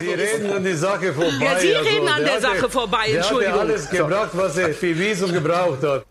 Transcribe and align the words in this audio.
Sie 0.00 0.14
reden 0.14 0.50
an 0.50 0.64
die 0.64 0.74
Sache 0.74 1.12
vorbei. 1.12 1.44
Ja, 1.44 1.58
Sie 1.58 1.72
reden 1.72 2.08
an 2.08 2.22
der, 2.22 2.32
der 2.32 2.40
Sache 2.40 2.70
vorbei, 2.70 3.06
Entschuldigung. 3.08 3.42
Der 3.42 3.52
hat 3.52 3.60
alles 3.60 3.90
gebracht, 3.90 4.30
was 4.32 4.56
er 4.56 4.72
für 4.72 4.98
Visum 4.98 5.30
gebraucht 5.30 5.82
hat. 5.82 6.04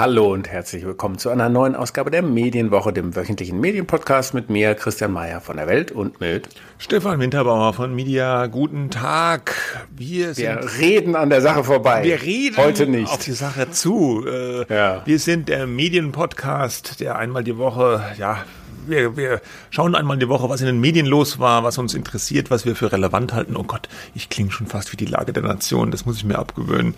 Hallo 0.00 0.32
und 0.32 0.48
herzlich 0.48 0.86
willkommen 0.86 1.18
zu 1.18 1.28
einer 1.28 1.50
neuen 1.50 1.74
Ausgabe 1.74 2.10
der 2.10 2.22
Medienwoche, 2.22 2.90
dem 2.90 3.14
wöchentlichen 3.14 3.60
Medienpodcast 3.60 4.32
mit 4.32 4.48
mir, 4.48 4.74
Christian 4.74 5.12
Mayer 5.12 5.42
von 5.42 5.58
der 5.58 5.66
Welt 5.66 5.92
und 5.92 6.22
mit 6.22 6.48
Stefan 6.78 7.20
Winterbauer 7.20 7.74
von 7.74 7.94
Media. 7.94 8.46
Guten 8.46 8.88
Tag. 8.88 9.56
Wir, 9.94 10.34
wir 10.38 10.58
reden 10.78 11.16
an 11.16 11.28
der 11.28 11.42
Sache 11.42 11.64
vorbei. 11.64 12.02
Wir 12.02 12.22
reden 12.22 12.56
heute 12.56 12.86
nicht 12.86 13.12
auf 13.12 13.22
die 13.22 13.32
Sache 13.32 13.72
zu. 13.72 14.24
Äh, 14.26 14.74
ja. 14.74 15.02
Wir 15.04 15.18
sind 15.18 15.50
der 15.50 15.66
Medienpodcast, 15.66 17.00
der 17.00 17.16
einmal 17.16 17.44
die 17.44 17.58
Woche 17.58 18.02
ja 18.16 18.46
wir, 18.90 19.16
wir 19.16 19.40
schauen 19.70 19.94
einmal 19.94 20.18
die 20.18 20.28
Woche, 20.28 20.48
was 20.48 20.60
in 20.60 20.66
den 20.66 20.80
Medien 20.80 21.06
los 21.06 21.38
war, 21.38 21.64
was 21.64 21.78
uns 21.78 21.94
interessiert, 21.94 22.50
was 22.50 22.66
wir 22.66 22.76
für 22.76 22.92
relevant 22.92 23.32
halten. 23.32 23.56
Oh 23.56 23.62
Gott, 23.62 23.88
ich 24.14 24.28
klinge 24.28 24.50
schon 24.50 24.66
fast 24.66 24.92
wie 24.92 24.96
die 24.96 25.06
Lage 25.06 25.32
der 25.32 25.42
Nation, 25.42 25.90
das 25.90 26.04
muss 26.04 26.16
ich 26.16 26.24
mir 26.24 26.38
abgewöhnen. 26.38 26.94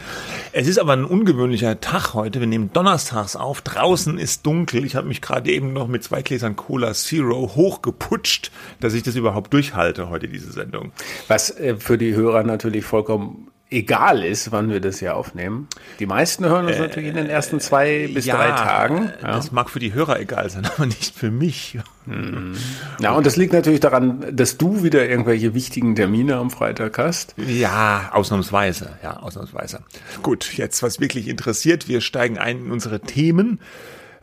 Es 0.52 0.66
ist 0.66 0.78
aber 0.78 0.95
ein 0.95 1.05
ungewöhnlicher 1.05 1.80
Tag 1.80 2.14
heute. 2.14 2.41
Wir 2.41 2.47
nehmen 2.47 2.73
donnerstags 2.73 3.36
auf. 3.36 3.60
Draußen 3.60 4.19
ist 4.19 4.47
dunkel. 4.47 4.84
Ich 4.84 4.97
habe 4.97 5.06
mich 5.06 5.20
gerade 5.20 5.50
eben 5.50 5.73
noch 5.73 5.86
mit 5.86 6.02
zwei 6.02 6.23
Gläsern 6.23 6.56
Cola 6.56 6.92
Zero 6.95 7.52
hochgeputscht, 7.55 8.50
dass 8.80 8.95
ich 8.95 9.02
das 9.02 9.14
überhaupt 9.14 9.52
durchhalte 9.52 10.09
heute, 10.09 10.28
diese 10.28 10.50
Sendung. 10.50 10.92
Was 11.28 11.50
äh, 11.50 11.77
für 11.77 11.98
die 11.98 12.14
Hörer 12.14 12.42
natürlich 12.42 12.84
vollkommen 12.84 13.52
egal 13.73 14.25
ist, 14.25 14.53
wann 14.53 14.71
wir 14.71 14.81
das 14.81 14.99
hier 14.99 15.17
aufnehmen. 15.17 15.69
Die 15.99 16.07
meisten 16.07 16.45
hören 16.45 16.67
uns 16.67 16.77
äh, 16.77 16.81
natürlich 16.81 17.09
in 17.09 17.17
den 17.17 17.28
ersten 17.28 17.61
zwei 17.61 18.09
bis 18.12 18.27
ja, 18.27 18.37
drei 18.37 18.51
Tagen. 18.51 19.12
Ja. 19.23 19.33
Das 19.33 19.53
mag 19.53 19.70
für 19.70 19.79
die 19.79 19.95
Hörer 19.95 20.20
egal 20.20 20.51
sein, 20.51 20.67
aber 20.77 20.87
nicht 20.87 21.14
für 21.14 21.31
mich. 21.31 21.79
Hm. 22.06 22.55
Ja, 23.01 23.12
und 23.12 23.27
das 23.27 23.37
liegt 23.37 23.53
natürlich 23.53 23.81
daran, 23.81 24.25
dass 24.37 24.59
du 24.59 24.83
wieder 24.83 25.09
irgendwelche 25.09 25.55
wichtigen 25.55 25.95
Termine 25.95 26.37
am 26.37 26.51
Freitag 26.51 26.98
hast. 26.98 27.34
Ja, 27.37 28.11
ausnahmsweise. 28.12 28.91
Ja, 29.03 29.19
ausnahmsweise. 29.19 29.81
Gut, 30.23 30.53
jetzt 30.55 30.83
was 30.83 31.01
wirklich 31.01 31.29
interessiert. 31.29 31.89
Wir 31.89 32.01
steigen 32.01 32.39
ein 32.39 32.67
in 32.67 32.73
unsere 32.73 33.01
Themen 33.01 33.61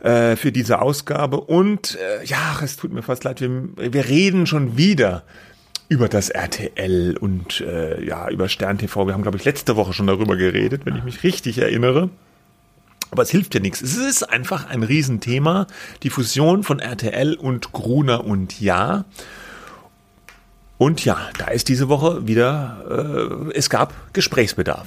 äh, 0.00 0.36
für 0.36 0.52
diese 0.52 0.80
Ausgabe 0.80 1.40
und 1.40 1.96
äh, 1.96 2.24
ja, 2.24 2.58
es 2.62 2.76
tut 2.76 2.92
mir 2.92 3.02
fast 3.02 3.24
leid, 3.24 3.40
wir, 3.40 3.50
wir 3.76 4.08
reden 4.08 4.46
schon 4.46 4.76
wieder 4.76 5.24
über 5.90 6.08
das 6.08 6.30
RTL 6.30 7.16
und 7.18 7.60
äh, 7.62 8.02
ja, 8.06 8.30
über 8.30 8.48
Stern 8.48 8.78
TV. 8.78 9.08
Wir 9.08 9.12
haben, 9.12 9.22
glaube 9.22 9.38
ich, 9.38 9.44
letzte 9.44 9.74
Woche 9.74 9.92
schon 9.92 10.06
darüber 10.06 10.36
geredet, 10.36 10.86
wenn 10.86 10.94
ich 10.94 11.02
mich 11.02 11.24
richtig 11.24 11.58
erinnere. 11.58 12.10
Aber 13.10 13.24
es 13.24 13.30
hilft 13.30 13.54
ja 13.54 13.60
nichts. 13.60 13.82
Es 13.82 13.96
ist 13.96 14.22
einfach 14.22 14.68
ein 14.68 14.84
Riesenthema. 14.84 15.66
Die 16.04 16.10
Fusion 16.10 16.62
von 16.62 16.78
RTL 16.78 17.34
und 17.34 17.72
Gruner 17.72 18.24
und 18.24 18.60
Ja. 18.60 19.04
Und 20.78 21.04
ja, 21.04 21.18
da 21.38 21.48
ist 21.48 21.68
diese 21.68 21.88
Woche 21.88 22.26
wieder, 22.26 23.50
äh, 23.50 23.58
es 23.58 23.68
gab 23.68 23.92
Gesprächsbedarf. 24.12 24.86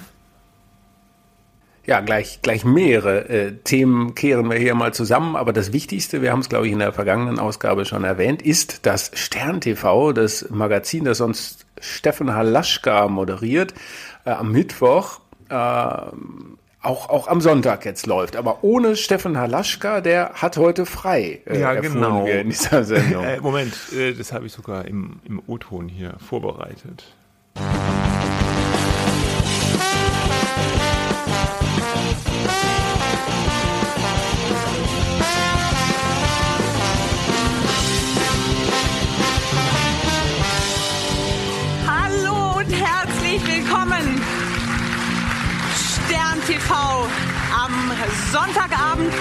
Ja, 1.86 2.00
gleich, 2.00 2.42
gleich 2.42 2.64
mehrere 2.64 3.28
äh, 3.28 3.52
Themen 3.64 4.16
kehren 4.16 4.50
wir 4.50 4.58
hier 4.58 4.74
mal 4.74 4.94
zusammen. 4.94 5.36
Aber 5.36 5.52
das 5.52 5.74
Wichtigste, 5.74 6.22
wir 6.22 6.32
haben 6.32 6.40
es, 6.40 6.48
glaube 6.48 6.68
ich, 6.68 6.74
in 6.74 6.80
der 6.80 6.94
vergangenen 6.94 7.40
Ausgabe 7.40 7.86
schon 7.86 8.06
erwähnt, 8.06 8.42
ist, 8.42 8.86
dass 8.86 9.12
Stern 9.16 9.60
TV, 9.60 10.14
das 10.14 10.50
Magazin, 10.50 11.04
das 11.04 11.18
sonst 11.18 11.66
Steffen 11.82 12.34
Halaschka 12.34 13.10
moderiert, 13.10 13.74
äh, 14.24 14.30
am 14.30 14.54
Mittwoch 14.54 15.20
äh, 15.50 15.56
auch, 15.56 17.10
auch 17.10 17.28
am 17.28 17.42
Sonntag 17.42 17.84
jetzt 17.84 18.08
läuft. 18.08 18.38
Aber 18.38 18.64
ohne 18.64 18.96
Steffen 18.96 19.38
Halaschka, 19.38 20.00
der 20.00 20.34
hat 20.36 20.56
heute 20.56 20.86
frei. 20.86 21.42
Äh, 21.46 21.60
ja, 21.60 21.74
genau. 21.74 22.26
in 22.26 22.50
dieser 22.50 22.84
Sendung. 22.86 23.26
äh, 23.26 23.42
Moment, 23.42 23.74
äh, 23.94 24.14
das 24.14 24.32
habe 24.32 24.46
ich 24.46 24.54
sogar 24.54 24.86
im, 24.86 25.20
im 25.26 25.42
O-Ton 25.48 25.90
hier 25.90 26.16
vorbereitet. 26.20 27.14
Sonntagabend. 48.34 49.14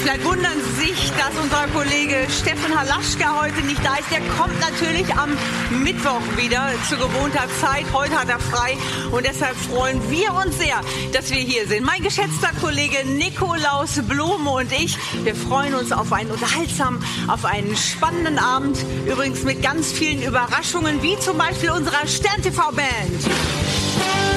Vielleicht 0.00 0.24
wundern 0.24 0.56
Sie 0.64 0.86
sich, 0.86 1.12
dass 1.18 1.36
unser 1.38 1.66
Kollege 1.68 2.26
Steffen 2.30 2.74
Halaschka 2.74 3.42
heute 3.42 3.60
nicht 3.60 3.84
da 3.84 3.96
ist. 3.96 4.10
Der 4.10 4.22
kommt 4.38 4.58
natürlich 4.58 5.04
am 5.14 5.36
Mittwoch 5.82 6.22
wieder 6.38 6.70
zu 6.88 6.96
gewohnter 6.96 7.46
Zeit. 7.60 7.84
Heute 7.92 8.18
hat 8.18 8.30
er 8.30 8.38
frei 8.40 8.78
und 9.10 9.26
deshalb 9.26 9.54
freuen 9.54 10.00
wir 10.10 10.32
uns 10.32 10.56
sehr, 10.56 10.80
dass 11.12 11.30
wir 11.30 11.40
hier 11.40 11.68
sind. 11.68 11.84
Mein 11.84 12.02
geschätzter 12.02 12.52
Kollege 12.62 13.06
Nikolaus 13.06 14.00
Blum 14.08 14.46
und 14.46 14.72
ich, 14.72 14.96
wir 15.24 15.34
freuen 15.34 15.74
uns 15.74 15.92
auf 15.92 16.10
einen 16.10 16.30
unterhaltsamen, 16.30 17.04
auf 17.28 17.44
einen 17.44 17.76
spannenden 17.76 18.38
Abend. 18.38 18.78
Übrigens 19.06 19.42
mit 19.42 19.62
ganz 19.62 19.92
vielen 19.92 20.22
Überraschungen, 20.22 21.02
wie 21.02 21.18
zum 21.18 21.36
Beispiel 21.36 21.70
unserer 21.70 22.06
Stern 22.06 22.40
TV 22.42 22.72
Band. 22.72 24.31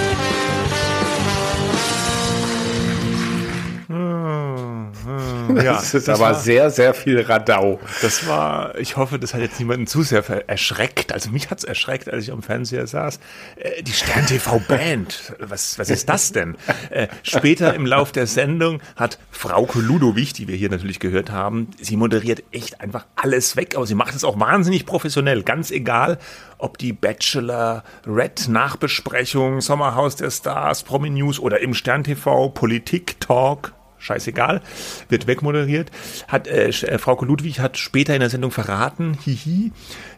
Ja, 5.56 5.74
das 5.74 5.94
ist 5.94 6.08
das 6.08 6.20
aber 6.20 6.34
war, 6.34 6.36
sehr, 6.36 6.70
sehr 6.70 6.94
viel 6.94 7.22
Radau. 7.22 7.80
Das 8.02 8.28
war, 8.28 8.78
ich 8.78 8.98
hoffe, 8.98 9.20
das 9.20 9.34
hat 9.34 9.42
jetzt 9.42 9.60
niemanden 9.60 9.88
zu 9.88 10.04
sehr 10.04 10.24
erschreckt. 10.50 11.14
Also 11.14 11.30
mich 11.30 11.50
hat's 11.50 11.64
erschreckt, 11.64 12.12
als 12.12 12.24
ich 12.24 12.32
am 12.32 12.42
Fernseher 12.42 12.88
saß. 12.88 13.20
Äh, 13.58 13.84
die 13.84 13.94
Stern 13.94 14.26
TV 14.26 14.60
Band. 14.68 15.34
Was, 15.40 15.78
was 15.80 15.90
ist 15.90 16.10
das 16.10 16.32
denn? 16.32 16.56
Äh, 16.90 17.08
später 17.24 17.74
im 17.74 17.86
Lauf 17.86 18.12
der 18.12 18.28
Sendung 18.28 18.82
hat 18.96 19.20
Frauke 19.32 19.80
Ludowig, 19.80 20.34
die 20.34 20.48
wir 20.48 20.56
hier 20.56 20.70
natürlich 20.70 21.00
gehört 21.00 21.32
haben, 21.32 21.70
sie 21.80 21.98
moderiert 21.98 22.44
echt 22.52 22.82
einfach 22.82 23.06
alles 23.16 23.56
weg, 23.56 23.76
aber 23.76 23.86
sie 23.86 23.96
macht 23.96 24.16
es 24.16 24.24
auch 24.24 24.40
wahnsinnig 24.40 24.86
professionell. 24.86 25.44
Ganz 25.44 25.72
egal, 25.72 26.18
ob 26.58 26.78
die 26.78 26.94
Bachelor, 26.94 27.84
Red 28.08 28.48
Nachbesprechung, 28.48 29.62
Sommerhaus 29.62 30.16
der 30.16 30.32
Stars, 30.32 30.84
Promi 30.84 31.10
News 31.10 31.40
oder 31.40 31.60
im 31.62 31.74
Stern 31.74 32.04
TV 32.04 32.50
Politik 32.50 33.20
Talk 33.20 33.75
scheißegal, 34.06 34.62
wird 35.10 35.28
wegmoderiert. 35.28 35.92
Hat, 36.28 36.48
äh, 36.48 36.70
äh 36.70 36.98
Frau 36.98 37.22
Ludwig 37.24 37.60
hat 37.60 37.78
später 37.78 38.14
in 38.14 38.20
der 38.20 38.30
Sendung 38.30 38.52
verraten, 38.52 39.18
hihi, 39.24 39.72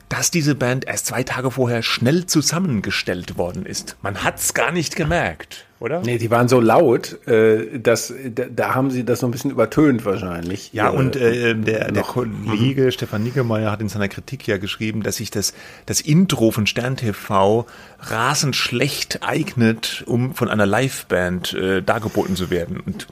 dass 0.10 0.32
diese 0.32 0.56
Band 0.56 0.86
erst 0.86 1.08
zwei 1.08 1.24
Tage 1.24 1.52
vorher 1.52 1.84
schnell 1.84 2.26
zusammengestellt 2.26 3.38
worden 3.38 3.66
ist. 3.66 3.98
Man 4.02 4.24
hat's 4.24 4.54
gar 4.54 4.72
nicht 4.72 4.96
gemerkt, 4.96 5.66
oder? 5.80 6.02
Nee, 6.02 6.18
die 6.18 6.32
waren 6.32 6.48
so 6.48 6.62
laut, 6.62 7.28
äh, 7.28 7.78
dass 7.78 8.14
da, 8.34 8.46
da 8.46 8.74
haben 8.74 8.90
sie 8.90 9.04
das 9.04 9.20
so 9.20 9.28
ein 9.28 9.32
bisschen 9.32 9.52
übertönt 9.52 10.06
wahrscheinlich. 10.06 10.72
Ja, 10.72 10.90
und 10.90 11.18
äh, 11.18 11.56
der, 11.56 11.92
der 11.92 12.04
Kollege 12.04 12.86
mhm. 12.86 12.92
Stefan 12.92 13.24
Niggemeier 13.24 13.70
hat 13.70 13.82
in 13.82 13.90
seiner 13.90 14.08
Kritik 14.08 14.48
ja 14.48 14.58
geschrieben, 14.58 15.04
dass 15.04 15.18
sich 15.18 15.30
das, 15.30 15.54
das 15.86 16.00
Intro 16.00 16.52
von 16.52 16.68
Stern 16.68 16.96
TV 16.96 17.66
rasend 18.00 18.56
schlecht 18.56 19.24
eignet, 19.24 20.04
um 20.08 20.34
von 20.34 20.50
einer 20.50 20.66
Liveband 20.66 21.54
äh, 21.54 21.82
dargeboten 21.82 22.38
zu 22.38 22.50
werden. 22.50 22.80
Und 22.80 23.08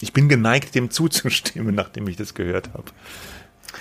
ich 0.00 0.12
bin 0.12 0.28
geneigt, 0.28 0.74
dem 0.74 0.90
zuzustimmen, 0.90 1.74
nachdem 1.74 2.08
ich 2.08 2.16
das 2.16 2.34
gehört 2.34 2.70
habe. 2.74 2.84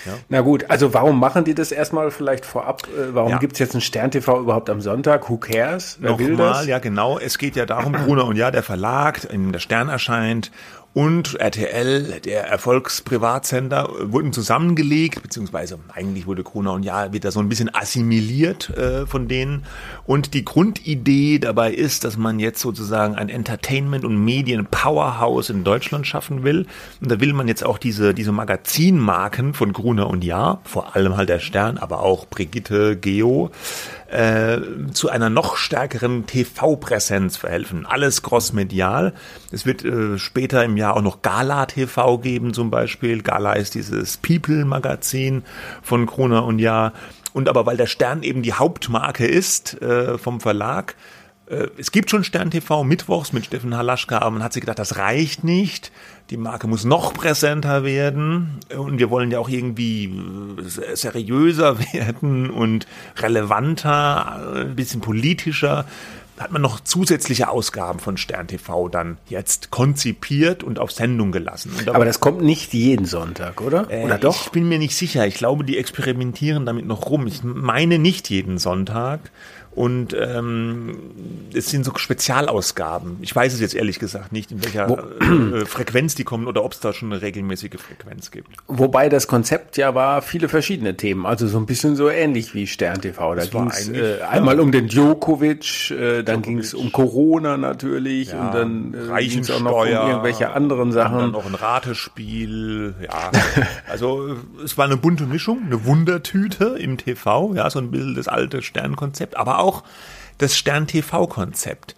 Ja. 0.06 0.14
Na 0.30 0.42
gut, 0.42 0.70
also 0.70 0.94
warum 0.94 1.20
machen 1.20 1.46
die 1.46 1.56
das 1.56 1.72
erstmal 1.72 2.12
vielleicht 2.12 2.46
vorab? 2.46 2.84
Äh, 2.88 3.14
warum 3.14 3.32
ja. 3.32 3.40
es 3.42 3.60
jetzt 3.60 3.76
ein 3.76 3.82
Stern-TV 3.82 4.40
überhaupt 4.42 4.70
am 4.70 4.82
Sonntag? 4.82 5.30
Who 5.30 5.38
cares? 5.38 5.98
Wer 6.00 6.12
Nochmal, 6.12 6.28
will 6.28 6.38
das? 6.38 6.68
ja 6.68 6.80
genau. 6.80 7.18
Es 7.18 7.38
geht 7.38 7.56
ja 7.56 7.66
darum, 7.66 7.94
Gruner 7.94 8.26
und 8.26 8.36
ja, 8.36 8.52
der 8.52 8.64
Verlag, 8.64 9.24
in 9.32 9.52
der 9.52 9.60
Stern 9.60 9.90
erscheint 9.90 10.52
und 10.96 11.36
RTL, 11.42 12.22
der 12.22 12.48
Erfolgsprivatsender, 12.48 13.90
wurden 14.00 14.32
zusammengelegt, 14.32 15.22
beziehungsweise 15.22 15.78
eigentlich 15.94 16.26
wurde 16.26 16.44
Corona 16.44 16.72
und 16.72 16.84
Ja 16.84 17.12
wieder 17.12 17.32
so 17.32 17.42
ein 17.42 17.50
bisschen 17.50 17.70
assimiliert 17.76 18.70
äh, 18.70 19.06
von 19.06 19.28
denen. 19.28 19.66
Und 20.06 20.34
die 20.34 20.46
Grundidee 20.46 21.40
dabei 21.40 21.74
ist, 21.74 22.06
dass 22.06 22.16
man 22.16 22.40
jetzt 22.40 22.62
sozusagen 22.62 23.16
ein 23.16 23.28
Entertainment- 23.28 24.06
und 24.06 24.24
Medien-Powerhouse 24.24 25.50
in 25.50 25.66
Deutschland 25.66 26.08
schaffen 26.08 26.46
will. 26.46 26.66
Und 27.02 27.12
da 27.12 27.20
will 27.20 27.34
man 27.34 27.50
jetzt 27.50 27.66
auch 27.66 27.78
diese, 27.78 28.14
diese 28.14 28.32
Magazinmarken 28.32 29.54
von 29.54 29.74
Gruner 29.74 30.10
und 30.10 30.24
Ja, 30.24 30.62
vor 30.64 30.96
allem 30.96 31.18
halt 31.18 31.28
der 31.28 31.40
Stern, 31.40 31.78
aber 31.78 32.04
auch 32.04 32.26
Brigitte, 32.26 32.96
Geo, 32.96 33.52
äh, 34.08 34.58
zu 34.94 35.10
einer 35.10 35.30
noch 35.30 35.58
stärkeren 35.58 36.26
TV-Präsenz 36.26 37.38
verhelfen. 37.38 37.86
Alles 37.86 38.22
crossmedial. 38.22 39.14
Es 39.52 39.66
wird 39.66 39.84
äh, 39.84 40.18
später 40.18 40.64
im 40.64 40.78
Jahr 40.78 40.96
auch 40.96 41.02
noch 41.02 41.22
Gala 41.22 41.66
TV 41.66 42.20
geben 42.20 42.54
zum 42.54 42.70
Beispiel. 42.70 43.22
Gala 43.22 43.54
ist 43.54 43.76
dieses 43.76 44.18
People-Magazin 44.18 45.44
von 45.82 46.06
Krone 46.06 46.44
und 46.44 46.60
Jahr. 46.60 46.94
Und 47.34 47.50
aber 47.50 47.66
weil 47.66 47.78
der 47.78 47.88
Stern 47.88 48.24
eben 48.24 48.44
die 48.44 48.54
Hauptmarke 48.54 49.26
ist 49.26 49.82
äh, 49.82 50.18
vom 50.18 50.40
Verlag, 50.40 50.96
es 51.78 51.92
gibt 51.92 52.10
schon 52.10 52.24
Stern 52.24 52.50
TV 52.50 52.84
mittwochs 52.84 53.32
mit 53.32 53.46
Steffen 53.46 53.78
Halaschka, 53.78 54.18
aber 54.20 54.32
man 54.32 54.44
hat 54.44 54.54
sich 54.54 54.62
gedacht, 54.62 54.80
das 54.80 54.98
reicht 54.98 55.44
nicht. 55.44 55.92
Die 56.32 56.38
Marke 56.38 56.68
muss 56.68 56.86
noch 56.86 57.14
präsenter 57.14 57.84
werden 57.84 58.60
und 58.76 58.98
wir 58.98 59.12
wollen 59.12 59.30
ja 59.30 59.38
auch 59.38 59.50
irgendwie 59.50 60.06
äh, 60.06 60.96
seriöser 60.96 61.80
werden 61.94 62.50
und 62.50 62.88
relevanter, 63.18 64.54
äh, 64.56 64.62
ein 64.62 64.76
bisschen 64.76 65.02
politischer 65.02 65.86
hat 66.38 66.52
man 66.52 66.62
noch 66.62 66.82
zusätzliche 66.82 67.50
Ausgaben 67.50 68.00
von 68.00 68.18
Stern 68.18 68.48
TV 68.48 68.90
dann 68.90 69.18
jetzt 69.30 69.72
konzipiert 69.72 70.64
und 70.64 70.80
auf 70.80 70.92
Sendung 70.92 71.32
gelassen. 71.32 71.72
Aber 71.88 72.04
das 72.04 72.20
kommt 72.20 72.42
nicht 72.42 72.74
jeden 72.74 73.06
Sonntag, 73.06 73.62
oder? 73.62 73.90
Äh, 73.90 74.04
oder 74.04 74.18
doch? 74.18 74.48
Ich 74.48 74.52
bin 74.52 74.68
mir 74.68 74.78
nicht 74.78 74.96
sicher. 74.98 75.26
Ich 75.26 75.36
glaube, 75.36 75.64
die 75.64 75.78
experimentieren 75.78 76.66
damit 76.66 76.86
noch 76.86 77.10
rum. 77.10 77.26
Ich 77.28 77.44
meine 77.44 78.00
nicht 78.00 78.30
jeden 78.30 78.58
Sonntag. 78.58 79.22
Und 79.76 80.16
ähm, 80.18 80.98
es 81.54 81.70
sind 81.70 81.84
so 81.84 81.92
Spezialausgaben. 81.96 83.18
Ich 83.22 83.36
weiß 83.36 83.54
es 83.54 83.60
jetzt 83.60 83.76
ehrlich 83.76 84.00
gesagt 84.00 84.32
nicht, 84.32 84.52
in 84.52 84.64
welcher 84.64 84.88
äh, 84.88 85.66
Frequenz 85.66 86.16
die 86.16 86.24
kommen 86.24 86.48
oder 86.48 86.64
ob 86.64 86.72
es 86.72 86.80
da 86.80 86.94
schon 86.94 87.12
eine 87.12 87.22
regelmäßige 87.22 87.78
Frequenz 87.78 88.32
gibt. 88.32 88.48
Wobei 88.68 89.10
das 89.10 89.28
Konzept 89.28 89.76
ja 89.76 89.94
war 89.94 90.22
viele 90.22 90.48
verschiedene 90.48 90.96
Themen, 90.96 91.26
also 91.26 91.48
so 91.48 91.58
ein 91.58 91.66
bisschen 91.66 91.98
so 91.98 92.10
ähnlich 92.10 92.56
wie 92.56 92.68
Stern 92.68 93.02
TV. 93.02 93.36
Da 93.36 93.46
ging 93.46 93.68
es 93.68 93.90
äh, 93.90 94.22
einmal 94.22 94.62
um 94.62 94.72
den 94.72 94.88
Djokovic, 94.88 95.92
äh, 95.92 96.24
dann 96.24 96.42
ging 96.42 96.60
es 96.60 96.74
um 96.74 96.94
Corona 96.94 97.58
natürlich 97.58 98.30
Ja, 98.32 98.46
und 98.46 98.56
dann 98.56 98.94
äh, 98.94 99.28
ging 99.28 99.40
es 99.40 99.52
auch 99.52 99.60
noch 99.60 99.82
um 99.82 99.88
irgendwelche 99.88 100.52
anderen 100.52 100.94
Sachen. 100.94 101.18
Dann 101.18 101.32
noch 101.32 101.46
ein 101.46 101.56
Ratespiel, 101.56 102.96
ja. 103.04 103.32
Also 103.90 104.28
äh, 104.28 104.36
es 104.64 104.78
war 104.78 104.86
eine 104.86 104.96
bunte 104.96 105.26
Mischung, 105.26 105.64
eine 105.66 105.84
Wundertüte 105.86 106.78
im 106.80 106.98
TV, 106.98 107.54
ja, 107.56 107.70
so 107.70 107.80
ein 107.80 107.92
bisschen 107.92 108.16
das 108.16 108.30
alte 108.30 108.62
Sternkonzept, 108.62 109.36
aber 109.36 109.60
auch 109.60 109.65
das 110.38 110.58
Stern-TV-Konzept. 110.58 111.96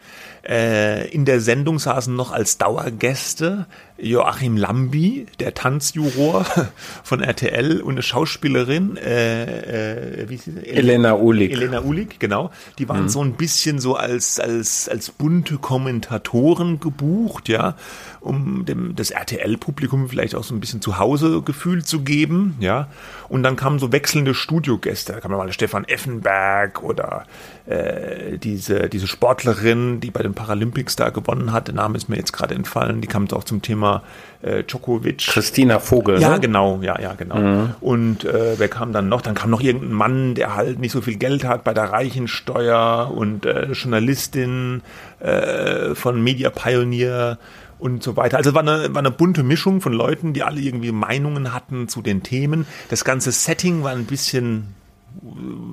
Äh, 0.47 1.09
in 1.09 1.25
der 1.25 1.41
Sendung 1.41 1.79
saßen 1.79 2.15
noch 2.15 2.31
als 2.31 2.57
Dauergäste 2.57 3.67
Joachim 3.99 4.57
Lambi, 4.57 5.25
der 5.39 5.53
Tanzjuror 5.53 6.45
von 7.03 7.21
RTL 7.21 7.81
und 7.81 7.93
eine 7.93 8.03
Schauspielerin, 8.03 8.95
äh, 8.97 10.21
äh, 10.21 10.29
wie 10.29 10.37
sie, 10.37 10.51
Elena 10.65 11.15
Ulig. 11.15 11.51
Elena 11.51 11.81
Ulig, 11.81 12.19
genau. 12.19 12.51
Die 12.77 12.87
waren 12.87 13.09
so 13.09 13.23
ein 13.23 13.33
bisschen 13.33 13.79
so 13.79 13.95
als, 13.95 14.39
als, 14.39 14.87
als 14.87 15.09
bunte 15.09 15.57
Kommentatoren 15.57 16.79
gebucht, 16.79 17.49
ja, 17.49 17.75
um 18.19 18.65
dem, 18.65 18.95
das 18.95 19.09
RTL-Publikum 19.11 20.09
vielleicht 20.09 20.35
auch 20.35 20.43
so 20.43 20.53
ein 20.53 20.59
bisschen 20.59 20.81
zu 20.81 20.99
Hause 20.99 21.41
Gefühl 21.41 21.83
zu 21.83 22.01
geben, 22.01 22.55
ja. 22.59 22.87
Und 23.29 23.43
dann 23.43 23.55
kamen 23.55 23.79
so 23.79 23.91
wechselnde 23.91 24.33
Studiogäste. 24.33 25.13
Da 25.13 25.19
kam 25.19 25.31
mal 25.31 25.51
Stefan 25.51 25.85
Effenberg 25.85 26.83
oder 26.83 27.25
äh, 27.65 28.37
diese, 28.37 28.89
diese 28.89 29.07
Sportlerin, 29.07 29.99
die 29.99 30.11
bei 30.11 30.21
den 30.21 30.33
Paralympics 30.37 30.95
da 30.95 31.09
gewonnen 31.09 31.51
hat. 31.51 31.67
Der 31.67 31.75
Name 31.75 31.97
ist 31.97 32.07
mir 32.07 32.15
jetzt 32.15 32.31
gerade 32.31 32.53
entfallen. 32.53 33.01
Die 33.01 33.07
kam 33.07 33.27
auch 33.31 33.43
zum 33.43 33.61
Thema 33.61 34.03
äh, 34.41 34.63
Djokovic. 34.63 35.17
Christina 35.17 35.79
Vogel. 35.79 36.21
Ja, 36.21 36.35
ne? 36.35 36.39
genau, 36.39 36.79
ja, 36.81 36.99
ja, 37.01 37.15
genau. 37.15 37.69
Und 37.81 38.23
äh, 38.23 38.57
wer 38.57 38.69
kam 38.69 38.93
dann 38.93 39.09
noch? 39.09 39.21
Dann 39.21 39.33
kam 39.33 39.49
noch 39.49 39.61
irgendein 39.61 39.91
Mann, 39.91 40.35
der 40.35 40.55
halt 40.55 40.79
nicht 40.79 40.91
so 40.91 41.01
viel 41.01 41.17
Geld 41.17 41.43
hat 41.43 41.63
bei 41.63 41.73
der 41.73 41.85
Reichensteuer 41.85 43.11
und 43.13 43.45
äh, 43.45 43.71
Journalistin 43.71 44.83
äh, 45.19 45.95
von 45.95 46.23
Media 46.23 46.51
Pioneer 46.51 47.39
und 47.79 48.03
so 48.03 48.15
weiter. 48.15 48.37
Also 48.37 48.53
war 48.53 48.61
eine, 48.61 48.93
war 48.93 48.99
eine 48.99 49.11
bunte 49.11 49.43
Mischung 49.43 49.81
von 49.81 49.93
Leuten, 49.93 50.33
die 50.33 50.43
alle 50.43 50.61
irgendwie 50.61 50.91
Meinungen 50.91 51.53
hatten 51.53 51.87
zu 51.87 52.01
den 52.01 52.23
Themen. 52.23 52.67
Das 52.89 53.03
ganze 53.03 53.31
Setting 53.31 53.83
war 53.83 53.91
ein 53.91 54.05
bisschen 54.05 54.75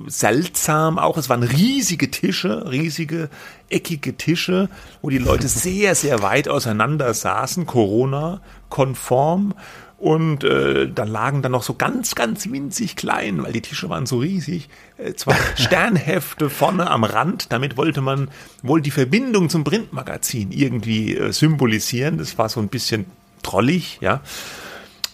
seltsam 0.07 0.99
auch. 0.99 1.17
Es 1.17 1.29
waren 1.29 1.43
riesige 1.43 2.11
Tische, 2.11 2.69
riesige 2.69 3.29
eckige 3.69 4.15
Tische, 4.17 4.69
wo 5.01 5.09
die 5.09 5.17
Leute 5.17 5.47
sehr, 5.47 5.95
sehr 5.95 6.21
weit 6.21 6.47
auseinander 6.47 7.13
saßen, 7.13 7.65
Corona-konform. 7.65 9.53
Und 9.97 10.43
äh, 10.43 10.89
da 10.89 11.03
lagen 11.05 11.41
dann 11.41 11.53
noch 11.53 11.63
so 11.63 11.73
ganz, 11.73 12.15
ganz 12.15 12.51
winzig 12.51 12.95
klein, 12.95 13.41
weil 13.41 13.53
die 13.53 13.61
Tische 13.61 13.89
waren 13.89 14.05
so 14.05 14.19
riesig, 14.19 14.69
äh, 14.97 15.13
zwei 15.13 15.35
Sternhefte 15.55 16.49
vorne 16.49 16.91
am 16.91 17.03
Rand. 17.03 17.51
Damit 17.51 17.77
wollte 17.77 18.01
man 18.01 18.29
wohl 18.61 18.81
die 18.81 18.91
Verbindung 18.91 19.49
zum 19.49 19.63
Printmagazin 19.63 20.51
irgendwie 20.51 21.15
äh, 21.15 21.31
symbolisieren. 21.31 22.17
Das 22.17 22.37
war 22.37 22.49
so 22.49 22.59
ein 22.59 22.67
bisschen 22.67 23.05
trollig, 23.41 23.99
ja. 24.01 24.21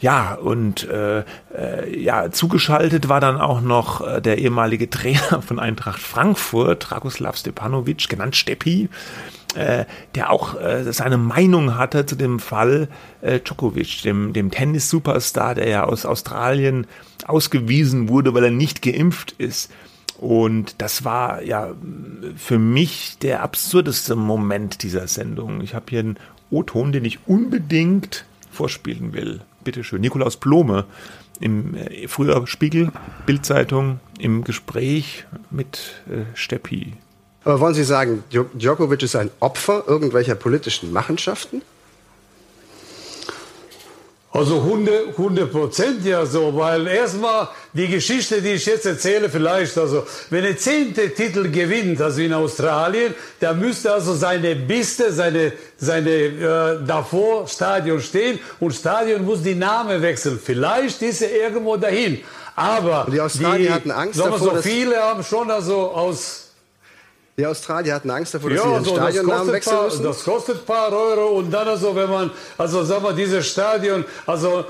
Ja, 0.02 0.34
und 0.34 0.84
äh, 0.90 1.20
äh, 1.56 2.04
ja, 2.04 2.32
zugeschaltet 2.32 3.08
war 3.08 3.20
dann 3.20 3.40
auch 3.40 3.62
noch 3.62 4.02
äh, 4.02 4.20
der 4.20 4.40
ehemalige 4.40 4.90
Trainer 4.90 5.44
von 5.48 5.60
Eintracht 5.60 6.02
Frankfurt, 6.02 6.90
Dragoslav 6.90 7.38
Stepanovic, 7.38 8.10
genannt 8.10 8.36
Steppi, 8.36 8.90
äh, 9.54 9.86
der 10.16 10.32
auch 10.32 10.60
äh, 10.60 10.92
seine 10.92 11.18
Meinung 11.18 11.78
hatte 11.78 12.08
zu 12.08 12.16
dem 12.16 12.40
Fall 12.40 12.88
äh, 13.22 13.40
Djokovic, 13.42 14.02
dem, 14.02 14.34
dem 14.34 14.50
Tennis-Superstar, 14.50 15.54
der 15.54 15.70
ja 15.70 15.84
aus 15.84 16.08
Australien 16.08 16.88
ausgewiesen 17.28 18.10
wurde, 18.10 18.34
weil 18.34 18.46
er 18.46 18.52
nicht 18.52 18.82
geimpft 18.82 19.34
ist. 19.38 19.72
Und 20.18 20.82
das 20.82 21.04
war 21.04 21.44
ja 21.44 21.74
für 22.36 22.58
mich 22.58 23.18
der 23.22 23.44
absurdeste 23.44 24.16
Moment 24.16 24.82
dieser 24.82 25.08
Sendung. 25.08 25.62
Ich 25.62 25.76
habe 25.76 25.86
hier 25.90 26.00
einen 26.00 26.18
O-Ton, 26.50 26.92
den 26.92 27.06
ich 27.06 27.28
unbedingt 27.28 28.26
vorspielen 28.52 29.14
will. 29.14 29.42
Bitte 29.64 29.84
schön. 29.84 30.02
Nikolaus 30.02 30.38
Blome 30.38 30.86
im 31.40 31.76
äh, 31.76 32.08
früher 32.08 32.46
Spiegel, 32.48 32.92
Bildzeitung, 33.26 34.00
im 34.20 34.44
Gespräch 34.44 35.26
mit 35.50 36.02
äh, 36.10 36.24
Steppi. 36.36 36.94
Aber 37.44 37.60
wollen 37.60 37.74
Sie 37.74 37.84
sagen, 37.84 38.24
Djo- 38.32 38.50
Djokovic 38.54 39.02
ist 39.02 39.16
ein 39.16 39.32
Opfer 39.40 39.84
irgendwelcher 39.88 40.36
politischen 40.36 40.92
Machenschaften? 40.92 41.62
Also 44.34 44.60
100 44.60 45.10
100 45.10 45.52
Prozent 45.52 46.06
ja 46.06 46.26
so, 46.26 46.56
weil 46.56 46.88
erstmal 46.88 47.50
die 47.74 47.88
Geschichte, 47.88 48.42
die 48.42 48.54
ich 48.54 48.66
jetzt 48.66 48.86
erzähle, 48.86 49.30
vielleicht, 49.30 49.78
also 49.78 50.06
wenn 50.30 50.46
er 50.46 50.56
zehnte 50.56 51.14
Titel 51.14 51.52
gewinnt, 51.52 52.00
also 52.00 52.22
in 52.22 52.34
Australien, 52.34 53.14
da 53.42 53.54
müsste 53.54 53.92
also 53.92 54.14
seine 54.14 54.56
Biste, 54.56 55.12
seine, 55.12 55.52
seine 55.76 56.10
äh, 56.10 56.86
davor 56.88 57.46
Stadion 57.50 58.00
stehen 58.00 58.40
und 58.62 58.74
Stadion 58.74 59.26
muss 59.26 59.44
die 59.44 59.56
Name 59.56 60.02
wechseln. 60.02 60.40
Vielleicht 60.42 61.02
ist 61.02 61.22
er 61.22 61.36
irgendwo 61.36 61.76
dahin. 61.76 62.22
Aber 62.56 63.06
Und 63.08 63.14
die 63.14 63.20
Australier 63.20 63.74
hatten 63.74 63.92
Angst 63.92 64.18
davor, 64.18 64.40
so, 64.40 64.56
viele 64.62 64.96
haben 64.96 65.24
schon 65.26 65.52
also 65.52 65.92
aus 65.92 66.41
Die 67.42 67.48
Australier 67.48 67.96
hatten 67.96 68.12
Angst 68.12 68.36
davor, 68.36 68.52
dass 68.52 68.60
ja, 68.60 68.66
sie 68.66 68.72
ihren 68.72 68.86
so, 68.86 68.96
das, 68.96 69.02
Stadionnamen 69.02 69.38
kostet 69.40 69.54
wechseln 69.56 69.76
paar, 69.76 69.86
müssen. 69.86 70.04
das 70.04 70.24
kostet 70.24 70.58
ein 70.58 70.66
paar 70.66 70.94
Euro 70.94 71.40
und 71.40 71.50
dann 71.50 71.68
also, 71.68 71.96
wenn 71.96 72.08
man, 72.08 72.30
also 72.56 72.84
sagen 72.84 73.04
wir, 73.04 73.14
dieses 73.14 73.48
Stadion, 73.48 74.06
also 74.28 74.66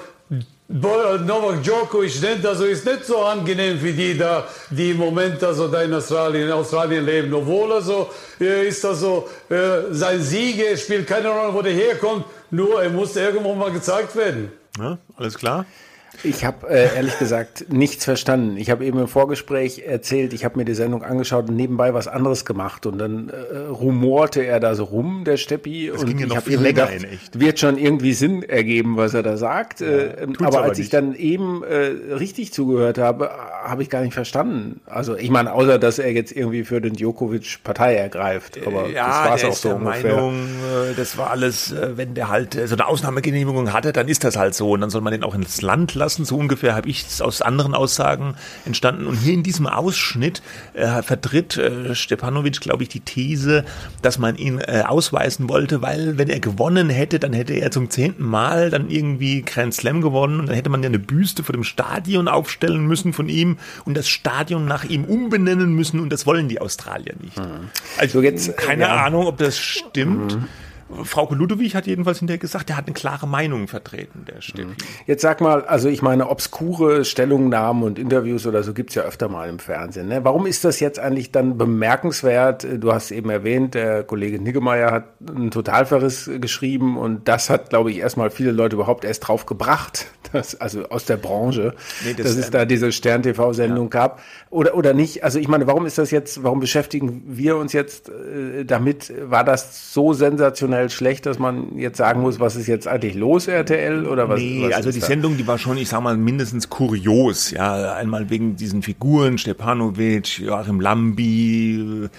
Novak 0.69 1.63
Djokovic 1.63 2.21
nennt, 2.21 2.45
also 2.45 2.63
ist 2.63 2.85
nicht 2.85 3.03
so 3.03 3.23
angenehm 3.23 3.77
für 3.77 3.91
die 3.91 4.17
da, 4.17 4.47
die 4.69 4.91
im 4.91 4.97
Moment 4.99 5.43
also 5.43 5.67
da 5.67 5.81
in 5.81 5.93
Australien, 5.93 6.47
in 6.47 6.51
Australien 6.53 7.05
leben. 7.05 7.33
Obwohl 7.33 7.73
also 7.73 8.09
äh, 8.39 8.69
ist 8.69 8.85
also 8.85 9.27
äh, 9.49 9.91
sein 9.91 10.21
Siege 10.21 10.77
spielt 10.77 11.07
keine 11.07 11.27
Rolle, 11.27 11.53
wo 11.53 11.61
der 11.61 11.73
herkommt, 11.73 12.23
nur 12.51 12.81
er 12.81 12.89
muss 12.89 13.17
irgendwo 13.17 13.53
mal 13.53 13.73
gezeigt 13.73 14.15
werden. 14.15 14.49
Ja, 14.79 14.97
alles 15.17 15.37
klar? 15.37 15.65
Ich 16.23 16.45
habe 16.45 16.69
äh, 16.69 16.95
ehrlich 16.95 17.17
gesagt 17.19 17.65
nichts 17.69 18.05
verstanden. 18.05 18.57
Ich 18.57 18.69
habe 18.69 18.85
eben 18.85 18.99
im 18.99 19.07
Vorgespräch 19.07 19.83
erzählt, 19.85 20.33
ich 20.33 20.45
habe 20.45 20.57
mir 20.59 20.65
die 20.65 20.73
Sendung 20.73 21.03
angeschaut 21.03 21.49
und 21.49 21.55
nebenbei 21.55 21.93
was 21.93 22.07
anderes 22.07 22.45
gemacht 22.45 22.85
und 22.85 22.97
dann 22.97 23.29
äh, 23.29 23.57
rumorte 23.57 24.41
er 24.43 24.59
da 24.59 24.75
so 24.75 24.83
rum, 24.83 25.23
der 25.25 25.37
Steppi. 25.37 25.89
und 25.89 26.05
ging 26.05 26.19
ja 26.19 26.27
ich 26.27 26.33
noch 26.35 26.43
viel 26.43 26.59
länger 26.59 26.87
gedacht, 26.87 26.93
in 26.93 27.03
echt. 27.05 27.39
wird 27.39 27.59
schon 27.59 27.77
irgendwie 27.77 28.13
Sinn 28.13 28.43
ergeben, 28.43 28.97
was 28.97 29.13
er 29.13 29.23
da 29.23 29.37
sagt. 29.37 29.81
äh, 29.81 30.27
tut's 30.27 30.41
aber 30.41 30.57
aber 30.59 30.67
als 30.69 30.79
ich 30.79 30.85
nicht. 30.85 30.93
dann 30.93 31.15
eben 31.15 31.63
äh, 31.63 32.13
richtig 32.13 32.53
zugehört 32.53 32.97
habe, 32.97 33.31
habe 33.63 33.81
ich 33.81 33.89
gar 33.89 34.01
nicht 34.01 34.13
verstanden. 34.13 34.81
Also 34.85 35.15
ich 35.15 35.29
meine, 35.29 35.53
außer 35.53 35.79
dass 35.79 35.97
er 35.97 36.11
jetzt 36.11 36.31
irgendwie 36.31 36.63
für 36.63 36.81
den 36.81 36.93
Djokovic 36.93 37.63
Partei 37.63 37.95
ergreift. 37.95 38.59
Aber 38.65 38.83
das 38.93 38.95
war 38.95 39.35
es 39.35 39.43
auch 39.45 39.49
ist 39.53 39.61
so 39.61 39.69
der 39.69 39.77
ungefähr. 39.77 40.15
Meinung, 40.15 40.35
äh, 40.43 40.93
das 40.95 41.17
war 41.17 41.31
alles, 41.31 41.71
äh, 41.71 41.97
wenn 41.97 42.13
der 42.13 42.29
halt 42.29 42.55
äh, 42.55 42.67
so 42.67 42.75
eine 42.75 42.87
Ausnahmegenehmigung 42.87 43.73
hatte, 43.73 43.91
dann 43.93 44.07
ist 44.07 44.23
das 44.23 44.37
halt 44.37 44.53
so 44.53 44.71
und 44.71 44.81
dann 44.81 44.89
soll 44.89 45.01
man 45.01 45.11
den 45.11 45.23
auch 45.23 45.33
ins 45.33 45.61
Land 45.61 45.95
lassen. 45.95 46.00
So 46.09 46.37
ungefähr 46.37 46.75
habe 46.75 46.89
ich 46.89 47.05
es 47.05 47.21
aus 47.21 47.41
anderen 47.41 47.73
Aussagen 47.73 48.35
entstanden. 48.65 49.05
Und 49.05 49.15
hier 49.15 49.33
in 49.33 49.43
diesem 49.43 49.67
Ausschnitt 49.67 50.41
äh, 50.73 51.01
vertritt 51.01 51.57
äh, 51.57 51.93
Stepanovic, 51.93 52.61
glaube 52.61 52.83
ich, 52.83 52.89
die 52.89 53.01
These, 53.01 53.65
dass 54.01 54.17
man 54.17 54.37
ihn 54.37 54.59
äh, 54.59 54.83
ausweisen 54.87 55.49
wollte, 55.49 55.81
weil 55.81 56.17
wenn 56.17 56.29
er 56.29 56.39
gewonnen 56.39 56.89
hätte, 56.89 57.19
dann 57.19 57.33
hätte 57.33 57.53
er 57.53 57.71
zum 57.71 57.89
zehnten 57.89 58.23
Mal 58.23 58.69
dann 58.69 58.89
irgendwie 58.89 59.41
Grand 59.41 59.73
Slam 59.73 60.01
gewonnen 60.01 60.39
und 60.39 60.47
dann 60.47 60.55
hätte 60.55 60.69
man 60.69 60.83
ja 60.83 60.87
eine 60.87 60.99
Büste 60.99 61.43
vor 61.43 61.53
dem 61.53 61.63
Stadion 61.63 62.27
aufstellen 62.27 62.85
müssen 62.85 63.11
von 63.11 63.27
ihm 63.27 63.57
und 63.83 63.97
das 63.97 64.07
Stadion 64.07 64.65
nach 64.65 64.85
ihm 64.85 65.03
umbenennen 65.03 65.73
müssen 65.73 65.99
und 65.99 66.11
das 66.11 66.25
wollen 66.25 66.47
die 66.47 66.61
Australier 66.61 67.15
nicht. 67.19 67.39
Also 67.97 68.21
So 68.21 68.25
jetzt, 68.25 68.57
keine 68.57 68.83
ja. 68.83 69.05
Ahnung, 69.05 69.25
ob 69.25 69.37
das 69.37 69.57
stimmt. 69.57 70.37
Frau 71.03 71.33
Ludwig 71.33 71.75
hat 71.75 71.87
jedenfalls 71.87 72.19
hinterher 72.19 72.39
gesagt, 72.39 72.69
der 72.69 72.77
hat 72.77 72.87
eine 72.87 72.93
klare 72.93 73.27
Meinung 73.27 73.67
vertreten, 73.67 74.25
der 74.25 74.41
Steffi. 74.41 74.69
Jetzt 75.05 75.21
sag 75.21 75.41
mal, 75.41 75.63
also 75.65 75.89
ich 75.89 76.01
meine, 76.01 76.29
obskure 76.29 77.05
Stellungnahmen 77.05 77.83
und 77.83 77.99
Interviews 77.99 78.45
oder 78.45 78.63
so 78.63 78.73
gibt's 78.73 78.95
ja 78.95 79.03
öfter 79.03 79.29
mal 79.29 79.49
im 79.49 79.59
Fernsehen. 79.59 80.07
Ne? 80.07 80.23
Warum 80.23 80.45
ist 80.45 80.63
das 80.65 80.79
jetzt 80.79 80.99
eigentlich 80.99 81.31
dann 81.31 81.57
bemerkenswert? 81.57 82.65
Du 82.79 82.93
hast 82.93 83.11
eben 83.11 83.29
erwähnt, 83.29 83.73
der 83.73 84.03
Kollege 84.03 84.39
Niggemeier 84.39 84.91
hat 84.91 85.05
einen 85.27 85.51
Totalverriss 85.51 86.29
geschrieben 86.39 86.97
und 86.97 87.27
das 87.27 87.49
hat, 87.49 87.69
glaube 87.69 87.91
ich, 87.91 87.97
erstmal 87.97 88.29
viele 88.29 88.51
Leute 88.51 88.75
überhaupt 88.75 89.05
erst 89.05 89.27
drauf 89.27 89.45
gebracht, 89.45 90.07
dass, 90.31 90.59
also 90.59 90.87
aus 90.89 91.05
der 91.05 91.17
Branche, 91.17 91.73
nee, 92.05 92.13
das, 92.13 92.27
dass 92.27 92.35
es 92.37 92.49
da 92.51 92.65
diese 92.65 92.91
Stern-TV-Sendung 92.91 93.85
ja. 93.85 93.89
gab. 93.89 94.21
Oder, 94.49 94.75
oder 94.75 94.93
nicht? 94.93 95.23
Also 95.23 95.39
ich 95.39 95.47
meine, 95.47 95.67
warum 95.67 95.85
ist 95.85 95.97
das 95.97 96.11
jetzt, 96.11 96.43
warum 96.43 96.59
beschäftigen 96.59 97.23
wir 97.25 97.57
uns 97.57 97.73
jetzt 97.73 98.09
äh, 98.09 98.65
damit? 98.65 99.13
War 99.29 99.43
das 99.43 99.93
so 99.93 100.13
sensationell 100.13 100.89
schlecht, 100.89 101.25
dass 101.25 101.39
man 101.39 101.77
jetzt 101.77 101.97
sagen 101.97 102.21
muss, 102.21 102.39
was 102.39 102.55
ist 102.55 102.67
jetzt 102.67 102.87
eigentlich 102.87 103.15
los, 103.15 103.47
RTL? 103.47 104.05
Oder 104.05 104.29
was? 104.29 104.39
Nee, 104.39 104.65
was 104.67 104.75
also 104.75 104.91
die 104.91 104.99
da? 104.99 105.05
Sendung, 105.05 105.37
die 105.37 105.47
war 105.47 105.57
schon, 105.57 105.77
ich 105.77 105.89
sag 105.89 106.01
mal, 106.01 106.17
mindestens 106.17 106.69
kurios. 106.69 107.51
Ja, 107.51 107.93
einmal 107.95 108.29
wegen 108.29 108.55
diesen 108.55 108.81
Figuren, 108.81 109.37
Stepanovic, 109.37 110.39
Joachim 110.39 110.79
Lambi, 110.79 112.05
äh, 112.05 112.09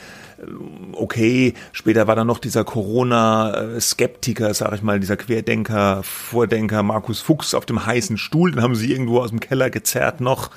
okay, 0.92 1.54
später 1.72 2.06
war 2.06 2.16
dann 2.16 2.26
noch 2.26 2.38
dieser 2.38 2.64
Corona-Skeptiker, 2.64 4.54
sag 4.54 4.74
ich 4.74 4.82
mal, 4.82 5.00
dieser 5.00 5.16
Querdenker, 5.16 6.02
Vordenker 6.02 6.82
Markus 6.82 7.20
Fuchs 7.20 7.54
auf 7.54 7.66
dem 7.66 7.84
heißen 7.84 8.18
Stuhl, 8.18 8.52
den 8.52 8.62
haben 8.62 8.74
sie 8.74 8.90
irgendwo 8.90 9.20
aus 9.20 9.30
dem 9.30 9.40
Keller 9.40 9.70
gezerrt 9.70 10.20
noch. 10.20 10.50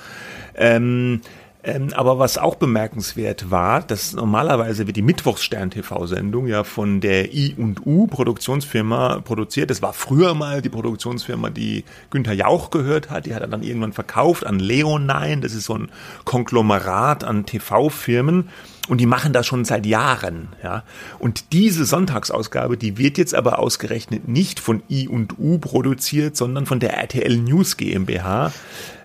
Ähm, 0.55 1.21
ähm, 1.65 1.89
aber 1.95 2.19
was 2.19 2.37
auch 2.37 2.55
bemerkenswert 2.55 3.49
war, 3.49 3.81
dass 3.81 4.13
normalerweise 4.13 4.85
wird 4.85 4.97
die 4.97 5.01
Mittwochsstern-TV-Sendung 5.01 6.45
ja 6.45 6.63
von 6.63 7.01
der 7.01 7.33
I&U 7.33 8.05
Produktionsfirma 8.05 9.21
produziert. 9.21 9.71
Das 9.71 9.81
war 9.81 9.93
früher 9.93 10.35
mal 10.35 10.61
die 10.61 10.69
Produktionsfirma, 10.69 11.49
die 11.49 11.83
Günther 12.11 12.33
Jauch 12.33 12.69
gehört 12.69 13.09
hat. 13.09 13.25
Die 13.25 13.33
hat 13.33 13.41
er 13.41 13.47
dann 13.47 13.63
irgendwann 13.63 13.93
verkauft 13.93 14.45
an 14.45 14.59
Leonine. 14.59 15.39
Das 15.41 15.55
ist 15.55 15.65
so 15.65 15.73
ein 15.73 15.89
Konglomerat 16.23 17.23
an 17.23 17.47
TV-Firmen. 17.47 18.49
Und 18.87 18.99
die 18.99 19.07
machen 19.07 19.33
das 19.33 19.47
schon 19.47 19.65
seit 19.65 19.85
Jahren, 19.85 20.49
ja. 20.63 20.83
Und 21.17 21.53
diese 21.53 21.85
Sonntagsausgabe, 21.85 22.77
die 22.77 22.99
wird 22.99 23.17
jetzt 23.17 23.33
aber 23.33 23.57
ausgerechnet 23.57 24.27
nicht 24.27 24.59
von 24.59 24.83
I 24.89 25.07
und 25.07 25.39
U 25.39 25.57
produziert, 25.57 26.37
sondern 26.37 26.67
von 26.67 26.79
der 26.79 26.93
RTL 26.93 27.35
News 27.37 27.77
GmbH, 27.77 28.51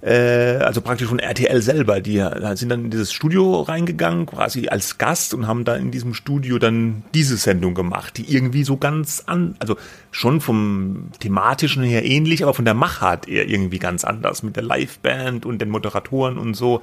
äh, 0.03 0.57
also 0.57 0.83
praktisch 0.83 1.09
von 1.09 1.19
RTL 1.19 1.63
selber. 1.63 2.03
Die 2.03 2.23
sind 2.55 2.69
dann 2.69 2.85
in 2.85 2.91
dieses 2.91 3.11
Studio 3.11 3.63
reingegangen, 3.63 4.27
quasi 4.27 4.69
als 4.69 4.99
Gast 4.99 5.33
und 5.33 5.47
haben 5.47 5.65
da 5.65 5.77
in 5.77 5.91
diesem 5.91 6.13
Studio 6.13 6.59
dann 6.59 7.03
diese 7.15 7.39
Sendung 7.39 7.75
gemacht, 7.75 8.19
die 8.19 8.31
irgendwie 8.31 8.65
so 8.65 8.77
ganz 8.77 9.23
an, 9.27 9.57
also 9.61 9.77
schon 10.11 10.43
vom 10.43 11.11
thematischen 11.21 11.83
her 11.83 12.05
ähnlich, 12.05 12.43
aber 12.43 12.53
von 12.53 12.67
der 12.67 12.75
Machart 12.75 13.29
eher 13.29 13.49
irgendwie 13.49 13.79
ganz 13.79 14.05
anders 14.05 14.43
mit 14.43 14.57
der 14.57 14.63
Liveband 14.63 15.47
und 15.47 15.59
den 15.59 15.71
Moderatoren 15.71 16.37
und 16.37 16.53
so. 16.53 16.83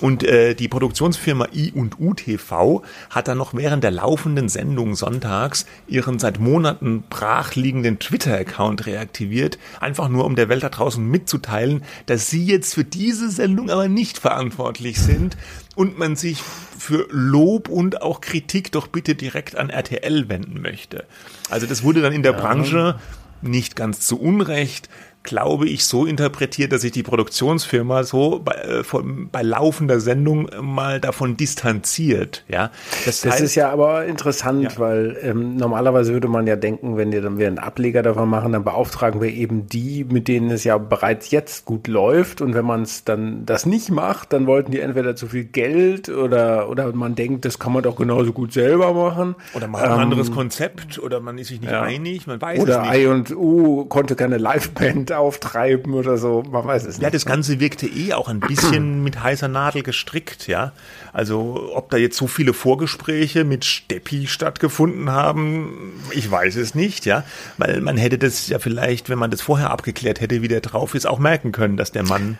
Und 0.00 0.22
äh, 0.22 0.54
die 0.54 0.68
Produktionsfirma 0.68 1.48
I&U 1.52 2.14
TV 2.14 2.82
hat 3.10 3.28
dann 3.28 3.38
noch 3.38 3.54
während 3.54 3.82
der 3.82 3.90
laufenden 3.90 4.48
Sendung 4.48 4.94
sonntags 4.94 5.66
ihren 5.86 6.18
seit 6.18 6.38
Monaten 6.38 7.04
brachliegenden 7.10 7.98
Twitter-Account 7.98 8.86
reaktiviert, 8.86 9.58
einfach 9.80 10.08
nur 10.08 10.24
um 10.24 10.36
der 10.36 10.48
Welt 10.48 10.62
da 10.62 10.68
draußen 10.68 11.04
mitzuteilen, 11.04 11.82
dass 12.06 12.30
sie 12.30 12.44
jetzt 12.44 12.74
für 12.74 12.84
diese 12.84 13.30
Sendung 13.30 13.70
aber 13.70 13.88
nicht 13.88 14.18
verantwortlich 14.18 15.00
sind 15.00 15.36
und 15.74 15.98
man 15.98 16.16
sich 16.16 16.42
für 16.42 17.06
Lob 17.10 17.68
und 17.68 18.02
auch 18.02 18.20
Kritik 18.20 18.72
doch 18.72 18.86
bitte 18.86 19.14
direkt 19.14 19.56
an 19.56 19.70
RTL 19.70 20.28
wenden 20.28 20.60
möchte. 20.62 21.04
Also 21.50 21.66
das 21.66 21.82
wurde 21.82 22.02
dann 22.02 22.12
in 22.12 22.22
der 22.22 22.32
ja. 22.32 22.40
Branche 22.40 22.98
nicht 23.42 23.76
ganz 23.76 24.00
zu 24.00 24.20
Unrecht 24.20 24.88
glaube 25.22 25.68
ich, 25.68 25.84
so 25.84 26.06
interpretiert, 26.06 26.72
dass 26.72 26.82
sich 26.82 26.92
die 26.92 27.02
Produktionsfirma 27.02 28.04
so 28.04 28.40
bei, 28.42 28.52
äh, 28.52 28.84
von, 28.84 29.28
bei 29.30 29.42
laufender 29.42 30.00
Sendung 30.00 30.48
mal 30.60 31.00
davon 31.00 31.36
distanziert. 31.36 32.44
Ja, 32.48 32.70
das, 33.04 33.20
das 33.20 33.34
heißt, 33.34 33.42
ist 33.42 33.54
ja 33.54 33.70
aber 33.70 34.06
interessant, 34.06 34.62
ja. 34.62 34.78
weil 34.78 35.18
ähm, 35.22 35.56
normalerweise 35.56 36.12
würde 36.12 36.28
man 36.28 36.46
ja 36.46 36.56
denken, 36.56 36.96
wenn 36.96 37.12
wir 37.12 37.20
dann 37.20 37.38
wir 37.38 37.46
einen 37.46 37.58
Ableger 37.58 38.02
davon 38.02 38.28
machen, 38.28 38.52
dann 38.52 38.64
beauftragen 38.64 39.20
wir 39.20 39.30
eben 39.30 39.66
die, 39.66 40.04
mit 40.04 40.28
denen 40.28 40.50
es 40.50 40.64
ja 40.64 40.78
bereits 40.78 41.30
jetzt 41.30 41.64
gut 41.64 41.88
läuft. 41.88 42.40
Und 42.40 42.54
wenn 42.54 42.64
man 42.64 42.82
es 42.82 43.04
dann 43.04 43.44
das 43.44 43.66
nicht 43.66 43.90
macht, 43.90 44.32
dann 44.32 44.46
wollten 44.46 44.72
die 44.72 44.80
entweder 44.80 45.14
zu 45.16 45.26
viel 45.26 45.44
Geld 45.44 46.08
oder 46.08 46.68
oder 46.68 46.92
man 46.92 47.14
denkt, 47.14 47.44
das 47.44 47.58
kann 47.58 47.72
man 47.72 47.82
doch 47.82 47.96
genauso 47.96 48.32
gut 48.32 48.52
selber 48.52 48.92
machen. 48.94 49.34
Oder 49.54 49.68
man 49.68 49.80
hat 49.80 49.90
ein 49.90 49.94
ähm, 49.96 50.00
anderes 50.00 50.32
Konzept 50.32 50.98
oder 50.98 51.20
man 51.20 51.38
ist 51.38 51.48
sich 51.48 51.60
nicht 51.60 51.70
ja. 51.70 51.82
einig, 51.82 52.26
man 52.26 52.40
weiß 52.40 52.60
oder 52.60 52.76
es 52.76 52.80
nicht. 52.82 52.90
Oder 52.90 52.98
I 52.98 53.06
und 53.06 53.36
U 53.36 53.84
konnte 53.86 54.16
keine 54.16 54.38
Liveband 54.38 55.12
auftreiben 55.18 55.94
oder 55.94 56.18
so. 56.18 56.42
Man 56.50 56.64
weiß 56.64 56.84
es 56.84 56.96
nicht. 56.96 57.02
Ja, 57.02 57.10
das 57.10 57.26
Ganze 57.26 57.60
wirkte 57.60 57.86
eh 57.86 58.14
auch 58.14 58.28
ein 58.28 58.40
bisschen 58.40 59.02
mit 59.04 59.22
heißer 59.22 59.48
Nadel 59.48 59.82
gestrickt, 59.82 60.46
ja. 60.46 60.72
Also, 61.12 61.70
ob 61.74 61.90
da 61.90 61.96
jetzt 61.96 62.16
so 62.16 62.26
viele 62.26 62.52
Vorgespräche 62.52 63.44
mit 63.44 63.64
Steppi 63.64 64.26
stattgefunden 64.26 65.10
haben, 65.10 66.00
ich 66.10 66.30
weiß 66.30 66.56
es 66.56 66.74
nicht, 66.74 67.06
ja. 67.06 67.24
Weil 67.56 67.80
man 67.80 67.96
hätte 67.96 68.18
das 68.18 68.48
ja 68.48 68.58
vielleicht, 68.58 69.08
wenn 69.08 69.18
man 69.18 69.30
das 69.30 69.40
vorher 69.40 69.70
abgeklärt 69.70 70.20
hätte, 70.20 70.42
wie 70.42 70.48
der 70.48 70.60
drauf 70.60 70.94
ist, 70.94 71.06
auch 71.06 71.18
merken 71.18 71.52
können, 71.52 71.76
dass 71.76 71.92
der 71.92 72.04
Mann 72.04 72.38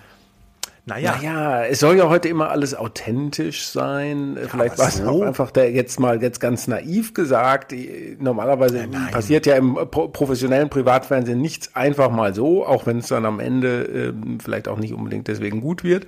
naja. 0.88 1.16
naja, 1.16 1.64
es 1.64 1.80
soll 1.80 1.97
ja 1.97 2.09
heute 2.09 2.28
immer 2.28 2.50
alles 2.50 2.75
authentisch 2.75 3.66
sein. 3.66 4.37
Ja, 4.40 4.49
Vielleicht 4.49 4.78
war 4.78 4.88
es 4.88 4.97
so? 4.97 5.09
auch 5.09 5.23
einfach 5.23 5.50
der 5.50 5.71
jetzt 5.71 6.00
mal 6.00 6.21
jetzt 6.23 6.40
ganz 6.40 6.66
naiv 6.66 7.14
gesagt. 7.14 7.75
Normalerweise 8.18 8.87
Nein. 8.90 9.11
passiert 9.12 9.47
ja 9.47 9.57
im 9.57 9.75
professionellen 9.90 10.71
Privatfernsehen 10.71 11.40
nichts 11.40 11.75
einfach 11.76 12.11
mal 12.11 12.35
so, 12.35 12.66
auch 12.66 12.87
wenn 12.87 12.99
es 12.99 13.09
dann 13.09 13.26
am 13.26 13.40
Ende 13.40 13.83
ähm, 13.83 14.38
vielleicht 14.40 14.68
auch 14.68 14.78
nicht 14.78 14.95
unbedingt 14.95 15.28
deswegen 15.28 15.61
gut 15.61 15.85
wird. 15.85 16.07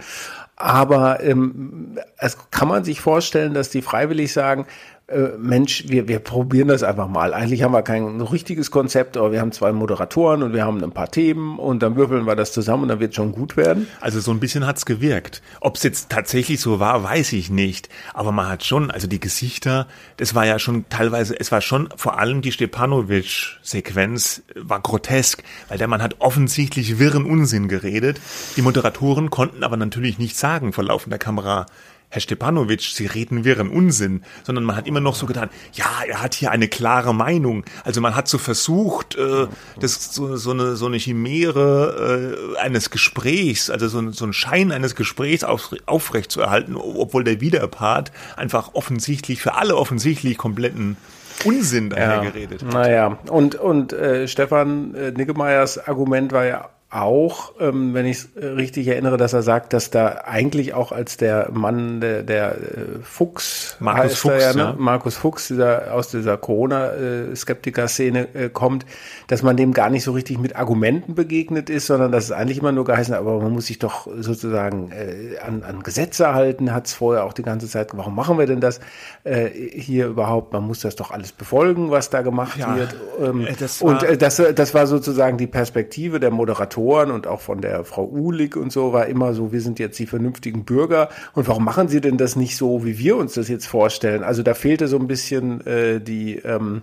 Aber 0.57 1.23
ähm, 1.23 1.99
es 2.19 2.37
kann 2.51 2.69
man 2.69 2.85
sich 2.85 3.01
vorstellen, 3.01 3.55
dass 3.55 3.71
die 3.71 3.83
freiwillig 3.83 4.33
sagen, 4.33 4.67
äh, 5.11 5.37
Mensch, 5.39 5.85
wir, 5.89 6.07
wir 6.09 6.21
probieren 6.21 6.69
das 6.69 6.83
einfach 6.83 7.09
mal. 7.09 7.35
Eigentlich 7.35 7.63
haben 7.63 7.73
wir 7.73 7.83
kein 7.83 8.21
richtiges 8.21 8.71
Konzept, 8.71 9.17
aber 9.17 9.33
wir 9.33 9.41
haben 9.41 9.53
zwei 9.53 9.73
Moderatoren 9.73 10.43
und 10.43 10.53
wir 10.53 10.65
haben 10.65 10.83
ein 10.83 10.93
paar 10.93 11.11
Themen 11.11 11.59
und 11.59 11.83
dann 11.83 11.97
würfeln 11.97 12.27
wir 12.27 12.37
das 12.37 12.53
zusammen 12.53 12.85
und 12.85 12.89
dann 12.89 13.01
wird 13.01 13.15
schon 13.15 13.33
gut 13.33 13.57
werden. 13.57 13.89
Also 14.01 14.21
so 14.21 14.31
ein 14.31 14.39
bisschen 14.39 14.67
hat's 14.67 14.87
gewirkt. 14.87 15.43
Ob 15.61 15.77
es 15.77 15.83
jetzt 15.83 16.11
tatsächlich 16.11 16.61
so 16.61 16.79
war, 16.79 17.03
weiß 17.03 17.33
ich 17.33 17.51
nicht. 17.51 17.89
Aber 18.15 18.31
man 18.31 18.49
hat 18.49 18.65
schon, 18.65 18.91
also 18.91 19.09
die 19.09 19.21
Gesichter, 19.21 19.89
das 20.17 20.35
war 20.35 20.47
ja 20.47 20.59
schon 20.59 20.89
teilweise, 20.89 21.39
es 21.39 21.51
war 21.51 21.61
schon 21.61 21.89
vor 21.97 22.19
allem 22.19 22.41
die 22.41 22.53
Stepanovic-Sequenz 22.53 24.43
war 24.55 24.81
grotesk, 24.81 25.43
weil 25.69 25.79
der 25.79 25.89
Mann 25.89 26.03
hat 26.03 26.17
offensichtlich 26.21 26.99
wirren 26.99 27.25
Unsinn 27.25 27.67
geredet. 27.69 28.21
Die 28.57 28.63
Moderatoren 28.63 29.31
konnten 29.31 29.65
aber 29.65 29.77
natürlich 29.77 30.19
nichts 30.19 30.39
sagen 30.39 30.73
vor 30.73 30.85
laufender 30.85 31.19
Kamera. 31.19 31.67
Herr 32.11 32.21
Stepanovic, 32.21 32.83
Sie 32.83 33.07
reden 33.07 33.45
wirren 33.45 33.69
Unsinn, 33.69 34.25
sondern 34.43 34.65
man 34.65 34.75
hat 34.75 34.89
immer 34.89 34.99
noch 34.99 35.15
so 35.15 35.27
getan, 35.27 35.49
ja, 35.73 35.87
er 36.09 36.21
hat 36.21 36.35
hier 36.35 36.51
eine 36.51 36.67
klare 36.67 37.15
Meinung. 37.15 37.65
Also 37.85 38.01
man 38.01 38.17
hat 38.17 38.27
so 38.27 38.37
versucht, 38.37 39.15
äh, 39.15 39.47
das 39.79 40.13
so, 40.13 40.37
so 40.37 40.51
eine 40.51 40.75
so 40.75 40.87
eine 40.87 40.97
Chimäre 40.97 42.57
äh, 42.57 42.59
eines 42.59 42.91
Gesprächs, 42.91 43.71
also 43.71 43.87
so, 43.87 44.11
so 44.11 44.27
ein 44.27 44.33
Schein 44.33 44.73
eines 44.73 44.97
Gesprächs 44.97 45.45
auf, 45.45 45.71
aufrecht 45.87 46.33
zu 46.33 46.41
erhalten, 46.41 46.77
obwohl 46.77 47.23
der 47.23 47.41
Widerpart 47.41 48.11
einfach 48.37 48.75
offensichtlich 48.75 49.41
für 49.41 49.55
alle 49.55 49.77
offensichtlich 49.77 50.37
kompletten 50.37 50.97
Unsinn 51.45 51.91
daher 51.91 52.17
ja, 52.17 52.23
geredet 52.23 52.65
hat. 52.65 52.73
Naja, 52.73 53.19
und 53.29 53.55
und 53.55 53.93
äh, 53.93 54.27
Stefan 54.27 54.97
äh, 54.97 55.13
Niggemeyers 55.13 55.87
Argument 55.87 56.33
war 56.33 56.45
ja 56.45 56.71
auch, 56.91 57.53
ähm, 57.61 57.95
wenn 57.95 58.05
ich 58.05 58.17
es 58.19 58.29
äh, 58.35 58.45
richtig 58.47 58.89
erinnere, 58.89 59.17
dass 59.17 59.33
er 59.33 59.43
sagt, 59.43 59.73
dass 59.73 59.91
da 59.91 60.23
eigentlich 60.25 60.75
auch 60.75 60.91
als 60.91 61.17
der 61.17 61.51
Mann, 61.53 62.01
der, 62.01 62.25
der 62.25 62.57
äh, 62.57 62.57
Fuchs, 63.05 63.77
Markus 63.79 64.19
Fuchs, 64.19 64.43
ja, 64.43 64.53
ne? 64.55 64.63
ja. 64.63 64.75
Markus 64.77 65.15
Fuchs, 65.15 65.47
dieser 65.47 65.95
aus 65.95 66.09
dieser 66.09 66.37
Corona-Skeptiker-Szene 66.37 68.35
äh, 68.35 68.49
kommt, 68.49 68.87
dass 69.29 69.45
man 69.45 69.57
dem 69.57 69.73
gar 69.73 69.89
nicht 69.89 70.03
so 70.03 70.11
richtig 70.11 70.41
mit 70.41 70.57
Argumenten 70.57 71.15
begegnet 71.15 71.71
ist, 71.71 71.87
sondern 71.87 72.11
dass 72.11 72.25
es 72.25 72.33
eigentlich 72.33 72.59
immer 72.59 72.73
nur 72.73 72.85
geheißen 72.85 73.15
aber 73.15 73.39
man 73.39 73.53
muss 73.53 73.67
sich 73.67 73.79
doch 73.79 74.09
sozusagen 74.19 74.91
äh, 74.91 75.39
an, 75.39 75.63
an 75.63 75.85
Gesetze 75.85 76.35
halten, 76.35 76.75
hat 76.75 76.89
es 76.89 76.95
vorher 76.95 77.23
auch 77.23 77.35
die 77.35 77.43
ganze 77.43 77.69
Zeit, 77.69 77.97
warum 77.97 78.17
machen 78.17 78.37
wir 78.37 78.47
denn 78.47 78.61
das 78.61 78.81
äh, 79.23 79.47
hier 79.47 80.09
überhaupt? 80.09 80.53
Man 80.53 80.67
muss 80.67 80.81
das 80.81 80.97
doch 80.97 81.13
alles 81.13 81.31
befolgen, 81.31 81.93
was 81.93 82.11
da 82.11 82.23
gemacht 82.23 82.59
ja, 82.59 82.77
wird. 82.77 82.97
Ähm, 83.21 83.47
äh, 83.47 83.55
das 83.57 83.81
und 83.81 84.03
äh, 84.03 84.17
das, 84.17 84.43
das 84.57 84.75
war 84.75 84.89
sozusagen 84.89 85.39
die 85.39 85.47
Perspektive 85.47 86.19
der 86.19 86.33
Moderatoren 86.33 86.80
Moderatoren 86.81 87.11
und 87.11 87.27
auch 87.27 87.41
von 87.41 87.61
der 87.61 87.85
Frau 87.85 88.07
Uhlig 88.09 88.57
und 88.57 88.73
so 88.73 88.93
war 88.93 89.07
immer 89.07 89.35
so, 89.35 89.53
wir 89.53 89.61
sind 89.61 89.79
jetzt 89.79 89.99
die 89.99 90.07
vernünftigen 90.07 90.65
Bürger 90.65 91.09
und 91.35 91.47
warum 91.49 91.65
machen 91.65 91.89
sie 91.89 92.01
denn 92.01 92.17
das 92.17 92.37
nicht 92.37 92.57
so, 92.57 92.85
wie 92.85 92.99
wir 92.99 93.17
uns 93.17 93.35
das 93.35 93.49
jetzt 93.49 93.67
vorstellen? 93.67 94.23
Also 94.23 94.43
da 94.43 94.55
fehlte 94.55 94.89
so 94.89 94.99
ein 94.99 95.07
bisschen 95.07 95.65
äh, 95.67 96.01
die 96.01 96.37
ähm, 96.37 96.83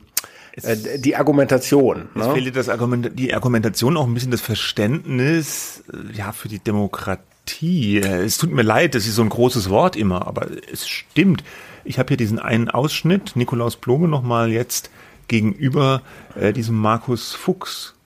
äh, 0.64 1.00
die 1.00 1.16
Argumentation. 1.16 2.10
Es 2.16 2.28
ne? 2.28 2.34
fehlte 2.34 2.52
das 2.52 2.70
Argument, 2.70 3.12
die 3.18 3.34
Argumentation, 3.34 3.98
auch 3.98 4.08
ein 4.08 4.14
bisschen 4.14 4.32
das 4.32 4.42
Verständnis 4.42 5.84
äh, 5.92 6.18
ja 6.18 6.32
für 6.32 6.48
die 6.48 6.60
Demokratie. 6.60 8.00
Es 8.00 8.38
tut 8.38 8.52
mir 8.52 8.64
leid, 8.64 8.94
das 8.94 9.08
ist 9.08 9.16
so 9.16 9.22
ein 9.22 9.30
großes 9.30 9.70
Wort 9.70 9.96
immer, 9.96 10.28
aber 10.28 10.48
es 10.72 10.88
stimmt. 10.88 11.44
Ich 11.86 11.98
habe 11.98 12.10
hier 12.10 12.18
diesen 12.18 12.40
einen 12.40 12.70
Ausschnitt, 12.70 13.36
Nikolaus 13.36 13.78
Blome 13.78 14.10
nochmal 14.10 14.52
jetzt 14.52 14.90
gegenüber 15.30 16.02
äh, 16.36 16.52
diesem 16.52 16.76
Markus 16.76 17.34
Fuchs. 17.34 17.97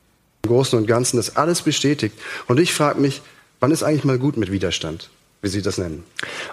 Im 0.43 0.49
Großen 0.49 0.77
und 0.77 0.87
Ganzen 0.87 1.17
das 1.17 1.35
alles 1.35 1.61
bestätigt. 1.61 2.15
Und 2.47 2.59
ich 2.59 2.73
frage 2.73 2.99
mich, 2.99 3.21
wann 3.59 3.71
ist 3.71 3.83
eigentlich 3.83 4.03
mal 4.03 4.19
gut 4.19 4.37
mit 4.37 4.51
Widerstand? 4.51 5.09
wie 5.41 5.47
Sie 5.47 5.61
das 5.61 5.77
nennen? 5.77 6.03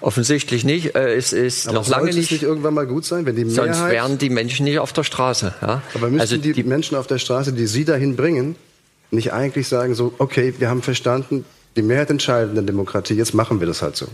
Offensichtlich 0.01 0.65
nicht. 0.65 0.95
Äh, 0.95 1.15
es 1.15 1.33
ist 1.33 1.69
aber 1.69 1.79
noch 1.79 1.89
lange 1.89 2.07
nicht, 2.07 2.17
es 2.17 2.31
nicht 2.31 2.43
irgendwann 2.43 2.75
mal 2.75 2.87
gut 2.87 3.05
sein, 3.05 3.27
wenn 3.27 3.37
die 3.37 3.45
Mehrheit... 3.45 3.75
Sonst 3.75 3.91
wären 3.91 4.19
die 4.19 4.31
Menschen 4.31 4.65
nicht 4.65 4.79
auf 4.79 4.93
der 4.93 5.05
Straße. 5.05 5.55
Ja? 5.61 5.83
Aber 5.95 6.09
müssen 6.09 6.21
also 6.21 6.37
die, 6.39 6.53
die 6.53 6.63
Menschen 6.63 6.97
auf 6.97 7.07
der 7.07 7.19
Straße, 7.19 7.53
die 7.53 7.67
Sie 7.67 7.85
dahin 7.85 8.17
bringen, 8.17 8.57
nicht 9.11 9.33
eigentlich 9.33 9.69
sagen 9.69 9.95
so, 9.95 10.15
okay, 10.19 10.55
wir 10.59 10.71
haben 10.71 10.83
verstanden, 10.83 11.45
die 11.77 11.83
Mehrheit 11.83 12.11
entscheidet 12.11 12.51
in 12.51 12.55
der 12.55 12.65
Demokratie, 12.65 13.15
jetzt 13.15 13.35
machen 13.35 13.61
wir 13.61 13.67
das 13.67 13.83
halt 13.83 13.97
so. 13.97 14.07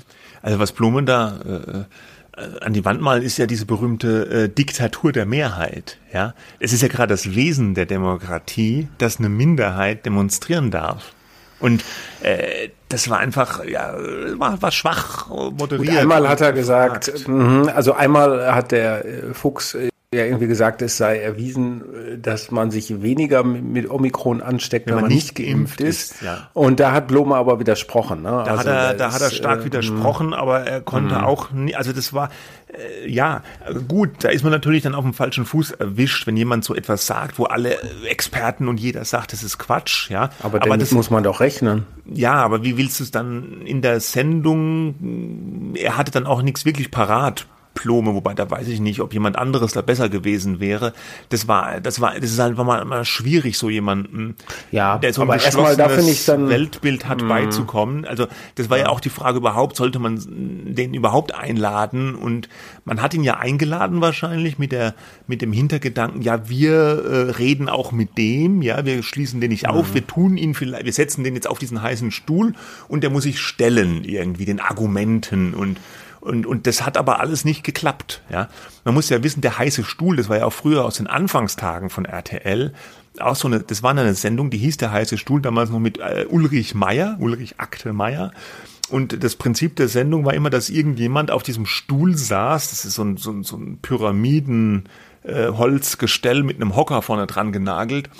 Also 0.42 0.58
was 0.58 0.72
Blumen 0.72 1.06
da 1.06 1.40
äh, 1.46 1.84
an 2.60 2.72
die 2.72 2.84
Wand 2.84 3.00
malen, 3.00 3.22
ist 3.22 3.38
ja 3.38 3.46
diese 3.46 3.66
berühmte 3.66 4.44
äh, 4.44 4.48
Diktatur 4.48 5.12
der 5.12 5.26
Mehrheit. 5.26 5.98
Ja, 6.12 6.34
es 6.60 6.72
ist 6.72 6.82
ja 6.82 6.88
gerade 6.88 7.12
das 7.12 7.34
Wesen 7.34 7.74
der 7.74 7.86
Demokratie, 7.86 8.88
dass 8.98 9.18
eine 9.18 9.28
Minderheit 9.28 10.04
demonstrieren 10.06 10.70
darf. 10.70 11.12
Und 11.60 11.84
äh, 12.22 12.68
das 12.88 13.08
war 13.08 13.18
einfach, 13.18 13.64
ja, 13.64 13.94
war, 14.38 14.60
war 14.60 14.70
schwach 14.70 15.28
moderiert. 15.28 15.88
Und 15.88 15.96
einmal 15.96 16.28
hat 16.28 16.40
er 16.40 16.52
gesagt, 16.52 17.26
mh, 17.26 17.72
also 17.72 17.94
einmal 17.94 18.54
hat 18.54 18.72
der 18.72 19.04
äh, 19.04 19.34
Fuchs 19.34 19.74
äh, 19.74 19.88
ja 20.14 20.24
irgendwie 20.24 20.46
gesagt, 20.46 20.82
es 20.82 20.96
sei 20.96 21.18
erwiesen, 21.18 21.82
dass 22.20 22.50
man 22.50 22.70
sich 22.70 23.02
weniger 23.02 23.42
mit 23.44 23.90
Omikron 23.90 24.40
ansteckt, 24.40 24.86
wenn, 24.86 24.96
wenn 24.96 25.02
man, 25.02 25.10
nicht 25.10 25.34
geimpft 25.34 25.80
ist. 25.80 26.12
ist 26.12 26.22
ja. 26.22 26.48
Und 26.52 26.80
da 26.80 26.92
hat 26.92 27.08
Blome 27.08 27.36
aber 27.36 27.60
widersprochen. 27.60 28.22
Ne? 28.22 28.30
Da, 28.30 28.42
also 28.42 28.58
hat 28.58 28.66
er, 28.66 28.94
da 28.94 29.12
hat 29.12 29.20
er 29.20 29.30
stark 29.30 29.60
äh, 29.60 29.64
widersprochen, 29.66 30.34
aber 30.34 30.60
er 30.60 30.80
konnte 30.80 31.16
mh. 31.16 31.24
auch 31.24 31.50
nie, 31.52 31.74
also 31.74 31.92
das 31.92 32.12
war, 32.12 32.30
äh, 32.68 33.08
ja, 33.08 33.42
gut, 33.88 34.10
da 34.20 34.30
ist 34.30 34.42
man 34.42 34.52
natürlich 34.52 34.82
dann 34.82 34.94
auf 34.94 35.04
dem 35.04 35.14
falschen 35.14 35.44
Fuß 35.44 35.72
erwischt, 35.72 36.26
wenn 36.26 36.36
jemand 36.36 36.64
so 36.64 36.74
etwas 36.74 37.06
sagt, 37.06 37.38
wo 37.38 37.44
alle 37.44 37.76
Experten 38.08 38.68
und 38.68 38.78
jeder 38.80 39.04
sagt, 39.04 39.32
das 39.32 39.42
ist 39.42 39.58
Quatsch, 39.58 40.10
ja. 40.10 40.30
Aber, 40.42 40.62
aber 40.62 40.76
das 40.76 40.92
muss 40.92 41.10
man 41.10 41.22
doch 41.22 41.40
rechnen. 41.40 41.86
Ja, 42.06 42.34
aber 42.34 42.64
wie 42.64 42.76
willst 42.76 43.00
du 43.00 43.04
es 43.04 43.10
dann 43.10 43.62
in 43.64 43.82
der 43.82 44.00
Sendung? 44.00 45.74
Er 45.74 45.96
hatte 45.96 46.10
dann 46.10 46.26
auch 46.26 46.42
nichts 46.42 46.64
wirklich 46.64 46.90
parat 46.90 47.46
Diplome, 47.74 48.14
wobei 48.14 48.34
da 48.34 48.50
weiß 48.50 48.68
ich 48.68 48.80
nicht, 48.80 49.00
ob 49.00 49.12
jemand 49.12 49.36
anderes 49.36 49.72
da 49.72 49.82
besser 49.82 50.08
gewesen 50.08 50.60
wäre. 50.60 50.92
Das 51.28 51.48
war, 51.48 51.80
das 51.80 52.00
war, 52.00 52.14
das 52.14 52.30
ist 52.30 52.40
einfach 52.40 52.64
mal, 52.64 52.84
mal 52.84 53.04
schwierig, 53.04 53.58
so 53.58 53.68
jemanden, 53.68 54.36
ja, 54.70 54.98
der 54.98 55.12
so 55.12 55.22
ein 55.22 55.28
geschlossenes 55.28 56.28
Weltbild 56.28 57.06
hat, 57.06 57.22
mm. 57.22 57.28
beizukommen. 57.28 58.04
Also 58.04 58.26
das 58.54 58.70
war 58.70 58.78
ja. 58.78 58.84
ja 58.84 58.90
auch 58.90 59.00
die 59.00 59.10
Frage 59.10 59.38
überhaupt, 59.38 59.76
sollte 59.76 59.98
man 59.98 60.20
den 60.74 60.94
überhaupt 60.94 61.34
einladen? 61.34 62.14
Und 62.14 62.48
man 62.84 63.02
hat 63.02 63.14
ihn 63.14 63.24
ja 63.24 63.38
eingeladen 63.38 64.00
wahrscheinlich 64.00 64.58
mit 64.58 64.72
der, 64.72 64.94
mit 65.26 65.42
dem 65.42 65.52
Hintergedanken, 65.52 66.22
ja, 66.22 66.48
wir 66.48 66.72
äh, 66.72 67.30
reden 67.32 67.68
auch 67.68 67.92
mit 67.92 68.16
dem, 68.16 68.62
ja, 68.62 68.84
wir 68.84 69.02
schließen 69.02 69.40
den 69.40 69.50
nicht 69.50 69.68
auf, 69.68 69.90
mhm. 69.90 69.94
wir 69.94 70.06
tun 70.06 70.36
ihn 70.36 70.54
vielleicht, 70.54 70.84
wir 70.84 70.92
setzen 70.92 71.24
den 71.24 71.34
jetzt 71.34 71.48
auf 71.48 71.58
diesen 71.58 71.82
heißen 71.82 72.10
Stuhl 72.10 72.54
und 72.88 73.02
der 73.02 73.10
muss 73.10 73.24
sich 73.24 73.40
stellen 73.40 74.04
irgendwie 74.04 74.44
den 74.44 74.60
Argumenten 74.60 75.54
und 75.54 75.78
und, 76.24 76.46
und 76.46 76.66
das 76.66 76.84
hat 76.84 76.96
aber 76.96 77.20
alles 77.20 77.44
nicht 77.44 77.64
geklappt. 77.64 78.22
Ja? 78.30 78.48
Man 78.84 78.94
muss 78.94 79.10
ja 79.10 79.22
wissen, 79.22 79.42
der 79.42 79.58
heiße 79.58 79.84
Stuhl, 79.84 80.16
das 80.16 80.28
war 80.28 80.38
ja 80.38 80.46
auch 80.46 80.52
früher 80.52 80.84
aus 80.84 80.96
den 80.96 81.06
Anfangstagen 81.06 81.90
von 81.90 82.06
RTL, 82.06 82.72
auch 83.20 83.36
so 83.36 83.46
eine, 83.46 83.60
das 83.60 83.82
war 83.82 83.90
eine 83.90 84.14
Sendung, 84.14 84.50
die 84.50 84.58
hieß 84.58 84.78
der 84.78 84.90
heiße 84.90 85.18
Stuhl, 85.18 85.40
damals 85.40 85.70
noch 85.70 85.78
mit 85.78 85.98
äh, 85.98 86.26
Ulrich 86.28 86.74
Meier, 86.74 87.16
Ulrich 87.20 87.60
Akte 87.60 87.92
Meier. 87.92 88.32
Und 88.90 89.22
das 89.22 89.36
Prinzip 89.36 89.76
der 89.76 89.88
Sendung 89.88 90.24
war 90.24 90.34
immer, 90.34 90.50
dass 90.50 90.68
irgendjemand 90.68 91.30
auf 91.30 91.42
diesem 91.42 91.64
Stuhl 91.66 92.16
saß. 92.16 92.70
Das 92.70 92.84
ist 92.84 92.94
so 92.94 93.02
ein, 93.04 93.16
so 93.16 93.30
ein, 93.30 93.42
so 93.42 93.56
ein 93.56 93.78
Pyramiden, 93.80 94.88
äh, 95.22 95.48
Holzgestell 95.48 96.42
mit 96.42 96.56
einem 96.56 96.74
Hocker 96.74 97.02
vorne 97.02 97.26
dran 97.26 97.52
genagelt. 97.52 98.10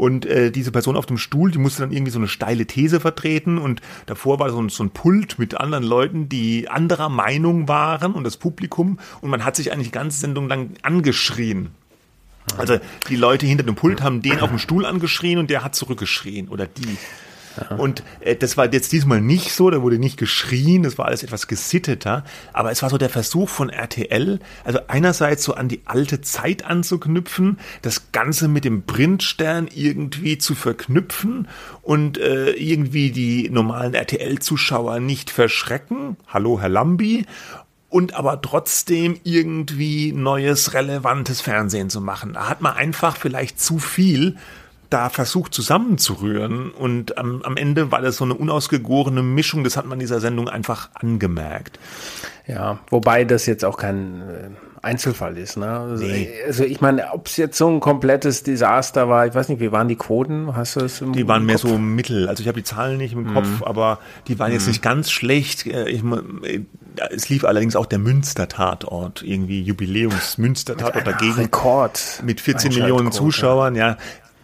Und 0.00 0.24
äh, 0.24 0.50
diese 0.50 0.72
Person 0.72 0.96
auf 0.96 1.04
dem 1.04 1.18
Stuhl, 1.18 1.50
die 1.50 1.58
musste 1.58 1.82
dann 1.82 1.92
irgendwie 1.92 2.10
so 2.10 2.18
eine 2.18 2.26
steile 2.26 2.64
These 2.64 3.00
vertreten 3.00 3.58
und 3.58 3.82
davor 4.06 4.38
war 4.38 4.48
so 4.48 4.58
ein, 4.58 4.70
so 4.70 4.82
ein 4.82 4.88
Pult 4.88 5.38
mit 5.38 5.60
anderen 5.60 5.84
Leuten, 5.84 6.26
die 6.30 6.70
anderer 6.70 7.10
Meinung 7.10 7.68
waren 7.68 8.14
und 8.14 8.24
das 8.24 8.38
Publikum 8.38 8.98
und 9.20 9.28
man 9.28 9.44
hat 9.44 9.56
sich 9.56 9.72
eigentlich 9.72 9.88
die 9.88 9.92
ganze 9.92 10.18
Sendung 10.18 10.48
lang 10.48 10.70
angeschrien. 10.80 11.68
Also 12.56 12.78
die 13.10 13.16
Leute 13.16 13.44
hinter 13.44 13.64
dem 13.64 13.74
Pult 13.74 14.00
haben 14.00 14.22
den 14.22 14.40
auf 14.40 14.48
dem 14.48 14.58
Stuhl 14.58 14.86
angeschrien 14.86 15.38
und 15.38 15.50
der 15.50 15.62
hat 15.62 15.74
zurückgeschrien 15.74 16.48
oder 16.48 16.66
die. 16.66 16.96
Und 17.78 18.02
äh, 18.20 18.36
das 18.36 18.56
war 18.56 18.72
jetzt 18.72 18.92
diesmal 18.92 19.20
nicht 19.20 19.52
so, 19.52 19.70
da 19.70 19.82
wurde 19.82 19.98
nicht 19.98 20.16
geschrien, 20.16 20.82
das 20.82 20.98
war 20.98 21.06
alles 21.06 21.22
etwas 21.22 21.46
gesitteter, 21.46 22.24
aber 22.52 22.70
es 22.70 22.82
war 22.82 22.90
so 22.90 22.98
der 22.98 23.10
Versuch 23.10 23.48
von 23.48 23.70
RTL, 23.70 24.40
also 24.64 24.80
einerseits 24.88 25.44
so 25.44 25.54
an 25.54 25.68
die 25.68 25.82
alte 25.84 26.20
Zeit 26.20 26.64
anzuknüpfen, 26.64 27.58
das 27.82 28.12
Ganze 28.12 28.48
mit 28.48 28.64
dem 28.64 28.82
Printstern 28.82 29.68
irgendwie 29.72 30.38
zu 30.38 30.54
verknüpfen 30.54 31.48
und 31.82 32.18
äh, 32.18 32.52
irgendwie 32.52 33.10
die 33.10 33.50
normalen 33.50 33.94
RTL-Zuschauer 33.94 35.00
nicht 35.00 35.30
verschrecken. 35.30 36.16
Hallo, 36.26 36.60
Herr 36.60 36.68
Lambi 36.68 37.26
und 37.90 38.14
aber 38.14 38.40
trotzdem 38.40 39.18
irgendwie 39.24 40.12
neues, 40.12 40.74
relevantes 40.74 41.40
Fernsehen 41.40 41.90
zu 41.90 42.00
machen. 42.00 42.34
Da 42.34 42.48
hat 42.48 42.60
man 42.60 42.74
einfach 42.74 43.16
vielleicht 43.16 43.60
zu 43.60 43.78
viel 43.78 44.36
da 44.90 45.08
versucht 45.08 45.54
zusammenzurühren 45.54 46.70
und 46.72 47.16
am, 47.16 47.42
am 47.42 47.56
Ende 47.56 47.92
war 47.92 48.02
das 48.02 48.16
so 48.16 48.24
eine 48.24 48.34
unausgegorene 48.34 49.22
Mischung, 49.22 49.64
das 49.64 49.76
hat 49.76 49.86
man 49.86 49.98
dieser 49.98 50.20
Sendung 50.20 50.48
einfach 50.48 50.90
angemerkt. 50.94 51.78
Ja, 52.46 52.80
wobei 52.90 53.24
das 53.24 53.46
jetzt 53.46 53.64
auch 53.64 53.76
kein 53.76 54.22
äh, 54.22 54.50
Einzelfall 54.82 55.36
ist. 55.36 55.56
Ne? 55.56 55.68
Also, 55.68 56.04
nee. 56.04 56.28
also 56.46 56.64
ich 56.64 56.80
meine, 56.80 57.12
ob 57.12 57.26
es 57.28 57.36
jetzt 57.36 57.56
so 57.58 57.68
ein 57.68 57.80
komplettes 57.80 58.42
Desaster 58.42 59.08
war, 59.08 59.26
ich 59.26 59.34
weiß 59.34 59.48
nicht, 59.48 59.60
wie 59.60 59.70
waren 59.72 59.88
die 59.88 59.96
Quoten? 59.96 60.56
Hast 60.56 60.76
du 60.76 60.80
es 60.80 61.00
im 61.00 61.12
Die 61.12 61.28
waren 61.28 61.44
mehr 61.44 61.58
so 61.58 61.78
mittel. 61.78 62.28
Also 62.28 62.40
ich 62.40 62.48
habe 62.48 62.58
die 62.58 62.64
Zahlen 62.64 62.96
nicht 62.96 63.12
im 63.12 63.24
mhm. 63.24 63.34
Kopf, 63.34 63.62
aber 63.62 63.98
die 64.26 64.38
waren 64.38 64.48
mhm. 64.48 64.54
jetzt 64.54 64.66
nicht 64.66 64.82
ganz 64.82 65.10
schlecht. 65.10 65.66
Äh, 65.66 65.88
ich, 65.88 66.02
äh, 66.02 66.62
es 67.10 67.28
lief 67.28 67.44
allerdings 67.44 67.76
auch 67.76 67.86
der 67.86 67.98
Münster-Tatort, 67.98 69.22
irgendwie 69.22 69.62
Jubiläums-Münster-Tatort 69.62 71.06
dagegen. 71.06 71.34
Rekord. 71.34 72.22
Mit 72.24 72.40
14 72.40 72.74
Millionen 72.74 73.12
Zuschauern, 73.12 73.76
ja 73.76 73.96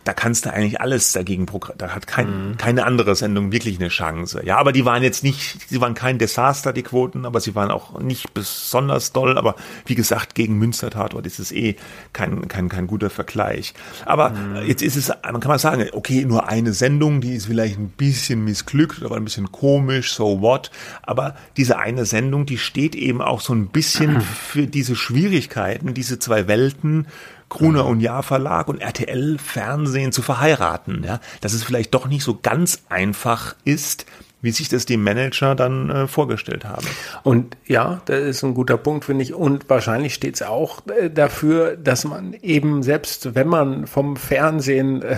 da 0.07 0.13
kannst 0.13 0.47
du 0.47 0.53
eigentlich 0.53 0.81
alles 0.81 1.13
dagegen 1.13 1.47
da 1.79 1.89
hat 1.89 2.07
kein, 2.07 2.51
mhm. 2.51 2.57
keine 2.59 2.85
andere 2.85 3.17
Sendung 3.17 3.51
wirklich 3.51 3.79
eine 3.81 3.89
Chance. 3.89 4.41
Ja, 4.45 4.57
aber 4.59 4.71
die 4.71 4.85
waren 4.85 5.03
jetzt 5.03 5.25
nicht, 5.25 5.69
sie 5.69 5.81
waren 5.81 5.95
kein 5.95 6.19
Desaster, 6.19 6.73
die 6.73 6.85
Quoten, 6.85 7.27
aber 7.27 7.41
sie 7.41 7.57
waren 7.57 7.73
auch 7.73 7.99
nicht 7.99 8.33
besonders 8.33 9.13
doll, 9.13 9.37
aber 9.37 9.57
wie 9.85 9.97
gesagt, 9.97 10.37
gegen 10.37 10.59
Münster 10.59 10.91
Tatort 10.91 11.27
ist 11.27 11.41
es 11.41 11.51
eh 11.51 11.75
kein, 12.13 12.47
kein, 12.47 12.69
kein 12.69 12.87
guter 12.87 13.11
Vergleich. 13.11 13.75
Aber 14.05 14.31
mhm. 14.31 14.69
jetzt 14.69 14.83
ist 14.83 14.95
es, 14.95 15.09
man 15.09 15.41
kann 15.41 15.49
mal 15.49 15.59
sagen, 15.59 15.87
okay, 15.93 16.25
nur 16.25 16.49
eine 16.49 16.73
Sendung, 16.73 17.21
die 17.21 17.35
ist 17.35 17.47
vielleicht 17.47 17.77
ein 17.77 17.89
bisschen 17.89 18.45
missglückt, 18.45 19.03
aber 19.03 19.17
ein 19.17 19.25
bisschen 19.25 19.51
komisch, 19.51 20.15
so 20.15 20.41
what, 20.41 20.71
aber 21.03 21.35
diese 21.57 21.79
eine 21.79 22.05
Sendung, 22.05 22.47
die 22.47 22.59
steht 22.59 22.95
eben 22.95 23.21
auch 23.21 23.41
so 23.41 23.53
ein 23.53 23.69
bisschen 23.69 24.21
für 24.21 24.69
diese 24.69 24.95
Schwierigkeiten, 24.95 25.95
diese 25.95 26.21
zwei 26.21 26.47
Welten, 26.47 27.09
Gruner 27.49 27.87
und 27.87 28.01
Jahr 28.01 28.23
Verlag 28.23 28.69
und 28.69 28.81
RTL 28.81 29.39
Fernsehen 29.39 30.13
zu 30.13 30.23
verheiraten, 30.23 31.05
ja, 31.05 31.21
dass 31.41 31.53
es 31.53 31.63
vielleicht 31.63 31.95
doch 31.95 32.09
nicht 32.09 32.23
so 32.23 32.39
ganz 32.43 32.83
einfach 32.89 33.55
ist, 33.65 34.07
wie 34.43 34.51
sich 34.51 34.69
das 34.69 34.87
die 34.87 34.97
Manager 34.97 35.55
dann 35.55 35.91
äh, 35.91 36.07
vorgestellt 36.07 36.65
haben. 36.65 36.87
Und 37.23 37.57
ja, 37.67 38.01
das 38.07 38.21
ist 38.21 38.43
ein 38.45 38.55
guter 38.55 38.77
Punkt, 38.77 39.05
finde 39.05 39.23
ich. 39.23 39.35
Und 39.35 39.69
wahrscheinlich 39.69 40.15
steht 40.15 40.37
es 40.37 40.43
auch 40.43 40.83
äh, 40.87 41.11
dafür, 41.11 41.77
dass 41.77 42.05
man 42.05 42.35
eben 42.35 42.83
selbst, 42.83 43.35
wenn 43.35 43.49
man 43.49 43.87
vom 43.87 44.17
Fernsehen 44.17 45.03
äh, 45.03 45.17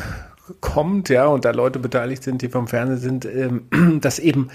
kommt, 0.60 1.08
ja, 1.08 1.26
und 1.26 1.44
da 1.44 1.50
Leute 1.50 1.78
beteiligt 1.78 2.22
sind, 2.22 2.42
die 2.42 2.48
vom 2.48 2.68
Fernsehen 2.68 3.20
sind, 3.20 3.24
ähm, 3.24 4.00
dass 4.00 4.18
eben 4.18 4.50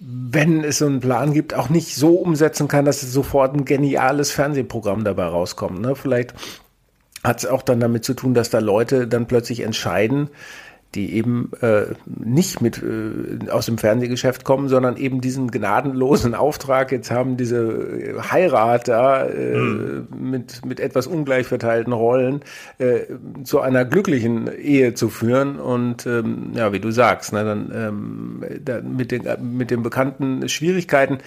wenn 0.00 0.64
es 0.64 0.78
so 0.78 0.86
einen 0.86 1.00
Plan 1.00 1.34
gibt, 1.34 1.52
auch 1.52 1.68
nicht 1.68 1.94
so 1.94 2.14
umsetzen 2.14 2.68
kann, 2.68 2.86
dass 2.86 3.02
es 3.02 3.12
sofort 3.12 3.54
ein 3.54 3.66
geniales 3.66 4.30
Fernsehprogramm 4.30 5.04
dabei 5.04 5.26
rauskommt. 5.26 5.82
Ne? 5.82 5.94
Vielleicht 5.94 6.32
hat 7.22 7.38
es 7.38 7.46
auch 7.46 7.62
dann 7.62 7.80
damit 7.80 8.04
zu 8.04 8.14
tun, 8.14 8.34
dass 8.34 8.50
da 8.50 8.58
Leute 8.58 9.06
dann 9.06 9.26
plötzlich 9.26 9.60
entscheiden, 9.60 10.30
die 10.94 11.14
eben 11.14 11.52
äh, 11.60 11.84
nicht 12.06 12.60
mit 12.60 12.82
äh, 12.82 13.48
aus 13.50 13.66
dem 13.66 13.78
Fernsehgeschäft 13.78 14.44
kommen, 14.44 14.68
sondern 14.68 14.96
eben 14.96 15.20
diesen 15.20 15.50
gnadenlosen 15.50 16.34
Auftrag 16.34 16.90
jetzt 16.90 17.12
haben, 17.12 17.36
diese 17.36 17.58
äh, 17.58 18.20
Heirat 18.20 18.88
da 18.88 19.24
äh, 19.24 19.56
mhm. 19.56 20.08
mit, 20.18 20.64
mit 20.64 20.80
etwas 20.80 21.06
ungleich 21.06 21.46
verteilten 21.46 21.92
Rollen 21.92 22.40
äh, 22.78 23.02
zu 23.44 23.60
einer 23.60 23.84
glücklichen 23.84 24.52
Ehe 24.52 24.94
zu 24.94 25.10
führen. 25.10 25.60
Und 25.60 26.06
ähm, 26.06 26.50
ja, 26.54 26.72
wie 26.72 26.80
du 26.80 26.90
sagst, 26.90 27.32
ne, 27.32 27.44
dann 27.44 27.70
ähm, 27.72 28.44
da, 28.64 28.80
mit, 28.80 29.12
den, 29.12 29.22
mit 29.56 29.70
den 29.70 29.84
bekannten 29.84 30.48
Schwierigkeiten. 30.48 31.18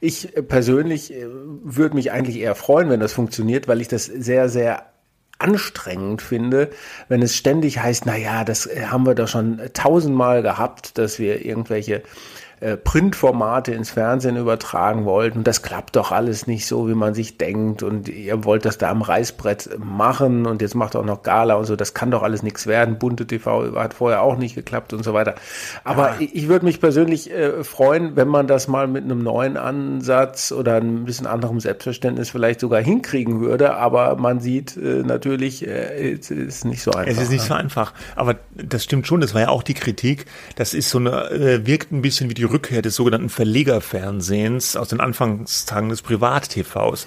Ich 0.00 0.32
persönlich 0.48 1.12
äh, 1.12 1.26
würde 1.62 1.94
mich 1.94 2.10
eigentlich 2.10 2.38
eher 2.38 2.54
freuen, 2.54 2.88
wenn 2.88 3.00
das 3.00 3.12
funktioniert, 3.12 3.68
weil 3.68 3.82
ich 3.82 3.88
das 3.88 4.06
sehr, 4.06 4.48
sehr 4.48 4.86
anstrengend 5.40 6.22
finde, 6.22 6.70
wenn 7.08 7.22
es 7.22 7.36
ständig 7.36 7.78
heißt, 7.78 8.06
na 8.06 8.16
ja, 8.16 8.44
das 8.44 8.68
haben 8.86 9.06
wir 9.06 9.14
doch 9.14 9.28
schon 9.28 9.60
tausendmal 9.72 10.42
gehabt, 10.42 10.98
dass 10.98 11.18
wir 11.18 11.44
irgendwelche 11.44 12.02
äh, 12.60 12.76
Printformate 12.76 13.72
ins 13.72 13.90
Fernsehen 13.90 14.36
übertragen 14.36 15.06
wollten. 15.06 15.44
Das 15.44 15.62
klappt 15.62 15.96
doch 15.96 16.12
alles 16.12 16.46
nicht 16.46 16.66
so, 16.66 16.88
wie 16.88 16.94
man 16.94 17.14
sich 17.14 17.38
denkt. 17.38 17.82
Und 17.82 18.08
ihr 18.08 18.44
wollt 18.44 18.66
das 18.66 18.76
da 18.76 18.90
am 18.90 19.00
Reißbrett 19.00 19.78
machen 19.78 20.44
und 20.44 20.60
jetzt 20.60 20.74
macht 20.74 20.94
auch 20.94 21.04
noch 21.04 21.22
Gala 21.22 21.54
und 21.54 21.64
so. 21.64 21.74
Das 21.74 21.94
kann 21.94 22.10
doch 22.10 22.22
alles 22.22 22.42
nichts 22.42 22.66
werden. 22.66 22.98
Bunte 22.98 23.26
TV 23.26 23.74
hat 23.76 23.94
vorher 23.94 24.20
auch 24.20 24.36
nicht 24.36 24.54
geklappt 24.54 24.92
und 24.92 25.02
so 25.02 25.14
weiter. 25.14 25.36
Aber 25.84 26.10
ja. 26.10 26.16
ich, 26.18 26.34
ich 26.34 26.48
würde 26.48 26.66
mich 26.66 26.80
persönlich 26.80 27.30
äh, 27.30 27.64
freuen, 27.64 28.14
wenn 28.16 28.28
man 28.28 28.46
das 28.46 28.68
mal 28.68 28.86
mit 28.86 29.04
einem 29.04 29.22
neuen 29.22 29.56
Ansatz 29.56 30.52
oder 30.52 30.76
ein 30.76 31.06
bisschen 31.06 31.26
anderem 31.26 31.60
Selbstverständnis 31.60 32.28
vielleicht 32.28 32.60
sogar 32.60 32.82
hinkriegen 32.82 33.40
würde. 33.40 33.76
Aber 33.76 34.16
man 34.16 34.40
sieht 34.40 34.76
äh, 34.76 35.02
natürlich, 35.02 35.66
äh, 35.66 36.12
es 36.12 36.30
ist 36.30 36.66
nicht 36.66 36.82
so 36.82 36.90
einfach. 36.90 37.10
Es 37.10 37.22
ist 37.22 37.30
nicht 37.30 37.44
so 37.44 37.54
einfach. 37.54 37.94
Aber 38.16 38.36
das 38.54 38.84
stimmt 38.84 39.06
schon. 39.06 39.22
Das 39.22 39.32
war 39.32 39.40
ja 39.40 39.48
auch 39.48 39.62
die 39.62 39.72
Kritik. 39.72 40.26
Das 40.56 40.74
ist 40.74 40.90
so 40.90 40.98
eine, 40.98 41.30
äh, 41.30 41.66
wirkt 41.66 41.90
ein 41.90 42.02
bisschen 42.02 42.28
wie 42.28 42.34
die 42.34 42.49
Rückkehr 42.50 42.82
des 42.82 42.96
sogenannten 42.96 43.28
Verlegerfernsehens 43.28 44.76
aus 44.76 44.88
den 44.88 45.00
Anfangstagen 45.00 45.88
des 45.88 46.02
Privat-TVs. 46.02 47.06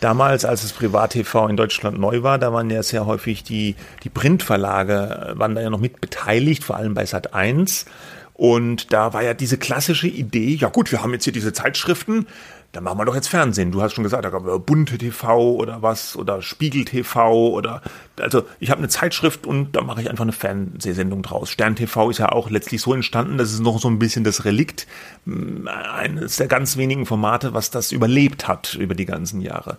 Damals, 0.00 0.44
als 0.44 0.62
das 0.62 0.72
Privat-TV 0.72 1.48
in 1.48 1.56
Deutschland 1.56 1.98
neu 1.98 2.22
war, 2.22 2.38
da 2.38 2.52
waren 2.52 2.68
ja 2.70 2.82
sehr 2.82 3.06
häufig 3.06 3.42
die, 3.42 3.74
die 4.02 4.10
Printverlage, 4.10 5.32
äh, 5.34 5.38
waren 5.38 5.54
da 5.54 5.62
ja 5.62 5.70
noch 5.70 5.80
mit 5.80 6.00
beteiligt, 6.00 6.64
vor 6.64 6.76
allem 6.76 6.94
bei 6.94 7.06
Sat 7.06 7.34
1. 7.34 7.86
Und 8.34 8.92
da 8.92 9.12
war 9.12 9.22
ja 9.22 9.32
diese 9.32 9.58
klassische 9.58 10.08
Idee, 10.08 10.54
ja 10.54 10.68
gut, 10.68 10.90
wir 10.90 11.02
haben 11.02 11.12
jetzt 11.12 11.24
hier 11.24 11.32
diese 11.32 11.52
Zeitschriften, 11.52 12.26
dann 12.74 12.84
machen 12.84 12.98
wir 12.98 13.04
doch 13.04 13.14
jetzt 13.14 13.28
Fernsehen. 13.28 13.70
Du 13.70 13.82
hast 13.82 13.94
schon 13.94 14.04
gesagt, 14.04 14.24
da 14.24 14.30
gab 14.30 14.46
es 14.46 14.60
bunte 14.66 14.98
TV 14.98 15.52
oder 15.54 15.80
was 15.80 16.16
oder 16.16 16.42
Spiegel 16.42 16.84
TV 16.84 17.50
oder 17.50 17.82
also 18.20 18.44
ich 18.60 18.70
habe 18.70 18.78
eine 18.78 18.88
Zeitschrift 18.88 19.46
und 19.46 19.72
da 19.72 19.82
mache 19.82 20.02
ich 20.02 20.10
einfach 20.10 20.24
eine 20.24 20.32
Fernsehsendung 20.32 21.22
draus. 21.22 21.50
Stern 21.50 21.76
TV 21.76 22.10
ist 22.10 22.18
ja 22.18 22.30
auch 22.30 22.50
letztlich 22.50 22.80
so 22.80 22.92
entstanden, 22.92 23.38
das 23.38 23.52
ist 23.52 23.60
noch 23.60 23.80
so 23.80 23.88
ein 23.88 23.98
bisschen 23.98 24.24
das 24.24 24.44
Relikt, 24.44 24.86
mm, 25.24 25.68
eines 25.68 26.36
der 26.36 26.48
ganz 26.48 26.76
wenigen 26.76 27.06
Formate, 27.06 27.54
was 27.54 27.70
das 27.70 27.92
überlebt 27.92 28.48
hat 28.48 28.74
über 28.74 28.94
die 28.94 29.06
ganzen 29.06 29.40
Jahre. 29.40 29.78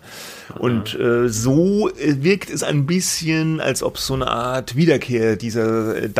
Und 0.58 0.98
äh, 0.98 1.28
so 1.28 1.90
wirkt 1.94 2.50
es 2.50 2.62
ein 2.62 2.86
bisschen, 2.86 3.60
als 3.60 3.82
ob 3.82 3.98
so 3.98 4.14
eine 4.14 4.28
Art 4.28 4.76
Wiederkehr 4.76 5.36
dieser 5.36 5.96
äh, 5.96 6.10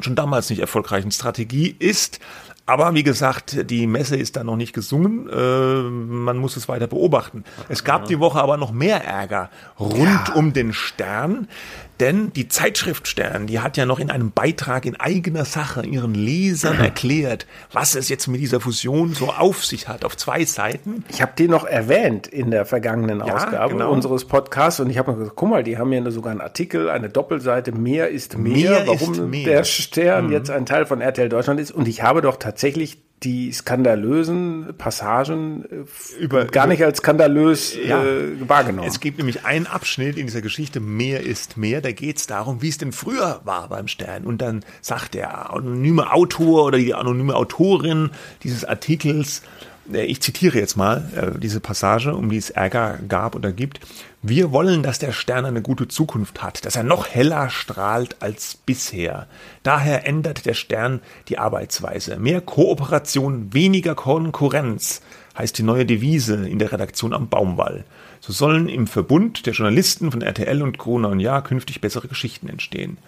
schon 0.00 0.14
damals 0.14 0.50
nicht 0.50 0.60
erfolgreichen 0.60 1.10
Strategie 1.10 1.74
ist. 1.78 2.20
Aber 2.64 2.94
wie 2.94 3.02
gesagt, 3.02 3.70
die 3.70 3.86
Messe 3.86 4.16
ist 4.16 4.36
da 4.36 4.44
noch 4.44 4.56
nicht 4.56 4.72
gesungen. 4.72 5.28
Äh, 5.28 5.82
man 5.82 6.38
muss 6.38 6.56
es 6.56 6.68
weiter 6.68 6.86
beobachten. 6.86 7.44
Es 7.68 7.82
gab 7.82 8.06
die 8.06 8.20
Woche 8.20 8.40
aber 8.40 8.56
noch 8.56 8.70
mehr 8.70 9.04
Ärger 9.04 9.50
rund 9.80 10.28
ja. 10.28 10.34
um 10.34 10.52
den 10.52 10.72
Stern. 10.72 11.48
Denn 12.02 12.32
die 12.32 12.48
Zeitschrift 12.48 13.06
Stern, 13.06 13.46
die 13.46 13.60
hat 13.60 13.76
ja 13.76 13.86
noch 13.86 14.00
in 14.00 14.10
einem 14.10 14.32
Beitrag 14.32 14.86
in 14.86 14.98
eigener 14.98 15.44
Sache 15.44 15.86
ihren 15.86 16.14
Lesern 16.14 16.80
erklärt, 16.80 17.46
was 17.70 17.94
es 17.94 18.08
jetzt 18.08 18.26
mit 18.26 18.40
dieser 18.40 18.58
Fusion 18.58 19.14
so 19.14 19.28
auf 19.28 19.64
sich 19.64 19.86
hat, 19.86 20.04
auf 20.04 20.16
zwei 20.16 20.44
Seiten. 20.44 21.04
Ich 21.10 21.22
habe 21.22 21.30
die 21.38 21.46
noch 21.46 21.64
erwähnt 21.64 22.26
in 22.26 22.50
der 22.50 22.66
vergangenen 22.66 23.20
ja, 23.24 23.36
Ausgabe 23.36 23.74
genau. 23.74 23.92
unseres 23.92 24.24
Podcasts 24.24 24.80
und 24.80 24.90
ich 24.90 24.98
habe 24.98 25.14
gesagt, 25.14 25.36
guck 25.36 25.48
mal, 25.48 25.62
die 25.62 25.78
haben 25.78 25.92
ja 25.92 26.10
sogar 26.10 26.32
einen 26.32 26.40
Artikel, 26.40 26.90
eine 26.90 27.08
Doppelseite, 27.08 27.70
mehr 27.70 28.08
ist 28.08 28.36
mehr, 28.36 28.70
mehr 28.70 28.86
warum 28.88 29.12
ist 29.12 29.20
mehr. 29.20 29.44
der 29.44 29.62
Stern 29.62 30.26
mhm. 30.26 30.32
jetzt 30.32 30.50
ein 30.50 30.66
Teil 30.66 30.86
von 30.86 31.00
RTL 31.00 31.28
Deutschland 31.28 31.60
ist. 31.60 31.70
Und 31.70 31.86
ich 31.86 32.02
habe 32.02 32.20
doch 32.20 32.34
tatsächlich 32.34 32.98
die 33.22 33.52
skandalösen 33.52 34.74
Passagen 34.76 35.64
äh, 35.70 36.22
über, 36.22 36.46
gar 36.46 36.66
nicht 36.66 36.82
als 36.84 36.98
skandalös 36.98 37.76
ja, 37.76 38.02
äh, 38.02 38.48
wahrgenommen. 38.48 38.88
Es 38.88 39.00
gibt 39.00 39.18
nämlich 39.18 39.44
einen 39.44 39.66
Abschnitt 39.66 40.16
in 40.16 40.26
dieser 40.26 40.40
Geschichte, 40.40 40.80
mehr 40.80 41.20
ist 41.20 41.56
mehr, 41.56 41.80
da 41.80 41.92
geht 41.92 42.18
es 42.18 42.26
darum, 42.26 42.62
wie 42.62 42.68
es 42.68 42.78
denn 42.78 42.92
früher 42.92 43.40
war 43.44 43.68
beim 43.68 43.88
Stern. 43.88 44.24
Und 44.24 44.42
dann 44.42 44.64
sagt 44.80 45.14
der 45.14 45.50
anonyme 45.50 46.12
Autor 46.12 46.64
oder 46.64 46.78
die 46.78 46.94
anonyme 46.94 47.34
Autorin 47.34 48.10
dieses 48.42 48.64
Artikels, 48.64 49.42
äh, 49.92 50.04
ich 50.04 50.20
zitiere 50.20 50.58
jetzt 50.58 50.76
mal 50.76 51.08
äh, 51.14 51.38
diese 51.38 51.60
Passage, 51.60 52.14
um 52.14 52.30
die 52.30 52.36
es 52.36 52.50
Ärger 52.50 52.98
gab 53.08 53.34
oder 53.34 53.52
gibt. 53.52 53.80
Wir 54.24 54.52
wollen, 54.52 54.84
dass 54.84 55.00
der 55.00 55.10
Stern 55.10 55.46
eine 55.46 55.62
gute 55.62 55.88
Zukunft 55.88 56.44
hat, 56.44 56.64
dass 56.64 56.76
er 56.76 56.84
noch 56.84 57.08
heller 57.08 57.50
strahlt 57.50 58.22
als 58.22 58.54
bisher. 58.54 59.26
Daher 59.64 60.06
ändert 60.06 60.46
der 60.46 60.54
Stern 60.54 61.00
die 61.26 61.38
Arbeitsweise. 61.38 62.20
Mehr 62.20 62.40
Kooperation, 62.40 63.52
weniger 63.52 63.96
Konkurrenz 63.96 65.02
heißt 65.36 65.58
die 65.58 65.64
neue 65.64 65.86
Devise 65.86 66.48
in 66.48 66.60
der 66.60 66.70
Redaktion 66.70 67.14
am 67.14 67.28
Baumwall. 67.28 67.84
So 68.20 68.32
sollen 68.32 68.68
im 68.68 68.86
Verbund 68.86 69.44
der 69.46 69.54
Journalisten 69.54 70.12
von 70.12 70.22
RTL 70.22 70.62
und 70.62 70.78
Corona 70.78 71.08
und 71.08 71.18
Ja 71.18 71.40
künftig 71.40 71.80
bessere 71.80 72.06
Geschichten 72.06 72.48
entstehen. 72.48 72.98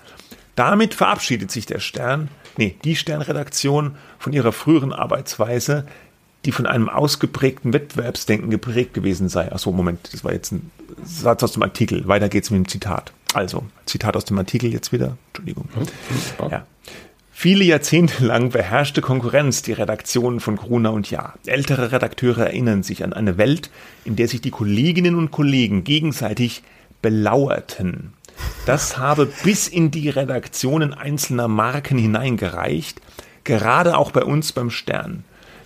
Damit 0.56 0.94
verabschiedet 0.94 1.52
sich 1.52 1.64
der 1.64 1.78
Stern, 1.78 2.28
nee, 2.56 2.74
die 2.82 2.96
Sternredaktion 2.96 3.94
von 4.18 4.32
ihrer 4.32 4.50
früheren 4.50 4.92
Arbeitsweise, 4.92 5.86
die 6.44 6.52
von 6.52 6.66
einem 6.66 6.88
ausgeprägten 6.88 7.72
Wettbewerbsdenken 7.72 8.50
geprägt 8.50 8.94
gewesen 8.94 9.28
sei. 9.28 9.50
Achso, 9.50 9.72
Moment, 9.72 10.12
das 10.12 10.24
war 10.24 10.32
jetzt 10.32 10.52
ein 10.52 10.70
Satz 11.04 11.42
aus 11.42 11.52
dem 11.52 11.62
Artikel. 11.62 12.06
Weiter 12.06 12.28
geht's 12.28 12.50
mit 12.50 12.58
dem 12.58 12.68
Zitat. 12.68 13.12
Also, 13.32 13.64
Zitat 13.86 14.16
aus 14.16 14.24
dem 14.24 14.38
Artikel 14.38 14.72
jetzt 14.72 14.92
wieder. 14.92 15.16
Entschuldigung. 15.28 15.68
Ja. 16.50 16.66
Viele 17.36 17.64
Jahrzehnte 17.64 18.24
lang 18.24 18.50
beherrschte 18.50 19.00
Konkurrenz 19.00 19.62
die 19.62 19.72
Redaktionen 19.72 20.38
von 20.38 20.54
Gruner 20.54 20.92
und 20.92 21.10
Jahr. 21.10 21.34
Ältere 21.46 21.90
Redakteure 21.90 22.46
erinnern 22.46 22.84
sich 22.84 23.02
an 23.02 23.12
eine 23.12 23.36
Welt, 23.38 23.70
in 24.04 24.14
der 24.14 24.28
sich 24.28 24.40
die 24.40 24.52
Kolleginnen 24.52 25.16
und 25.16 25.32
Kollegen 25.32 25.82
gegenseitig 25.82 26.62
belauerten. 27.02 28.12
Das 28.66 28.98
habe 28.98 29.26
bis 29.42 29.66
in 29.66 29.90
die 29.90 30.08
Redaktionen 30.10 30.94
einzelner 30.94 31.48
Marken 31.48 31.98
hineingereicht, 31.98 33.00
gerade 33.42 33.98
auch 33.98 34.12
bei 34.12 34.22
uns 34.22 34.52
beim 34.52 34.70
Stern. 34.70 35.24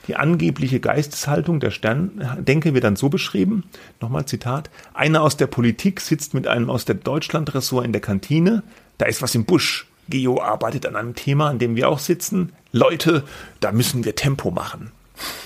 Die 0.08 0.16
angebliche 0.16 0.80
Geisteshaltung 0.80 1.60
der 1.60 1.70
Sterndenke 1.70 2.72
wird 2.72 2.84
dann 2.84 2.96
so 2.96 3.10
beschrieben, 3.10 3.64
nochmal 4.00 4.24
Zitat, 4.24 4.70
einer 4.94 5.22
aus 5.22 5.36
der 5.36 5.46
Politik 5.46 6.00
sitzt 6.00 6.32
mit 6.32 6.46
einem 6.46 6.70
aus 6.70 6.86
der 6.86 6.94
Deutschlandressort 6.94 7.84
in 7.84 7.92
der 7.92 8.00
Kantine, 8.00 8.62
da 8.96 9.06
ist 9.06 9.20
was 9.20 9.34
im 9.34 9.44
Busch. 9.44 9.86
Geo 10.08 10.40
arbeitet 10.40 10.86
an 10.86 10.96
einem 10.96 11.14
Thema, 11.14 11.50
an 11.50 11.58
dem 11.58 11.76
wir 11.76 11.90
auch 11.90 11.98
sitzen. 11.98 12.52
Leute, 12.72 13.24
da 13.60 13.72
müssen 13.72 14.06
wir 14.06 14.14
Tempo 14.14 14.50
machen. 14.50 14.90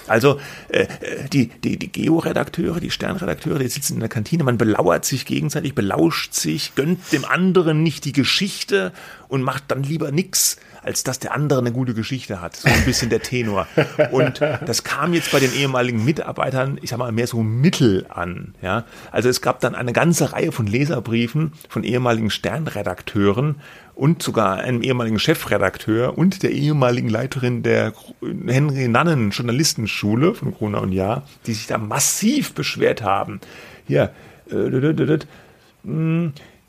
Also 0.06 0.38
äh, 0.68 0.86
die, 1.32 1.48
die, 1.48 1.78
die 1.78 1.90
Geo-Redakteure, 1.90 2.78
die 2.78 2.90
Sternredakteure, 2.90 3.58
die 3.58 3.68
sitzen 3.68 3.94
in 3.94 4.00
der 4.00 4.08
Kantine, 4.08 4.44
man 4.44 4.58
belauert 4.58 5.04
sich 5.04 5.24
gegenseitig, 5.26 5.74
belauscht 5.74 6.34
sich, 6.34 6.74
gönnt 6.74 7.12
dem 7.12 7.24
anderen 7.24 7.82
nicht 7.82 8.04
die 8.04 8.12
Geschichte 8.12 8.92
und 9.28 9.42
macht 9.42 9.64
dann 9.68 9.82
lieber 9.82 10.12
nix 10.12 10.58
als 10.82 11.04
dass 11.04 11.18
der 11.18 11.34
andere 11.34 11.60
eine 11.60 11.72
gute 11.72 11.94
Geschichte 11.94 12.40
hat. 12.40 12.56
So 12.56 12.68
ein 12.68 12.84
bisschen 12.84 13.10
der 13.10 13.20
Tenor. 13.20 13.66
Und 14.10 14.40
das 14.40 14.84
kam 14.84 15.14
jetzt 15.14 15.32
bei 15.32 15.40
den 15.40 15.52
ehemaligen 15.54 16.04
Mitarbeitern, 16.04 16.78
ich 16.82 16.90
sag 16.90 16.98
mal, 16.98 17.12
mehr 17.12 17.26
so 17.26 17.42
mittel 17.42 18.06
an. 18.08 18.54
Ja? 18.62 18.84
Also 19.10 19.28
es 19.28 19.40
gab 19.40 19.60
dann 19.60 19.74
eine 19.74 19.92
ganze 19.92 20.32
Reihe 20.32 20.52
von 20.52 20.66
Leserbriefen 20.66 21.52
von 21.68 21.84
ehemaligen 21.84 22.30
Sternredakteuren 22.30 23.56
und 23.94 24.22
sogar 24.22 24.58
einem 24.58 24.82
ehemaligen 24.82 25.18
Chefredakteur 25.18 26.16
und 26.16 26.42
der 26.42 26.50
ehemaligen 26.50 27.08
Leiterin 27.08 27.62
der 27.62 27.92
Henry 28.20 28.88
Nannen 28.88 29.30
Journalistenschule 29.30 30.34
von 30.34 30.54
Corona 30.54 30.78
und 30.78 30.92
Jahr, 30.92 31.24
die 31.46 31.52
sich 31.52 31.66
da 31.66 31.78
massiv 31.78 32.54
beschwert 32.54 33.02
haben. 33.02 33.40
Hier, 33.86 34.12
äh, 34.50 35.18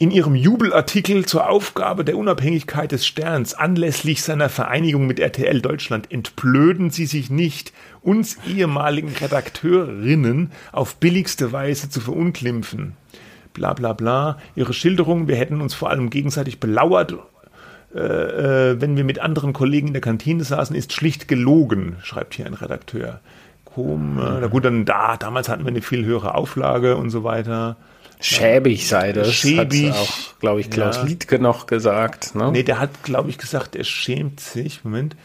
in 0.03 0.11
ihrem 0.11 0.35
Jubelartikel 0.35 1.25
zur 1.25 1.49
Aufgabe 1.49 2.03
der 2.03 2.17
Unabhängigkeit 2.17 2.91
des 2.91 3.07
Sterns 3.07 3.53
anlässlich 3.53 4.21
seiner 4.21 4.49
Vereinigung 4.49 5.07
mit 5.07 5.17
RTL 5.17 5.61
Deutschland 5.61 6.11
entblöden 6.11 6.89
sie 6.89 7.05
sich 7.05 7.29
nicht, 7.29 7.71
uns 8.01 8.35
ehemaligen 8.45 9.13
Redakteurinnen 9.15 10.51
auf 10.73 10.97
billigste 10.97 11.53
Weise 11.53 11.89
zu 11.89 12.01
verunglimpfen. 12.01 12.97
Bla 13.53 13.71
bla 13.71 13.93
bla. 13.93 14.39
Ihre 14.57 14.73
Schilderung, 14.73 15.29
wir 15.29 15.37
hätten 15.37 15.61
uns 15.61 15.73
vor 15.73 15.89
allem 15.89 16.09
gegenseitig 16.09 16.59
belauert, 16.59 17.13
äh, 17.95 17.99
äh, 17.99 18.81
wenn 18.81 18.97
wir 18.97 19.05
mit 19.05 19.19
anderen 19.19 19.53
Kollegen 19.53 19.87
in 19.87 19.93
der 19.93 20.01
Kantine 20.01 20.43
saßen, 20.43 20.75
ist 20.75 20.91
schlicht 20.91 21.29
gelogen, 21.29 21.95
schreibt 22.03 22.33
hier 22.33 22.45
ein 22.45 22.55
Redakteur. 22.55 23.21
Komm, 23.63 24.19
äh, 24.19 24.41
na 24.41 24.47
gut, 24.47 24.65
dann 24.65 24.83
da, 24.83 25.15
damals 25.15 25.47
hatten 25.47 25.63
wir 25.63 25.69
eine 25.69 25.81
viel 25.81 26.03
höhere 26.03 26.35
Auflage 26.35 26.97
und 26.97 27.09
so 27.09 27.23
weiter. 27.23 27.77
Schäbig 28.19 28.87
sei 28.87 29.11
das. 29.11 29.33
Schäbig. 29.33 29.91
Hat 29.91 29.97
auch, 29.97 30.39
glaube 30.39 30.61
ich, 30.61 30.69
Klaus 30.69 30.97
ja. 30.97 31.03
Liedke 31.03 31.39
noch 31.39 31.65
gesagt. 31.65 32.35
Ne? 32.35 32.51
Nee, 32.51 32.63
der 32.63 32.79
hat, 32.79 33.03
glaube 33.03 33.29
ich, 33.29 33.37
gesagt, 33.37 33.75
er 33.75 33.83
schämt 33.83 34.39
sich. 34.39 34.83
Moment. 34.83 35.15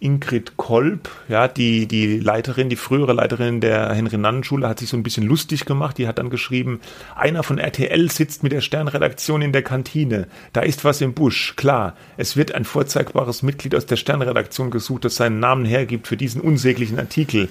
Ingrid 0.00 0.56
Kolb, 0.56 1.10
ja, 1.28 1.48
die, 1.48 1.88
die 1.88 2.20
Leiterin, 2.20 2.68
die 2.68 2.76
frühere 2.76 3.12
Leiterin 3.12 3.60
der 3.60 3.92
Henry-Nannen-Schule, 3.92 4.68
hat 4.68 4.78
sich 4.78 4.88
so 4.88 4.96
ein 4.96 5.02
bisschen 5.02 5.26
lustig 5.26 5.64
gemacht. 5.64 5.98
Die 5.98 6.06
hat 6.06 6.18
dann 6.18 6.30
geschrieben, 6.30 6.80
einer 7.16 7.42
von 7.42 7.58
RTL 7.58 8.08
sitzt 8.08 8.44
mit 8.44 8.52
der 8.52 8.60
Sternredaktion 8.60 9.42
in 9.42 9.52
der 9.52 9.62
Kantine. 9.62 10.28
Da 10.52 10.60
ist 10.60 10.84
was 10.84 11.00
im 11.00 11.14
Busch. 11.14 11.54
Klar, 11.56 11.96
es 12.16 12.36
wird 12.36 12.54
ein 12.54 12.64
vorzeigbares 12.64 13.42
Mitglied 13.42 13.74
aus 13.74 13.86
der 13.86 13.96
Sternredaktion 13.96 14.70
gesucht, 14.70 15.04
das 15.04 15.16
seinen 15.16 15.40
Namen 15.40 15.64
hergibt 15.64 16.06
für 16.06 16.16
diesen 16.16 16.40
unsäglichen 16.40 17.00
Artikel. 17.00 17.48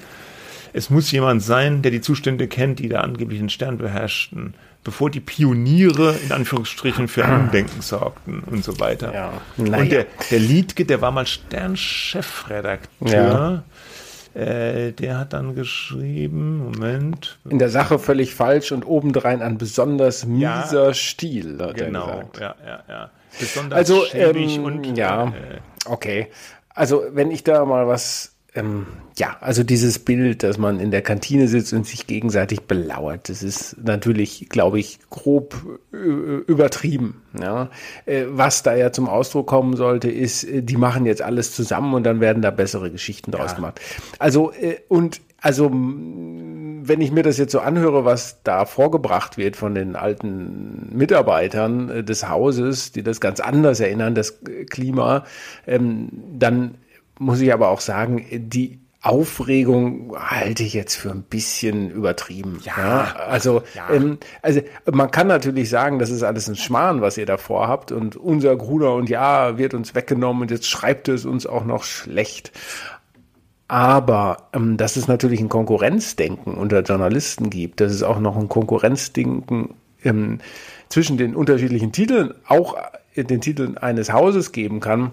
Es 0.71 0.89
muss 0.89 1.11
jemand 1.11 1.43
sein, 1.43 1.81
der 1.81 1.91
die 1.91 2.01
Zustände 2.01 2.47
kennt, 2.47 2.79
die 2.79 2.87
da 2.87 3.01
angeblich 3.01 3.39
den 3.39 3.49
Stern 3.49 3.77
beherrschten 3.77 4.53
bevor 4.87 5.09
die 5.09 5.19
Pioniere 5.19 6.15
in 6.23 6.31
Anführungsstrichen 6.31 7.09
für 7.09 7.25
Umdenken 7.25 7.81
sorgten 7.81 8.39
und 8.39 8.63
so 8.63 8.79
weiter. 8.79 9.13
Ja. 9.13 9.33
Und 9.57 9.91
der, 9.91 10.05
der 10.31 10.39
Liedke, 10.39 10.85
der 10.85 11.01
war 11.01 11.11
mal 11.11 11.27
Sternchefredakteur. 11.27 13.11
Ja. 13.11 13.63
Äh, 14.33 14.93
der 14.93 15.19
hat 15.19 15.33
dann 15.33 15.55
geschrieben, 15.55 16.71
Moment. 16.71 17.37
In 17.49 17.59
der 17.59 17.67
Sache 17.67 17.99
völlig 17.99 18.33
falsch 18.33 18.71
und 18.71 18.85
obendrein 18.85 19.41
ein 19.41 19.57
besonders 19.57 20.25
mieser 20.25 20.87
ja, 20.87 20.93
Stil, 20.93 21.57
hat 21.59 21.75
genau, 21.75 22.07
er 22.07 22.19
gesagt. 22.19 22.39
ja, 22.39 22.55
ja, 22.65 22.83
ja. 22.87 23.11
Besonders 23.37 23.77
also, 23.77 24.05
ähm, 24.13 24.63
und 24.63 24.97
ja, 24.97 25.25
äh, 25.25 25.59
okay. 25.83 26.29
Also 26.69 27.03
wenn 27.11 27.29
ich 27.29 27.43
da 27.43 27.65
mal 27.65 27.87
was 27.87 28.36
ähm, 28.57 28.87
ja, 29.17 29.37
also 29.39 29.63
dieses 29.63 29.99
Bild, 29.99 30.41
dass 30.41 30.57
man 30.57 30.79
in 30.79 30.89
der 30.89 31.01
Kantine 31.01 31.47
sitzt 31.47 31.73
und 31.73 31.85
sich 31.85 32.07
gegenseitig 32.07 32.61
belauert, 32.61 33.29
das 33.29 33.43
ist 33.43 33.77
natürlich, 33.83 34.47
glaube 34.49 34.79
ich, 34.79 34.99
grob 35.09 35.55
äh, 35.93 35.97
übertrieben. 35.97 37.21
Ja. 37.39 37.69
Äh, 38.05 38.25
was 38.29 38.63
da 38.63 38.75
ja 38.75 38.91
zum 38.91 39.07
Ausdruck 39.07 39.47
kommen 39.47 39.75
sollte, 39.75 40.09
ist, 40.09 40.43
äh, 40.43 40.63
die 40.63 40.77
machen 40.77 41.05
jetzt 41.05 41.21
alles 41.21 41.53
zusammen 41.53 41.93
und 41.93 42.03
dann 42.03 42.19
werden 42.19 42.41
da 42.41 42.49
bessere 42.49 42.91
Geschichten 42.91 43.31
draus 43.31 43.51
ja. 43.51 43.55
gemacht. 43.55 43.79
Also, 44.17 44.51
und 44.87 45.21
also 45.39 45.69
wenn 45.71 47.01
ich 47.01 47.11
mir 47.11 47.21
das 47.21 47.37
jetzt 47.37 47.51
so 47.51 47.59
anhöre, 47.59 48.05
was 48.05 48.41
da 48.43 48.65
vorgebracht 48.65 49.37
wird 49.37 49.55
von 49.55 49.75
den 49.75 49.95
alten 49.95 50.89
Mitarbeitern 50.93 52.05
des 52.05 52.27
Hauses, 52.27 52.91
die 52.91 53.03
das 53.03 53.19
ganz 53.19 53.39
anders 53.39 53.79
erinnern, 53.79 54.15
das 54.15 54.39
Klima, 54.69 55.25
ähm, 55.67 56.09
dann 56.33 56.75
muss 57.19 57.41
ich 57.41 57.53
aber 57.53 57.69
auch 57.69 57.81
sagen, 57.81 58.25
die 58.31 58.79
Aufregung 59.01 60.15
halte 60.17 60.63
ich 60.63 60.73
jetzt 60.73 60.95
für 60.95 61.11
ein 61.11 61.23
bisschen 61.23 61.91
übertrieben. 61.91 62.59
Ja, 62.63 62.75
ja 62.77 63.15
also, 63.27 63.61
ja. 63.73 63.89
Ähm, 63.93 64.17
also 64.41 64.61
man 64.91 65.11
kann 65.11 65.27
natürlich 65.27 65.69
sagen, 65.69 65.99
das 65.99 66.09
ist 66.09 66.23
alles 66.23 66.47
ein 66.49 66.55
Schmarrn, 66.55 66.99
was 67.01 67.17
ihr 67.17 67.25
da 67.25 67.37
vorhabt 67.37 67.91
und 67.91 68.15
unser 68.15 68.55
Gruner 68.57 68.93
und 68.93 69.09
Ja 69.09 69.57
wird 69.57 69.73
uns 69.73 69.95
weggenommen 69.95 70.41
und 70.41 70.51
jetzt 70.51 70.67
schreibt 70.67 71.07
es 71.07 71.25
uns 71.25 71.45
auch 71.45 71.63
noch 71.63 71.83
schlecht. 71.83 72.51
Aber 73.67 74.49
ähm, 74.53 74.77
dass 74.77 74.95
es 74.95 75.07
natürlich 75.07 75.39
ein 75.39 75.49
Konkurrenzdenken 75.49 76.55
unter 76.55 76.81
Journalisten 76.81 77.49
gibt, 77.49 77.81
dass 77.81 77.91
es 77.91 78.03
auch 78.03 78.19
noch 78.19 78.35
ein 78.35 78.49
Konkurrenzdenken 78.49 79.75
ähm, 80.03 80.39
zwischen 80.89 81.17
den 81.17 81.35
unterschiedlichen 81.35 81.91
Titeln, 81.91 82.33
auch 82.47 82.75
den 83.15 83.41
Titeln 83.41 83.77
eines 83.77 84.11
Hauses 84.11 84.51
geben 84.51 84.79
kann, 84.79 85.11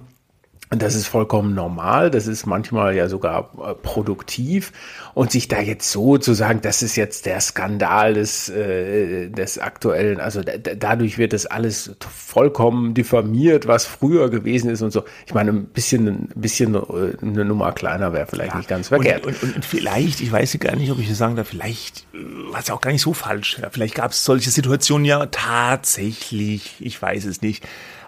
das 0.71 0.95
ist 0.95 1.07
vollkommen 1.07 1.55
normal, 1.55 2.11
das 2.11 2.27
ist 2.27 2.47
manchmal 2.47 2.95
ja 2.95 3.09
sogar 3.09 3.51
äh, 3.59 3.75
produktiv. 3.75 4.73
Und 5.13 5.31
sich 5.31 5.47
da 5.47 5.61
jetzt 5.61 5.91
so 5.93 6.19
zu 6.19 6.35
sagen, 6.35 6.61
das 6.63 6.83
ist 6.83 6.97
jetzt 6.97 7.27
der 7.27 7.41
Skandal 7.41 8.15
des, 8.15 8.49
äh, 8.49 9.29
des 9.29 9.59
aktuellen, 9.59 10.19
also 10.19 10.41
dadurch 10.43 11.19
wird 11.19 11.33
das 11.33 11.47
alles 11.47 11.93
vollkommen 12.01 12.95
diffamiert, 12.95 13.69
was 13.69 13.85
früher 13.85 14.29
gewesen 14.31 14.71
ist 14.71 14.83
und 14.83 14.91
so. 14.91 15.05
Ich 15.27 15.35
meine, 15.35 15.51
ein 15.53 15.67
bisschen, 15.67 16.09
ein 16.09 16.29
bisschen 16.35 16.75
äh, 16.75 16.81
eine 17.23 17.45
Nummer 17.45 17.73
kleiner 17.73 18.13
wäre 18.13 18.27
vielleicht 18.27 18.53
ja. 18.53 18.59
nicht 18.59 18.69
ganz 18.69 18.89
verkehrt. 18.89 19.27
Und, 19.27 19.41
und, 19.43 19.57
und, 19.57 19.65
vielleicht, 19.65 20.21
ich 20.21 20.33
weiß 20.33 20.59
gar 20.59 20.75
nicht, 20.75 20.91
ob 20.91 20.99
ich 20.99 21.09
das 21.09 21.19
sagen 21.19 21.37
darf, 21.37 21.49
vielleicht 21.49 22.07
war 22.51 22.61
es 22.61 22.71
auch 22.71 22.81
gar 22.81 22.91
nicht 22.91 23.03
so 23.03 23.13
falsch. 23.13 23.59
Ja, 23.61 23.69
vielleicht 23.71 23.95
gab 23.95 24.11
es 24.11 24.25
solche 24.25 24.51
Situationen 24.51 25.05
ja 25.05 25.27
tatsächlich, 25.27 26.77
ich 26.81 27.01
weiß 27.01 27.27
es 27.27 27.43
nicht. 27.43 27.65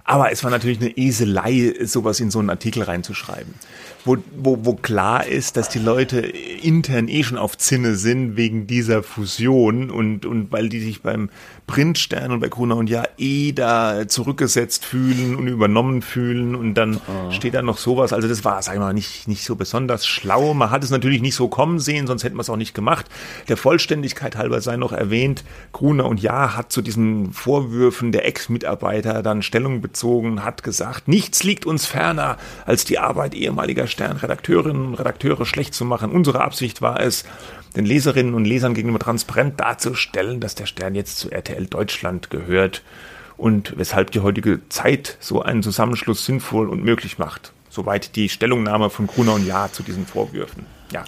Aber 0.09 0.31
es 0.31 0.45
war 0.45 0.51
natürlich 0.53 0.81
eine 0.81 0.97
Eselei, 0.97 1.75
sowas 1.85 2.21
in 2.21 2.31
so 2.31 2.39
einen 2.39 2.51
Artikel 2.51 2.83
reinzuschreiben 2.85 3.55
wo, 4.07 4.17
wo, 4.37 4.59
wo 4.65 4.75
klar 4.75 5.27
ist, 5.27 5.57
dass 5.57 5.69
die 5.69 5.81
Leute 5.81 6.21
intern 6.21 7.09
eh 7.09 7.25
schon 7.25 7.39
auf 7.39 7.59
Zinne 7.59 7.97
sind 7.97 8.37
wegen 8.37 8.67
dieser 8.67 9.03
Fusion 9.03 9.91
und, 9.91 10.25
und 10.25 10.53
weil 10.53 10.69
die 10.69 10.81
sich 10.81 11.03
beim 11.03 11.29
Printstern 11.67 12.31
und 12.31 12.39
bei 12.39 12.49
Corona 12.49 12.77
und 12.77 12.89
Ja 12.89 13.03
eh 13.19 13.51
da 13.51 14.07
zurückgesetzt 14.07 14.85
fühlen 14.85 15.35
und 15.35 15.49
übernommen 15.49 16.03
fühlen 16.03 16.55
und 16.55 16.75
dann 16.75 17.01
oh. 17.09 17.33
steht 17.33 17.55
da 17.55 17.63
noch 17.63 17.79
sowas. 17.79 18.13
Also 18.13 18.29
das 18.29 18.45
war, 18.45 18.63
sag 18.63 18.75
ich 18.75 18.81
mal, 18.81 18.95
nicht, 18.95 19.27
nicht 19.27 19.45
so 19.45 19.57
besonders 19.57 20.07
schlau. 20.07 20.55
Man 20.55 20.71
hat 20.71 20.85
es 20.85 20.91
natürlich 20.91 21.21
nicht 21.21 21.35
so 21.35 21.49
kommen 21.49 21.81
sehen, 21.81 22.07
sonst 22.07 22.23
hätten 22.23 22.37
wir 22.37 22.43
es 22.43 22.51
auch 22.51 22.57
nicht 22.57 22.75
gemacht. 22.75 23.07
Der 23.49 23.57
Vollständigkeit 23.57 24.37
halber 24.37 24.61
sei 24.61 24.77
noch 24.77 24.93
erwähnt, 24.93 25.43
Gruner 25.73 26.07
und 26.07 26.23
Ja 26.23 26.57
hat 26.57 26.71
zu 26.71 26.81
diesen 26.81 27.33
Vorwürfen 27.33 28.13
der 28.13 28.27
Ex-Mitarbeiter 28.27 29.25
dann 29.25 29.43
Stellung 29.43 29.81
bezogen, 29.81 29.96
hat 30.45 30.63
gesagt, 30.63 31.09
nichts 31.09 31.43
liegt 31.43 31.67
uns 31.67 31.87
ferner 31.87 32.37
als 32.65 32.85
die 32.85 32.99
Arbeit 32.99 33.35
ehemaliger 33.35 33.87
Stern 33.87 34.17
Redakteurinnen 34.17 34.87
und 34.87 34.95
Redakteure 34.95 35.47
schlecht 35.47 35.75
zu 35.75 35.85
machen. 35.85 36.11
Unsere 36.11 36.41
Absicht 36.41 36.83
war 36.83 37.01
es, 37.01 37.25
den 37.77 37.85
Leserinnen 37.85 38.35
und 38.35 38.45
Lesern 38.45 38.75
gegenüber 38.75 38.99
transparent 38.99 39.61
darzustellen, 39.61 40.41
dass 40.41 40.55
der 40.55 40.67
Stern 40.67 40.95
jetzt 40.95 41.19
zu 41.19 41.31
RTL 41.31 41.67
Deutschland 41.67 42.31
gehört 42.31 42.83
und 43.37 43.75
weshalb 43.77 44.11
die 44.11 44.21
heutige 44.21 44.61
Zeit 44.69 45.19
so 45.21 45.43
einen 45.43 45.63
Zusammenschluss 45.63 46.25
sinnvoll 46.25 46.69
und 46.69 46.83
möglich 46.83 47.19
macht. 47.19 47.53
Soweit 47.69 48.17
die 48.17 48.29
Stellungnahme 48.29 48.89
von 48.89 49.07
Gruner 49.07 49.35
und 49.35 49.47
Ja 49.47 49.71
zu 49.71 49.83
diesen 49.83 50.07
Vorwürfen. 50.07 50.65
Ja. 50.91 51.05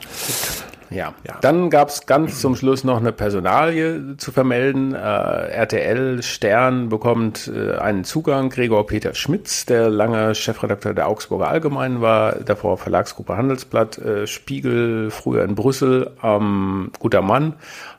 Ja. 0.91 1.15
ja. 1.27 1.39
Dann 1.41 1.71
gab 1.71 1.89
es 1.89 2.07
ganz 2.07 2.41
zum 2.41 2.57
Schluss 2.57 2.85
noch 2.85 2.99
eine 2.99 3.13
Personalie 3.13 4.17
zu 4.17 4.33
vermelden. 4.33 4.95
Äh, 4.95 4.99
RTL 4.99 6.23
Stern 6.23 6.89
bekommt 6.89 7.51
äh, 7.55 7.77
einen 7.77 8.05
Zugang. 8.05 8.51
Gregor 8.51 8.87
Peter 8.87 9.15
Schmitz, 9.15 9.67
der 9.67 9.91
lange 9.91 10.35
Chefredakteur 10.35 10.95
der 10.95 11.09
Augsburger 11.09 11.49
Allgemeinen 11.49 12.01
war, 12.01 12.37
davor 12.37 12.79
Verlagsgruppe 12.79 13.37
Handelsblatt, 13.37 13.99
äh, 13.99 14.27
Spiegel, 14.27 15.11
früher 15.11 15.45
in 15.45 15.55
Brüssel, 15.55 16.11
ähm, 16.23 16.91
guter 16.99 17.23
Mann. 17.23 17.55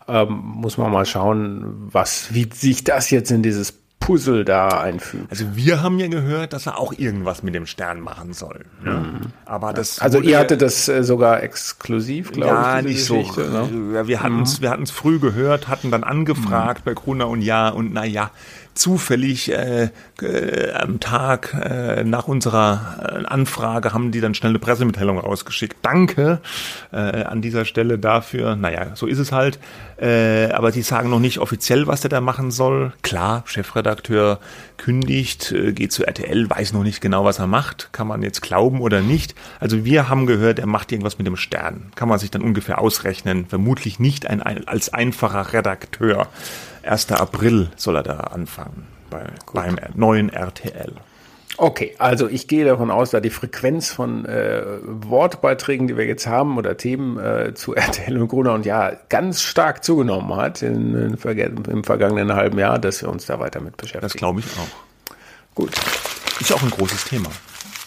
Ähm, 0.07 0.41
muss 0.43 0.77
man 0.77 0.91
mal 0.91 1.05
schauen, 1.05 1.89
was, 1.91 2.33
wie 2.33 2.49
sich 2.51 2.83
das 2.83 3.11
jetzt 3.11 3.29
in 3.29 3.43
dieses 3.43 3.78
Puzzle 3.99 4.45
da 4.45 4.69
einfügt. 4.69 5.29
Also 5.29 5.45
wir 5.55 5.83
haben 5.83 5.99
ja 5.99 6.07
gehört, 6.07 6.53
dass 6.53 6.65
er 6.65 6.77
auch 6.77 6.93
irgendwas 6.93 7.43
mit 7.43 7.53
dem 7.53 7.65
Stern 7.65 7.99
machen 7.99 8.33
soll. 8.33 8.65
Ne? 8.83 8.91
Mhm. 8.91 9.21
Aber 9.45 9.73
das 9.73 9.99
also 9.99 10.19
ihr 10.19 10.39
hattet 10.39 10.61
das 10.61 10.87
äh, 10.87 11.03
sogar 11.03 11.43
exklusiv, 11.43 12.31
glaube 12.31 12.49
ja, 12.49 12.61
ich. 12.61 12.75
Ja, 12.75 12.81
nicht 12.81 13.07
Geschichte, 13.07 13.51
so. 13.51 13.65
Ne? 13.65 14.07
Wir 14.07 14.23
hatten 14.23 14.41
es, 14.41 14.59
mhm. 14.59 14.63
wir 14.63 14.69
hatten 14.71 14.83
es 14.83 14.91
früh 14.91 15.19
gehört, 15.19 15.67
hatten 15.67 15.91
dann 15.91 16.03
angefragt 16.03 16.81
mhm. 16.81 16.89
bei 16.89 16.93
Gruner 16.93 17.27
und 17.27 17.41
Ja 17.41 17.69
und 17.69 17.93
na 17.93 18.05
ja, 18.05 18.31
zufällig 18.79 19.51
äh, 19.51 19.89
äh, 20.21 20.71
am 20.73 20.99
Tag 20.99 21.53
äh, 21.53 22.03
nach 22.03 22.27
unserer 22.27 23.21
äh, 23.23 23.25
Anfrage 23.25 23.93
haben 23.93 24.11
die 24.11 24.21
dann 24.21 24.33
schnell 24.33 24.51
eine 24.51 24.59
Pressemitteilung 24.59 25.19
rausgeschickt. 25.19 25.77
Danke 25.81 26.39
äh, 26.91 26.95
an 26.95 27.41
dieser 27.41 27.65
Stelle 27.65 27.99
dafür. 27.99 28.55
Naja, 28.55 28.95
so 28.95 29.05
ist 29.05 29.19
es 29.19 29.31
halt. 29.31 29.59
Äh, 29.97 30.51
aber 30.51 30.71
sie 30.71 30.81
sagen 30.81 31.09
noch 31.09 31.19
nicht 31.19 31.39
offiziell, 31.39 31.87
was 31.87 32.01
der 32.01 32.09
da 32.09 32.21
machen 32.21 32.51
soll. 32.51 32.93
Klar, 33.01 33.43
Chefredakteur 33.45 34.39
kündigt, 34.77 35.51
äh, 35.51 35.73
geht 35.73 35.91
zu 35.91 36.05
RTL, 36.05 36.49
weiß 36.49 36.71
noch 36.71 36.83
nicht 36.83 37.01
genau, 37.01 37.25
was 37.25 37.39
er 37.39 37.47
macht. 37.47 37.89
Kann 37.91 38.07
man 38.07 38.21
jetzt 38.21 38.41
glauben 38.41 38.79
oder 38.79 39.01
nicht. 39.01 39.35
Also 39.59 39.83
wir 39.83 40.07
haben 40.07 40.25
gehört, 40.25 40.57
er 40.57 40.67
macht 40.67 40.91
irgendwas 40.91 41.17
mit 41.17 41.27
dem 41.27 41.35
Stern. 41.35 41.91
Kann 41.95 42.07
man 42.07 42.17
sich 42.17 42.31
dann 42.31 42.41
ungefähr 42.41 42.79
ausrechnen. 42.79 43.45
Vermutlich 43.47 43.99
nicht 43.99 44.25
ein, 44.25 44.41
ein 44.41 44.67
als 44.67 44.93
einfacher 44.93 45.51
Redakteur. 45.51 46.29
1. 46.89 47.11
April 47.11 47.69
soll 47.75 47.95
er 47.97 48.03
da 48.03 48.17
anfangen 48.17 48.87
bei, 49.09 49.25
beim 49.53 49.77
neuen 49.95 50.29
RTL. 50.29 50.93
Okay, 51.57 51.93
also 51.97 52.29
ich 52.29 52.47
gehe 52.47 52.63
davon 52.63 52.89
aus, 52.89 53.09
da 53.09 53.19
die 53.19 53.29
Frequenz 53.29 53.91
von 53.91 54.25
äh, 54.25 54.61
Wortbeiträgen, 54.83 55.87
die 55.87 55.97
wir 55.97 56.05
jetzt 56.05 56.25
haben, 56.25 56.57
oder 56.57 56.77
Themen 56.77 57.19
äh, 57.19 57.53
zu 57.53 57.75
RTL 57.75 58.17
und 58.17 58.29
Gruner 58.29 58.53
und 58.53 58.65
ja 58.65 58.93
ganz 59.09 59.41
stark 59.41 59.83
zugenommen 59.83 60.35
hat 60.35 60.61
in, 60.61 60.95
in, 60.95 61.17
im 61.65 61.83
vergangenen 61.83 62.33
halben 62.33 62.59
Jahr, 62.59 62.79
dass 62.79 63.01
wir 63.01 63.09
uns 63.09 63.25
da 63.25 63.39
weiter 63.39 63.59
mit 63.59 63.75
beschäftigen. 63.75 64.03
Das 64.03 64.13
glaube 64.13 64.39
ich 64.39 64.45
auch. 64.57 65.15
Gut. 65.55 65.71
Ist 66.39 66.53
auch 66.53 66.63
ein 66.63 66.69
großes 66.69 67.05
Thema. 67.05 67.29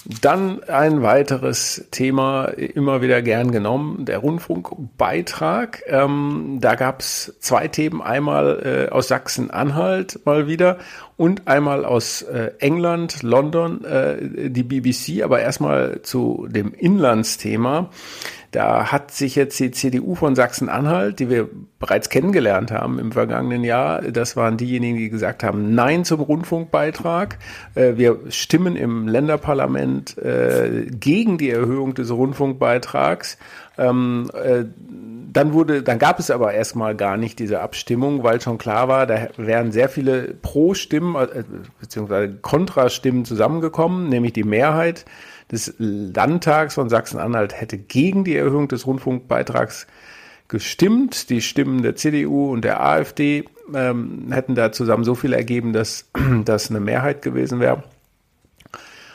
Dann 0.05 0.65
ein 0.65 1.03
weiteres 1.03 1.87
Thema, 1.93 2.47
immer 2.47 3.03
wieder 3.03 3.23
gern 3.23 3.53
genommen, 3.53 4.05
der 4.05 4.19
Rundfunkbeitrag. 4.19 5.83
Ähm, 5.87 6.59
da 6.61 6.75
gab 6.75 7.01
es 7.01 7.37
zwei 7.39 7.69
Themen, 7.69 8.03
einmal 8.03 8.89
äh, 8.89 8.93
aus 8.93 9.07
Sachsen-Anhalt 9.07 10.21
mal 10.25 10.49
wieder 10.49 10.79
und 11.17 11.47
einmal 11.47 11.85
aus 11.85 12.23
äh, 12.23 12.51
England, 12.59 13.23
London, 13.23 13.85
äh, 13.85 14.51
die 14.51 14.65
BBC, 14.65 15.23
aber 15.23 15.41
erstmal 15.41 16.03
zu 16.03 16.49
dem 16.51 16.75
Inlandsthema. 16.75 17.91
Da 18.53 18.93
hat 18.93 19.11
sich 19.11 19.35
jetzt 19.35 19.59
die 19.61 19.71
CDU 19.71 20.15
von 20.15 20.35
Sachsen-Anhalt, 20.35 21.21
die 21.21 21.31
wir 21.31 21.49
bereits 21.79 22.11
kennengelernt 22.11 22.71
haben 22.71 22.99
im 22.99 23.11
vergangenen 23.11 23.65
Jahr, 23.65 24.03
das 24.03 24.37
waren 24.37 24.59
diejenigen, 24.59 24.99
die 24.99 25.09
gesagt 25.09 25.43
haben, 25.43 25.75
nein 25.75 26.05
zum 26.05 26.21
Rundfunkbeitrag. 26.21 27.39
Äh, 27.75 27.97
wir 27.97 28.19
stimmen 28.29 28.77
im 28.77 29.09
Länderparlament 29.09 30.19
äh, 30.19 30.87
gegen 30.91 31.39
die 31.39 31.49
Erhöhung 31.49 31.95
des 31.95 32.11
Rundfunkbeitrags. 32.11 33.39
Ähm, 33.79 34.31
äh, 34.35 34.67
dann 35.33 35.55
wurde, 35.55 35.83
dann 35.83 35.99
gab 35.99 36.19
es 36.19 36.31
aber 36.31 36.53
erstmal 36.53 36.95
gar 36.95 37.17
nicht 37.17 37.39
diese 37.39 37.63
Abstimmung, 37.63 38.23
weil 38.23 38.43
schon 38.43 38.59
klar 38.59 38.87
war, 38.87 39.07
da 39.07 39.29
wären 39.39 39.73
sehr 39.73 39.89
viele 39.89 40.35
Pro-Stimmen 40.43 41.17
beziehungsweise 41.81 42.35
Kontrastimmen 42.35 43.25
zusammengekommen, 43.25 44.11
nämlich 44.11 44.35
die 44.35 44.45
Mehrheit 44.45 45.07
des 45.53 45.75
Landtags 45.79 46.75
von 46.75 46.89
Sachsen-Anhalt 46.89 47.61
hätte 47.61 47.79
gegen 47.79 48.25
die 48.25 48.35
Erhöhung 48.35 48.69
des 48.69 48.87
Rundfunkbeitrags 48.87 49.87
gestimmt. 50.49 51.29
Die 51.31 51.43
Stimmen 51.43 51.83
der 51.83 51.95
CDU 51.95 52.51
und 52.51 52.65
der 52.65 52.83
AfD 52.83 53.45
ähm, 53.75 54.33
hätten 54.33 54.55
da 54.55 54.73
zusammen 54.73 55.05
so 55.05 55.15
viel 55.15 55.35
ergeben, 55.35 55.73
dass 55.73 56.11
das 56.45 56.71
eine 56.71 56.81
Mehrheit 56.81 57.23
gewesen 57.23 57.61
wäre. 57.61 57.85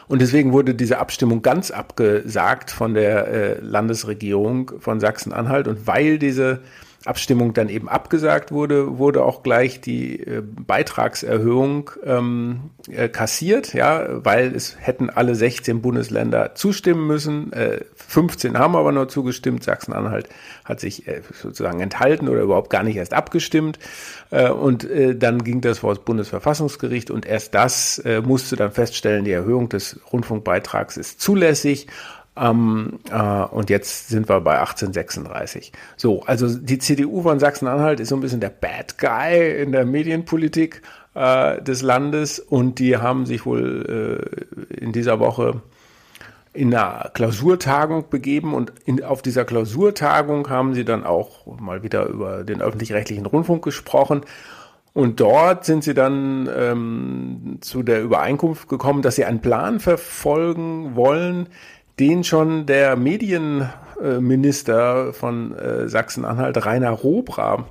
Und 0.07 0.21
deswegen 0.21 0.53
wurde 0.53 0.73
diese 0.73 0.99
Abstimmung 0.99 1.41
ganz 1.41 1.69
abgesagt 1.69 2.71
von 2.71 2.93
der 2.93 3.27
äh, 3.27 3.59
Landesregierung 3.59 4.71
von 4.79 4.99
Sachsen-Anhalt. 4.99 5.67
Und 5.67 5.85
weil 5.85 6.17
diese 6.17 6.61
Abstimmung 7.07 7.53
dann 7.53 7.69
eben 7.69 7.89
abgesagt 7.89 8.51
wurde, 8.51 8.97
wurde 8.97 9.23
auch 9.23 9.43
gleich 9.43 9.81
die 9.81 10.19
äh, 10.19 10.41
Beitragserhöhung 10.41 11.91
ähm, 12.03 12.71
äh, 12.89 13.09
kassiert, 13.09 13.73
ja, 13.73 14.23
weil 14.25 14.55
es 14.55 14.77
hätten 14.79 15.09
alle 15.09 15.35
16 15.35 15.81
Bundesländer 15.81 16.55
zustimmen 16.55 17.07
müssen. 17.07 17.51
Äh, 17.53 17.81
15 17.95 18.57
haben 18.57 18.75
aber 18.75 18.91
nur 18.91 19.09
zugestimmt. 19.09 19.63
Sachsen-Anhalt 19.63 20.29
hat 20.65 20.79
sich 20.79 21.07
äh, 21.07 21.21
sozusagen 21.33 21.79
enthalten 21.79 22.27
oder 22.27 22.41
überhaupt 22.41 22.69
gar 22.69 22.83
nicht 22.83 22.97
erst 22.97 23.13
abgestimmt. 23.13 23.79
Äh, 24.29 24.49
und 24.49 24.83
äh, 24.83 25.15
dann 25.15 25.43
ging 25.43 25.61
das 25.61 25.79
vor 25.79 25.95
das 25.95 26.03
Bundesverfassungsgericht 26.03 27.11
und 27.11 27.25
erst 27.25 27.55
das 27.55 28.01
musste 28.23 28.55
dann 28.55 28.71
feststellen, 28.71 29.25
die 29.25 29.31
Erhöhung 29.31 29.69
des 29.69 29.99
Rundfunkbeitrags 30.11 30.97
ist 30.97 31.19
zulässig. 31.19 31.87
Ähm, 32.39 32.99
äh, 33.11 33.43
und 33.45 33.69
jetzt 33.69 34.09
sind 34.09 34.29
wir 34.29 34.41
bei 34.41 34.59
1836. 34.59 35.71
So, 35.95 36.21
also 36.23 36.47
die 36.47 36.77
CDU 36.77 37.21
von 37.23 37.39
Sachsen-Anhalt 37.39 37.99
ist 37.99 38.09
so 38.09 38.15
ein 38.15 38.21
bisschen 38.21 38.39
der 38.39 38.49
Bad 38.49 38.97
Guy 38.97 39.61
in 39.61 39.71
der 39.71 39.85
Medienpolitik 39.85 40.81
äh, 41.15 41.61
des 41.61 41.81
Landes 41.81 42.39
und 42.39 42.79
die 42.79 42.97
haben 42.97 43.25
sich 43.25 43.45
wohl 43.45 44.21
äh, 44.69 44.75
in 44.75 44.91
dieser 44.91 45.19
Woche 45.19 45.61
in 46.53 46.73
einer 46.73 47.11
Klausurtagung 47.13 48.09
begeben 48.09 48.53
und 48.53 48.73
in, 48.85 49.03
auf 49.03 49.21
dieser 49.21 49.45
Klausurtagung 49.45 50.49
haben 50.49 50.73
sie 50.73 50.85
dann 50.85 51.03
auch 51.03 51.45
mal 51.59 51.83
wieder 51.83 52.07
über 52.07 52.43
den 52.43 52.61
öffentlich-rechtlichen 52.61 53.25
Rundfunk 53.25 53.63
gesprochen. 53.63 54.21
Und 54.93 55.19
dort 55.19 55.63
sind 55.63 55.83
sie 55.83 55.93
dann 55.93 56.49
ähm, 56.51 57.59
zu 57.61 57.83
der 57.83 58.01
Übereinkunft 58.01 58.67
gekommen, 58.67 59.03
dass 59.03 59.15
sie 59.15 59.25
einen 59.25 59.41
Plan 59.41 59.79
verfolgen 59.79 60.95
wollen, 60.95 61.49
den 61.99 62.23
schon 62.23 62.65
der 62.65 62.95
Medienminister 62.95 65.11
von 65.13 65.53
äh, 65.57 65.89
Sachsen-Anhalt, 65.89 66.65
Rainer 66.65 66.91
Robra, 66.91 67.65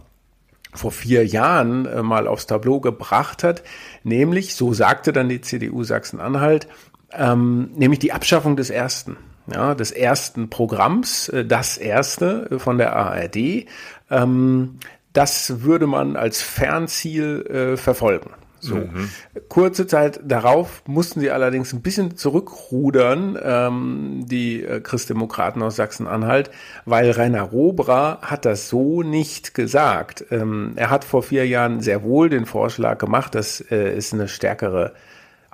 vor 0.77 0.93
vier 0.93 1.27
Jahren 1.27 1.87
äh, 1.87 2.03
mal 2.03 2.27
aufs 2.27 2.47
Tableau 2.47 2.81
gebracht 2.81 3.43
hat, 3.43 3.63
nämlich, 4.05 4.55
so 4.55 4.73
sagte 4.73 5.13
dann 5.13 5.29
die 5.29 5.41
CDU 5.41 5.85
Sachsen-Anhalt, 5.85 6.69
ähm, 7.13 7.71
nämlich 7.75 8.01
die 8.01 8.13
Abschaffung 8.13 8.57
des 8.57 8.71
ersten, 8.71 9.17
ja, 9.53 9.75
des 9.75 9.91
ersten 9.91 10.51
Programms, 10.51 11.29
äh, 11.29 11.45
das 11.45 11.79
erste 11.79 12.59
von 12.59 12.79
der 12.79 12.95
ARD. 12.95 13.67
Ähm, 14.11 14.79
das 15.13 15.63
würde 15.63 15.87
man 15.87 16.17
als 16.17 16.43
Fernziel 16.43 17.47
äh, 17.47 17.77
verfolgen. 17.77 18.31
So. 18.67 18.75
Mhm. 18.75 19.11
Kurze 19.49 19.87
Zeit 19.87 20.21
darauf 20.25 20.83
mussten 20.87 21.21
sie 21.21 21.31
allerdings 21.31 21.73
ein 21.73 21.83
bisschen 21.83 22.17
zurückrudern, 22.17 23.39
ähm, 23.43 24.25
die 24.27 24.63
äh, 24.63 24.81
Christdemokraten 24.81 25.63
aus 25.63 25.77
Sachsen-Anhalt, 25.77 26.51
weil 26.85 27.11
Rainer 27.11 27.43
Robra 27.43 28.19
hat 28.23 28.45
das 28.45 28.69
so 28.69 29.03
nicht 29.03 29.55
gesagt. 29.55 30.25
Ähm, 30.31 30.73
er 30.77 30.91
hat 30.91 31.05
vor 31.05 31.23
vier 31.23 31.47
Jahren 31.47 31.81
sehr 31.81 32.03
wohl 32.03 32.29
den 32.29 32.47
Vorschlag 32.47 32.99
gemacht, 32.99 33.35
dass 33.35 33.61
äh, 33.61 33.93
es 33.97 34.13
eine 34.13 34.29
stärkere 34.29 34.93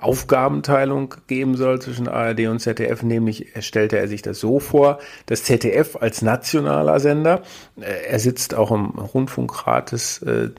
Aufgabenteilung 0.03 1.15
geben 1.27 1.55
soll 1.55 1.81
zwischen 1.81 2.07
ARD 2.07 2.47
und 2.47 2.59
ZDF, 2.59 3.03
nämlich 3.03 3.53
stellte 3.59 3.97
er 3.97 4.07
sich 4.07 4.21
das 4.21 4.39
so 4.39 4.59
vor, 4.59 4.99
das 5.27 5.43
ZDF 5.43 5.95
als 5.95 6.21
nationaler 6.21 6.99
Sender, 6.99 7.41
äh, 7.79 8.09
er 8.09 8.19
sitzt 8.19 8.53
auch 8.53 8.71
im 8.71 8.89
Rundfunkrat 8.89 9.93
des, 9.93 10.21
äh, 10.21 10.49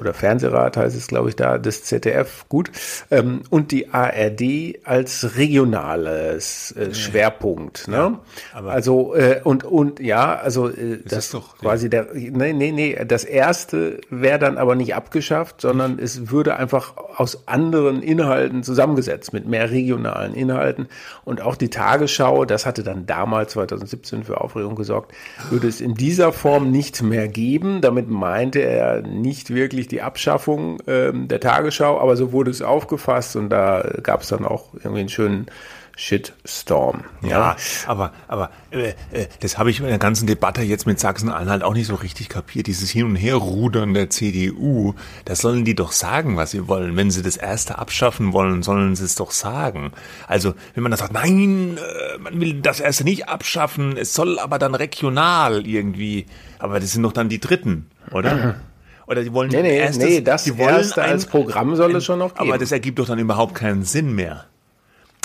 oder 0.00 0.14
Fernsehrat 0.14 0.76
heißt 0.76 0.96
es, 0.96 1.06
glaube 1.06 1.28
ich, 1.28 1.36
da, 1.36 1.58
des 1.58 1.84
ZDF, 1.84 2.46
gut, 2.48 2.70
ähm, 3.10 3.42
und 3.50 3.72
die 3.72 3.92
ARD 3.92 4.80
als 4.84 5.36
regionales 5.36 6.72
äh, 6.72 6.94
Schwerpunkt. 6.94 7.88
Ne? 7.88 7.94
Ja, 7.96 8.20
aber 8.52 8.72
also, 8.72 9.14
und, 9.44 9.64
und 9.64 10.00
ja, 10.00 10.34
also 10.34 10.68
das, 10.68 10.76
das 11.04 11.24
ist 11.26 11.34
doch 11.34 11.58
quasi 11.58 11.90
der, 11.90 12.08
nee, 12.14 12.52
nee, 12.52 12.72
nee, 12.72 13.04
das 13.06 13.24
erste 13.24 14.00
wäre 14.10 14.38
dann 14.38 14.56
aber 14.58 14.74
nicht 14.74 14.94
abgeschafft, 14.94 15.60
sondern 15.60 15.98
es 15.98 16.30
würde 16.30 16.56
einfach 16.56 16.96
aus 16.96 17.46
anderen 17.46 18.02
Inhalten 18.02 18.62
zusammen 18.62 18.93
zusammengesetzt 18.94 19.32
mit 19.32 19.46
mehr 19.46 19.70
regionalen 19.70 20.34
Inhalten. 20.34 20.88
Und 21.24 21.40
auch 21.40 21.56
die 21.56 21.70
Tagesschau, 21.70 22.44
das 22.44 22.66
hatte 22.66 22.82
dann 22.82 23.06
damals 23.06 23.52
2017 23.52 24.24
für 24.24 24.40
Aufregung 24.40 24.76
gesorgt, 24.76 25.12
würde 25.50 25.68
es 25.68 25.80
in 25.80 25.94
dieser 25.94 26.32
Form 26.32 26.70
nicht 26.70 27.02
mehr 27.02 27.28
geben. 27.28 27.80
Damit 27.80 28.08
meinte 28.08 28.60
er 28.60 29.02
nicht 29.02 29.52
wirklich 29.52 29.88
die 29.88 30.02
Abschaffung 30.02 30.78
ähm, 30.86 31.28
der 31.28 31.40
Tagesschau, 31.40 32.00
aber 32.00 32.16
so 32.16 32.32
wurde 32.32 32.50
es 32.50 32.62
aufgefasst 32.62 33.36
und 33.36 33.50
da 33.50 33.84
gab 34.02 34.22
es 34.22 34.28
dann 34.28 34.44
auch 34.44 34.68
irgendwie 34.74 35.00
einen 35.00 35.08
schönen 35.08 35.46
Shitstorm. 35.96 37.04
Ja, 37.22 37.28
ja 37.28 37.56
aber, 37.86 38.12
aber 38.26 38.50
äh, 38.70 38.94
äh, 39.12 39.26
das 39.40 39.58
habe 39.58 39.70
ich 39.70 39.80
in 39.80 39.86
der 39.86 39.98
ganzen 39.98 40.26
Debatte 40.26 40.62
jetzt 40.62 40.86
mit 40.86 40.98
Sachsen-Anhalt 40.98 41.62
auch 41.62 41.74
nicht 41.74 41.86
so 41.86 41.94
richtig 41.94 42.28
kapiert. 42.28 42.66
Dieses 42.66 42.90
Hin- 42.90 43.06
und 43.06 43.16
Herrudern 43.16 43.94
der 43.94 44.10
CDU, 44.10 44.94
das 45.24 45.40
sollen 45.40 45.64
die 45.64 45.74
doch 45.74 45.92
sagen, 45.92 46.36
was 46.36 46.50
sie 46.50 46.66
wollen. 46.66 46.96
Wenn 46.96 47.10
sie 47.10 47.22
das 47.22 47.36
Erste 47.36 47.78
abschaffen 47.78 48.32
wollen, 48.32 48.62
sollen 48.62 48.96
sie 48.96 49.04
es 49.04 49.14
doch 49.14 49.30
sagen. 49.30 49.92
Also, 50.26 50.54
wenn 50.74 50.82
man 50.82 50.90
dann 50.90 50.98
sagt, 50.98 51.12
nein, 51.12 51.78
äh, 51.78 52.18
man 52.18 52.40
will 52.40 52.60
das 52.60 52.80
Erste 52.80 53.04
nicht 53.04 53.28
abschaffen, 53.28 53.96
es 53.96 54.14
soll 54.14 54.38
aber 54.38 54.58
dann 54.58 54.74
regional 54.74 55.66
irgendwie. 55.66 56.26
Aber 56.58 56.80
das 56.80 56.92
sind 56.92 57.02
doch 57.02 57.12
dann 57.12 57.28
die 57.28 57.40
Dritten, 57.40 57.86
oder? 58.10 58.56
Oder 59.06 59.22
die 59.22 59.34
wollen 59.34 59.50
nee, 59.50 59.60
nee, 59.60 59.76
erstes, 59.76 60.02
nee, 60.02 60.20
das 60.22 60.44
die 60.44 60.56
wollen 60.56 60.76
erste 60.76 61.02
ein, 61.02 61.10
als 61.10 61.26
Programm 61.26 61.76
soll 61.76 61.94
es 61.94 62.06
schon 62.06 62.20
noch 62.20 62.34
geben. 62.34 62.48
Aber 62.48 62.56
das 62.56 62.72
ergibt 62.72 62.98
doch 62.98 63.06
dann 63.06 63.18
überhaupt 63.18 63.54
keinen 63.54 63.82
Sinn 63.82 64.14
mehr. 64.14 64.46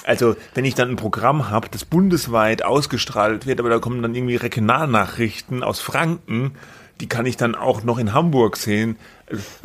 Also, 0.06 0.36
wenn 0.54 0.66
ich 0.66 0.76
dann 0.76 0.90
ein 0.90 0.96
Programm 0.96 1.50
habe, 1.50 1.68
das 1.70 1.86
bundesweit 1.86 2.64
ausgestrahlt 2.64 3.46
wird, 3.46 3.60
aber 3.60 3.70
da 3.70 3.80
kommen 3.80 4.02
dann 4.02 4.16
irgendwie 4.16 4.38
Regionalnachrichten 4.38 5.64
aus 5.64 5.82
Franken, 5.82 6.54
die 7.00 7.08
kann 7.08 7.26
ich 7.26 7.38
dann 7.38 7.56
auch 7.56 7.84
noch 7.84 7.98
in 7.98 8.14
Hamburg 8.14 8.58
sehen. 8.58 8.98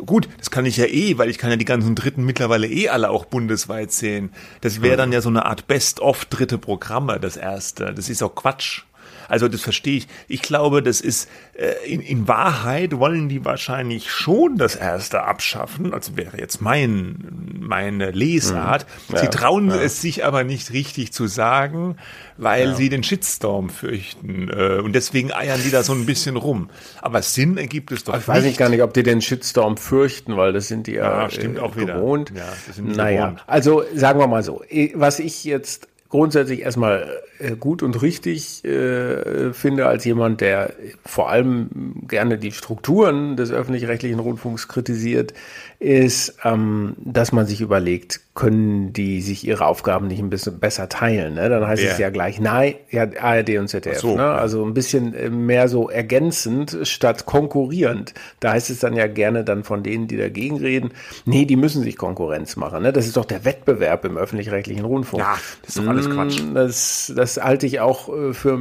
Gut, 0.05 0.29
das 0.37 0.51
kann 0.51 0.65
ich 0.65 0.77
ja 0.77 0.85
eh, 0.85 1.17
weil 1.17 1.29
ich 1.29 1.37
kann 1.37 1.49
ja 1.49 1.57
die 1.57 1.65
ganzen 1.65 1.95
Dritten 1.95 2.23
mittlerweile 2.23 2.67
eh 2.67 2.89
alle 2.89 3.09
auch 3.09 3.25
bundesweit 3.25 3.91
sehen. 3.91 4.31
Das 4.61 4.81
wäre 4.81 4.97
dann 4.97 5.11
ja 5.11 5.21
so 5.21 5.29
eine 5.29 5.45
Art 5.45 5.67
Best-of 5.67 6.25
dritte 6.25 6.57
Programme, 6.57 7.19
das 7.19 7.35
erste. 7.35 7.93
Das 7.93 8.09
ist 8.09 8.23
auch 8.23 8.35
Quatsch. 8.35 8.83
Also 9.27 9.47
das 9.47 9.61
verstehe 9.61 9.97
ich. 9.97 10.07
Ich 10.27 10.41
glaube, 10.41 10.81
das 10.81 11.01
ist 11.01 11.29
äh, 11.53 11.73
in, 11.85 12.01
in 12.01 12.27
Wahrheit 12.27 12.97
wollen 12.97 13.29
die 13.29 13.45
wahrscheinlich 13.45 14.11
schon 14.11 14.57
das 14.57 14.75
erste 14.75 15.23
abschaffen. 15.23 15.93
Also 15.93 16.17
wäre 16.17 16.37
jetzt 16.37 16.61
mein 16.61 17.55
meine 17.65 18.11
Lesart. 18.11 18.85
Mhm. 19.07 19.15
Ja, 19.15 19.21
sie 19.21 19.27
trauen 19.27 19.69
ja. 19.69 19.81
es 19.81 20.01
sich 20.01 20.23
aber 20.23 20.43
nicht 20.43 20.71
richtig 20.71 21.11
zu 21.11 21.27
sagen, 21.27 21.97
weil 22.37 22.69
ja. 22.69 22.75
sie 22.75 22.89
den 22.89 23.03
Shitstorm 23.03 23.69
fürchten 23.69 24.49
äh, 24.49 24.81
und 24.83 24.93
deswegen 24.93 25.33
eiern 25.33 25.59
die 25.63 25.71
da 25.71 25.83
so 25.83 25.93
ein 25.93 26.05
bisschen 26.05 26.35
rum. 26.35 26.69
Aber 27.01 27.21
Sinn 27.21 27.57
ergibt 27.57 27.91
es 27.91 28.03
doch. 28.03 28.17
Ich 28.17 28.27
weiß 28.27 28.43
nicht 28.43 28.57
gar 28.57 28.69
nicht, 28.69 28.81
ob 28.81 28.93
die 28.93 29.03
den 29.03 29.21
Shitstorm 29.21 29.77
fürchten, 29.77 30.37
weil 30.37 30.53
das 30.53 30.67
sind 30.67 30.87
die 30.87 30.93
ja, 30.93 31.29
stimmt 31.29 31.57
äh, 31.57 31.61
auch 31.61 31.75
gewohnt. 31.75 32.31
Wieder. 32.31 32.41
Ja, 32.41 32.53
das 32.67 32.75
sind 32.75 32.95
naja, 32.95 33.25
gewohnt. 33.27 33.43
also 33.47 33.83
sagen 33.93 34.19
wir 34.19 34.27
mal 34.27 34.43
so, 34.43 34.61
was 34.93 35.19
ich 35.19 35.43
jetzt 35.43 35.87
grundsätzlich 36.15 36.61
erstmal 36.61 37.21
äh, 37.39 37.55
gut 37.57 37.83
und 37.83 38.01
richtig 38.01 38.63
äh, 38.63 39.51
finde 39.53 39.87
als 39.87 40.05
jemand, 40.05 40.39
der 40.39 40.73
vor 41.05 41.29
allem 41.29 42.03
gerne 42.07 42.37
die 42.37 42.53
Strukturen 42.53 43.35
des 43.35 43.51
öffentlich-rechtlichen 43.51 44.19
Rundfunks 44.19 44.69
kritisiert, 44.69 45.33
ist, 45.79 46.37
ähm, 46.43 46.95
dass 47.03 47.33
man 47.33 47.45
sich 47.45 47.59
überlegt, 47.59 48.21
können 48.35 48.91
die 48.91 49.21
sich 49.21 49.47
ihre 49.47 49.65
Aufgaben 49.65 50.07
nicht 50.07 50.19
ein 50.19 50.29
bisschen 50.29 50.59
besser 50.59 50.89
teilen? 50.89 51.35
Ne? 51.35 51.47
Dann 51.47 51.65
heißt 51.65 51.81
yeah. 51.81 51.91
es 51.93 51.97
ja 51.97 52.09
gleich, 52.09 52.41
nein, 52.41 52.75
ja, 52.91 53.07
ARD 53.17 53.51
und 53.57 53.69
ZDF. 53.69 53.99
So, 53.99 54.17
ne? 54.17 54.25
Also 54.25 54.65
ein 54.65 54.73
bisschen 54.73 55.13
äh, 55.13 55.29
mehr 55.29 55.69
so 55.69 55.89
ergänzend 55.89 56.77
statt 56.83 57.25
konkurrierend. 57.25 58.13
Da 58.41 58.51
heißt 58.51 58.69
es 58.69 58.79
dann 58.79 58.93
ja 58.93 59.07
gerne 59.07 59.45
dann 59.45 59.63
von 59.63 59.83
denen, 59.83 60.09
die 60.09 60.17
dagegen 60.17 60.57
reden, 60.57 60.91
nee, 61.23 61.45
die 61.45 61.55
müssen 61.55 61.81
sich 61.81 61.95
Konkurrenz 61.95 62.57
machen. 62.57 62.83
Ne? 62.83 62.91
Das 62.91 63.07
ist 63.07 63.15
doch 63.15 63.23
der 63.23 63.45
Wettbewerb 63.45 64.03
im 64.03 64.17
öffentlich-rechtlichen 64.17 64.83
Rundfunk. 64.83 65.23
Ja, 65.23 65.37
das 65.61 65.77
ist 65.77 65.77
doch 65.77 65.87
alles 65.87 66.09
Quatsch. 66.09 66.41
Mm, 66.43 66.53
das, 66.53 67.13
das 67.15 67.37
halte 67.37 67.65
ich 67.67 67.79
auch 67.79 68.09
äh, 68.09 68.33
für 68.33 68.59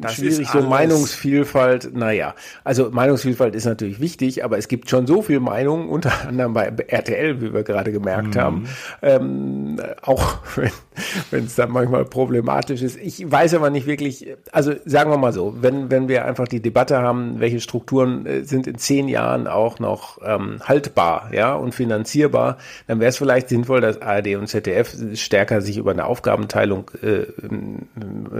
das 0.00 0.14
schwierig. 0.14 0.48
So 0.48 0.60
Meinungsvielfalt, 0.60 1.92
naja, 1.92 2.36
also 2.62 2.90
Meinungsvielfalt 2.92 3.56
ist 3.56 3.64
natürlich 3.64 3.98
wichtig, 3.98 4.44
aber 4.44 4.58
es 4.58 4.68
gibt 4.68 4.88
schon 4.88 5.08
so 5.08 5.22
viel 5.22 5.40
Meinungen, 5.40 5.88
unter 5.88 6.12
anderem 6.28 6.52
bei 6.52 6.66
RTL, 6.86 7.40
wie 7.40 7.52
wir 7.52 7.64
gerade 7.64 7.90
gemerkt 7.90 8.36
mhm. 8.36 8.40
haben 8.40 8.68
ähm, 9.08 9.80
auch 10.02 10.38
wenn 11.30 11.44
es 11.44 11.54
dann 11.54 11.70
manchmal 11.70 12.04
problematisch 12.04 12.82
ist. 12.82 12.96
Ich 12.96 13.30
weiß 13.30 13.54
aber 13.54 13.70
nicht 13.70 13.86
wirklich, 13.86 14.26
also 14.52 14.72
sagen 14.84 15.10
wir 15.10 15.18
mal 15.18 15.32
so, 15.32 15.56
wenn, 15.60 15.90
wenn 15.90 16.08
wir 16.08 16.24
einfach 16.24 16.48
die 16.48 16.60
Debatte 16.60 16.98
haben, 16.98 17.40
welche 17.40 17.60
Strukturen 17.60 18.26
äh, 18.26 18.44
sind 18.44 18.66
in 18.66 18.78
zehn 18.78 19.08
Jahren 19.08 19.46
auch 19.46 19.78
noch 19.78 20.18
ähm, 20.24 20.60
haltbar 20.62 21.30
ja, 21.32 21.54
und 21.54 21.74
finanzierbar, 21.74 22.58
dann 22.86 23.00
wäre 23.00 23.10
es 23.10 23.18
vielleicht 23.18 23.48
sinnvoll, 23.48 23.80
dass 23.80 24.00
ARD 24.00 24.36
und 24.36 24.48
ZDF 24.48 24.96
stärker 25.14 25.60
sich 25.60 25.78
über 25.78 25.90
eine 25.90 26.04
Aufgabenteilung 26.04 26.90
äh, 27.02 27.26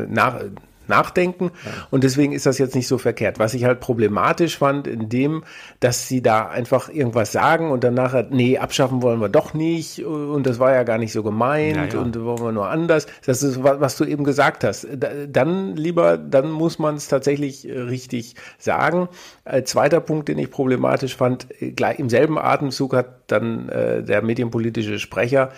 nach, 0.09 0.41
nachdenken. 0.89 1.51
Und 1.91 2.05
deswegen 2.05 2.32
ist 2.32 2.47
das 2.47 2.59
jetzt 2.59 2.74
nicht 2.74 2.89
so 2.89 2.99
verkehrt. 2.99 3.39
Was 3.39 3.55
ich 3.55 3.64
halt 3.64 3.80
problematisch 3.80 4.59
fand, 4.59 4.86
in 4.86 5.09
dem, 5.09 5.45
dass 5.80 6.09
sie 6.09 6.22
da 6.22 6.49
einfach 6.49 6.89
irgendwas 6.89 7.32
sagen 7.32 7.70
und 7.70 7.84
dann 7.84 7.95
nachher, 7.95 8.26
nee, 8.30 8.59
abschaffen 8.59 9.03
wollen 9.03 9.20
wir 9.20 9.28
doch 9.28 9.55
nicht 9.55 10.05
und 10.05 10.47
das 10.47 10.59
war 10.59 10.72
ja 10.72 10.82
gar 10.82 10.99
nicht 10.99 11.12
so 11.12 11.22
gemeint 11.22 11.76
Ja, 11.76 11.99
ja. 11.99 11.99
und 12.01 12.18
wollen 12.22 12.41
wir 12.43 12.53
nur 12.53 12.68
anders. 12.68 13.07
Das 13.26 13.43
ist, 13.43 13.62
wa- 13.62 13.76
was 13.80 13.97
du 13.97 14.05
eben 14.05 14.24
gesagt 14.24 14.64
hast. 14.64 14.86
Da- 14.97 15.09
Dann 15.28 15.76
lieber, 15.76 16.16
dann 16.18 16.51
muss 16.51 16.78
man 16.78 16.97
es 16.97 17.09
tatsächlich 17.09 17.68
äh, 17.68 17.78
richtig 17.78 18.34
sagen. 18.59 19.09
Äh, 19.45 19.62
zweiter 19.62 20.01
Punkt, 20.01 20.28
den 20.28 20.39
ich 20.39 20.51
problematisch 20.51 21.16
fand, 21.16 21.47
äh, 21.61 21.72
gleich 21.72 21.99
im 21.99 22.09
selben 22.09 22.39
Atemzug 22.39 22.95
hat 22.95 23.07
dann 23.26 23.68
äh, 23.68 24.03
der 24.03 24.22
medienpolitische 24.22 24.99
Sprecher 24.99 25.51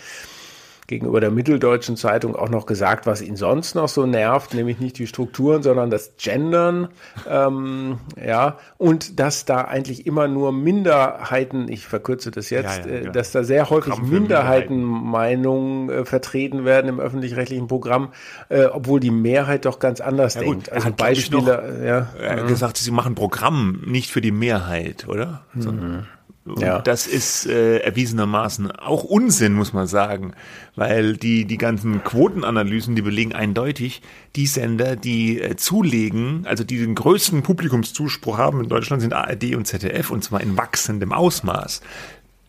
gegenüber 0.91 1.21
der 1.21 1.31
Mitteldeutschen 1.31 1.97
Zeitung 1.97 2.37
auch 2.37 2.49
noch 2.51 2.67
gesagt, 2.67 3.07
was 3.07 3.23
ihn 3.23 3.37
sonst 3.37 3.75
noch 3.75 3.89
so 3.89 4.05
nervt, 4.07 4.53
nämlich 4.53 4.81
nicht 4.81 4.99
die 4.99 5.07
Strukturen, 5.07 5.63
sondern 5.63 5.89
das 5.89 6.17
Gendern, 6.19 6.89
ähm, 7.29 7.99
ja, 8.23 8.59
und 8.77 9.19
dass 9.21 9.45
da 9.45 9.63
eigentlich 9.63 10.07
immer 10.07 10.29
nur 10.29 10.53
Minderheiten, 10.53 11.69
ich 11.71 11.87
verkürze 11.87 12.31
das 12.33 12.51
jetzt, 12.51 12.85
Ja, 12.85 12.91
ja, 12.91 12.99
äh, 12.99 13.05
ja. 13.05 13.11
dass 13.13 13.31
da 13.31 13.45
sehr 13.45 13.71
häufig 13.71 13.97
Minderheitenmeinungen 14.03 15.91
äh, 15.91 16.05
vertreten 16.05 16.65
werden 16.65 16.89
im 16.89 17.01
öffentlich-rechtlichen 17.01 17.69
Programm, 17.69 18.13
äh, 18.49 18.65
obwohl 18.65 18.99
die 19.01 19.13
Mehrheit 19.13 19.65
doch 19.65 19.79
ganz 19.79 20.01
anders 20.01 20.35
Ja 20.35 20.41
denkt. 20.43 20.73
Also 20.73 20.91
Beispiele, 20.93 21.41
noch, 21.41 21.85
ja. 21.85 22.09
Er 22.21 22.37
hat 22.41 22.49
gesagt, 22.49 22.77
sie 22.77 22.91
machen 22.91 23.15
Programm 23.15 23.81
nicht 23.87 24.11
für 24.11 24.21
die 24.21 24.33
Mehrheit, 24.33 25.07
oder? 25.09 25.43
Sondern- 25.57 26.07
Und. 26.47 26.61
Ja. 26.61 26.81
das 26.81 27.07
ist 27.07 27.47
äh, 27.47 27.79
erwiesenermaßen 27.79 28.71
auch 28.71 29.05
Unsinn, 29.05 29.53
muss 29.53 29.75
man 29.75 29.87
sagen, 29.87 30.33
weil 30.75 31.17
die, 31.17 31.45
die 31.45 31.59
ganzen 31.59 32.03
Quotenanalysen, 32.03 32.97
die 32.97 33.03
belegen 33.03 33.35
eindeutig, 33.35 34.01
die 34.37 34.47
Sender, 34.47 34.97
die 34.97 35.41
äh, 35.41 35.57
zulegen, 35.57 36.47
also 36.47 36.65
die 36.65 36.79
den 36.79 36.95
größten 36.95 37.43
Publikumszuspruch 37.43 38.39
haben 38.39 38.63
in 38.63 38.71
Deutschland, 38.71 39.03
sind 39.03 39.13
ARD 39.13 39.55
und 39.55 39.67
ZDF 39.67 40.11
und 40.11 40.25
zwar 40.25 40.41
in 40.41 40.57
wachsendem 40.57 41.13
Ausmaß. 41.13 41.83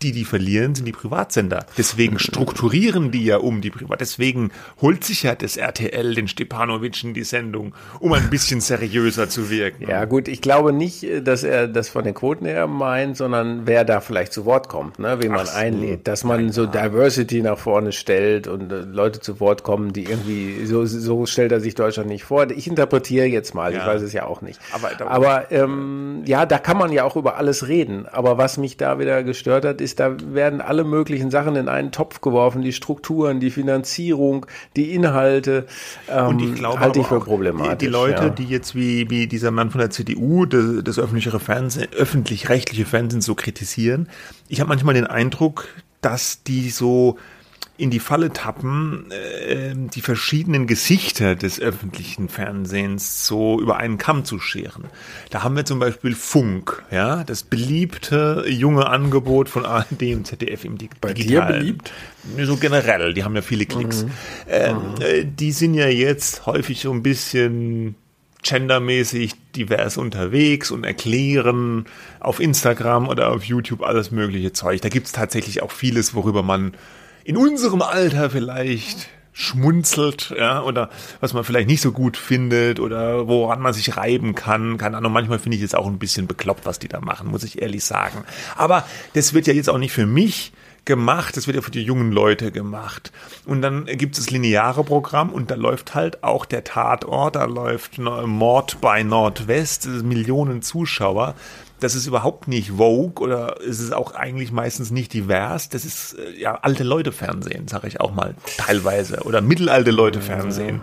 Die, 0.01 0.11
die 0.11 0.25
verlieren, 0.25 0.73
sind 0.75 0.85
die 0.85 0.91
Privatsender. 0.91 1.65
Deswegen 1.77 2.17
strukturieren 2.19 3.11
die 3.11 3.23
ja 3.25 3.37
um 3.37 3.61
die 3.61 3.69
Privat. 3.69 4.01
Deswegen 4.01 4.51
holt 4.81 5.03
sich 5.03 5.23
ja 5.23 5.35
das 5.35 5.57
RTL 5.57 6.15
den 6.15 6.27
Stepanovic 6.27 7.03
in 7.03 7.13
die 7.13 7.23
Sendung, 7.23 7.73
um 7.99 8.13
ein 8.13 8.29
bisschen 8.29 8.61
seriöser 8.61 9.29
zu 9.29 9.49
wirken. 9.49 9.87
Ja, 9.89 10.05
gut, 10.05 10.27
ich 10.27 10.41
glaube 10.41 10.73
nicht, 10.73 11.03
äh, 11.03 11.21
dass 11.21 11.43
er 11.43 11.67
das 11.67 11.89
von 11.89 12.03
den 12.03 12.13
Quoten 12.13 12.45
her 12.45 12.67
meint, 12.67 13.15
sondern 13.17 13.67
wer 13.67 13.85
da 13.85 14.01
vielleicht 14.01 14.33
zu 14.33 14.45
Wort 14.45 14.69
kommt, 14.69 14.99
ne, 14.99 15.17
wen 15.21 15.31
man 15.31 15.45
so. 15.45 15.51
einlädt, 15.53 16.07
dass 16.07 16.23
man 16.23 16.51
so 16.51 16.65
Diversity 16.65 17.41
nach 17.41 17.57
vorne 17.57 17.91
stellt 17.91 18.47
und 18.47 18.71
äh, 18.71 18.79
Leute 18.81 19.19
zu 19.19 19.39
Wort 19.39 19.63
kommen, 19.63 19.93
die 19.93 20.05
irgendwie, 20.05 20.65
so, 20.65 20.85
so 20.85 21.25
stellt 21.25 21.51
er 21.51 21.59
sich 21.59 21.75
Deutschland 21.75 22.09
nicht 22.09 22.23
vor. 22.23 22.49
Ich 22.49 22.67
interpretiere 22.67 23.25
jetzt 23.27 23.53
mal, 23.53 23.71
ich 23.71 23.77
Ja. 23.77 23.85
weiß 23.87 24.01
es 24.01 24.13
ja 24.13 24.25
auch 24.25 24.41
nicht. 24.41 24.59
Aber 24.71 24.91
Aber 25.09 25.51
ähm, 25.51 26.23
ja, 26.25 26.45
da 26.45 26.57
kann 26.57 26.77
man 26.77 26.91
ja 26.91 27.03
auch 27.03 27.15
über 27.15 27.37
alles 27.37 27.67
reden. 27.67 28.05
Aber 28.07 28.37
was 28.37 28.57
mich 28.57 28.77
da 28.77 28.99
wieder 28.99 29.23
gestört 29.23 29.65
hat, 29.65 29.81
ist, 29.81 29.90
da 29.95 30.15
werden 30.33 30.61
alle 30.61 30.83
möglichen 30.83 31.31
Sachen 31.31 31.55
in 31.55 31.67
einen 31.67 31.91
Topf 31.91 32.21
geworfen, 32.21 32.61
die 32.61 32.73
Strukturen, 32.73 33.39
die 33.39 33.51
Finanzierung, 33.51 34.45
die 34.75 34.93
Inhalte. 34.93 35.65
Ähm, 36.09 36.27
Und 36.27 36.41
ich 36.41 36.55
glaube 36.55 36.79
halte 36.79 36.99
ich 36.99 37.07
für 37.07 37.19
problematisch. 37.19 37.77
Die, 37.79 37.85
die 37.85 37.91
Leute, 37.91 38.23
ja. 38.23 38.29
die 38.29 38.45
jetzt 38.45 38.75
wie, 38.75 39.09
wie 39.09 39.27
dieser 39.27 39.51
Mann 39.51 39.71
von 39.71 39.79
der 39.79 39.89
CDU 39.89 40.45
das, 40.45 40.83
das 40.83 40.99
öffentliche 40.99 41.37
Fernsehen, 41.39 41.87
öffentlich-rechtliche 41.93 42.85
Fernsehen 42.85 43.21
so 43.21 43.35
kritisieren, 43.35 44.09
ich 44.47 44.59
habe 44.59 44.69
manchmal 44.69 44.93
den 44.93 45.07
Eindruck, 45.07 45.67
dass 46.01 46.43
die 46.43 46.69
so 46.69 47.17
in 47.81 47.89
die 47.89 47.99
Falle 47.99 48.31
tappen, 48.31 49.09
äh, 49.09 49.73
die 49.75 50.01
verschiedenen 50.01 50.67
Gesichter 50.67 51.35
des 51.35 51.59
öffentlichen 51.59 52.29
Fernsehens 52.29 53.25
so 53.25 53.59
über 53.59 53.77
einen 53.77 53.97
Kamm 53.97 54.23
zu 54.23 54.39
scheren. 54.39 54.83
Da 55.31 55.41
haben 55.41 55.55
wir 55.55 55.65
zum 55.65 55.79
Beispiel 55.79 56.13
Funk, 56.13 56.83
ja, 56.91 57.23
das 57.23 57.41
beliebte 57.41 58.45
junge 58.47 58.85
Angebot 58.85 59.49
von 59.49 59.65
ARD 59.65 60.13
und 60.13 60.27
ZDF 60.27 60.63
im 60.63 60.77
Dig 60.77 60.91
Bei 61.01 61.13
dir 61.13 61.23
Digitalen. 61.23 61.59
beliebt? 61.59 61.91
So 62.43 62.57
generell, 62.57 63.15
die 63.15 63.23
haben 63.23 63.35
ja 63.35 63.41
viele 63.41 63.65
Klicks. 63.65 64.05
Ähm, 64.47 64.77
äh, 64.99 65.25
die 65.25 65.51
sind 65.51 65.73
ja 65.73 65.87
jetzt 65.87 66.45
häufig 66.45 66.81
so 66.81 66.91
ein 66.91 67.01
bisschen 67.01 67.95
gendermäßig 68.43 69.33
divers 69.55 69.97
unterwegs 69.97 70.69
und 70.69 70.83
erklären 70.83 71.85
auf 72.19 72.39
Instagram 72.39 73.07
oder 73.07 73.31
auf 73.31 73.43
YouTube 73.43 73.81
alles 73.81 74.11
mögliche 74.11 74.53
Zeug. 74.53 74.81
Da 74.81 74.89
gibt's 74.89 75.13
tatsächlich 75.13 75.63
auch 75.63 75.71
vieles, 75.71 76.13
worüber 76.13 76.43
man 76.43 76.75
in 77.23 77.37
unserem 77.37 77.81
Alter 77.81 78.29
vielleicht 78.29 79.09
schmunzelt, 79.33 80.33
ja, 80.37 80.61
oder 80.61 80.89
was 81.21 81.33
man 81.33 81.43
vielleicht 81.43 81.67
nicht 81.67 81.81
so 81.81 81.91
gut 81.91 82.17
findet 82.17 82.79
oder 82.79 83.27
woran 83.27 83.61
man 83.61 83.73
sich 83.73 83.95
reiben 83.95 84.35
kann. 84.35 84.77
Keine 84.77 84.97
Ahnung, 84.97 85.13
manchmal 85.13 85.39
finde 85.39 85.57
ich 85.57 85.63
es 85.63 85.73
auch 85.73 85.87
ein 85.87 85.99
bisschen 85.99 86.27
bekloppt, 86.27 86.65
was 86.65 86.79
die 86.79 86.89
da 86.89 86.99
machen, 86.99 87.29
muss 87.29 87.43
ich 87.43 87.61
ehrlich 87.61 87.83
sagen. 87.85 88.23
Aber 88.57 88.85
das 89.13 89.33
wird 89.33 89.47
ja 89.47 89.53
jetzt 89.53 89.69
auch 89.69 89.77
nicht 89.77 89.93
für 89.93 90.05
mich 90.05 90.51
gemacht, 90.83 91.37
das 91.37 91.47
wird 91.47 91.55
ja 91.55 91.61
für 91.61 91.71
die 91.71 91.83
jungen 91.83 92.11
Leute 92.11 92.51
gemacht. 92.51 93.11
Und 93.45 93.61
dann 93.61 93.85
gibt 93.85 94.17
es 94.17 94.25
das 94.25 94.31
lineare 94.31 94.83
Programm 94.83 95.29
und 95.29 95.49
da 95.49 95.55
läuft 95.55 95.95
halt 95.95 96.23
auch 96.23 96.45
der 96.45 96.63
Tatort, 96.63 97.35
da 97.35 97.45
läuft 97.45 97.99
Mord 97.99 98.81
bei 98.81 99.03
Nordwest, 99.03 99.87
Millionen 99.87 100.61
Zuschauer. 100.61 101.35
Das 101.81 101.95
ist 101.95 102.07
überhaupt 102.07 102.47
nicht 102.47 102.71
Vogue 102.77 103.21
oder 103.21 103.57
es 103.67 103.79
ist 103.81 103.91
auch 103.93 104.13
eigentlich 104.15 104.51
meistens 104.53 104.89
nicht 104.91 105.13
divers. 105.13 105.67
Das 105.67 105.83
ist 105.83 106.13
äh, 106.13 106.39
ja 106.39 106.55
alte 106.61 106.83
Leute 106.83 107.11
Fernsehen, 107.11 107.67
sage 107.67 107.87
ich 107.89 107.99
auch 107.99 108.13
mal 108.13 108.35
teilweise 108.57 109.21
oder 109.23 109.41
mittelalte 109.41 109.91
Leute 109.91 110.21
Fernsehen. 110.21 110.81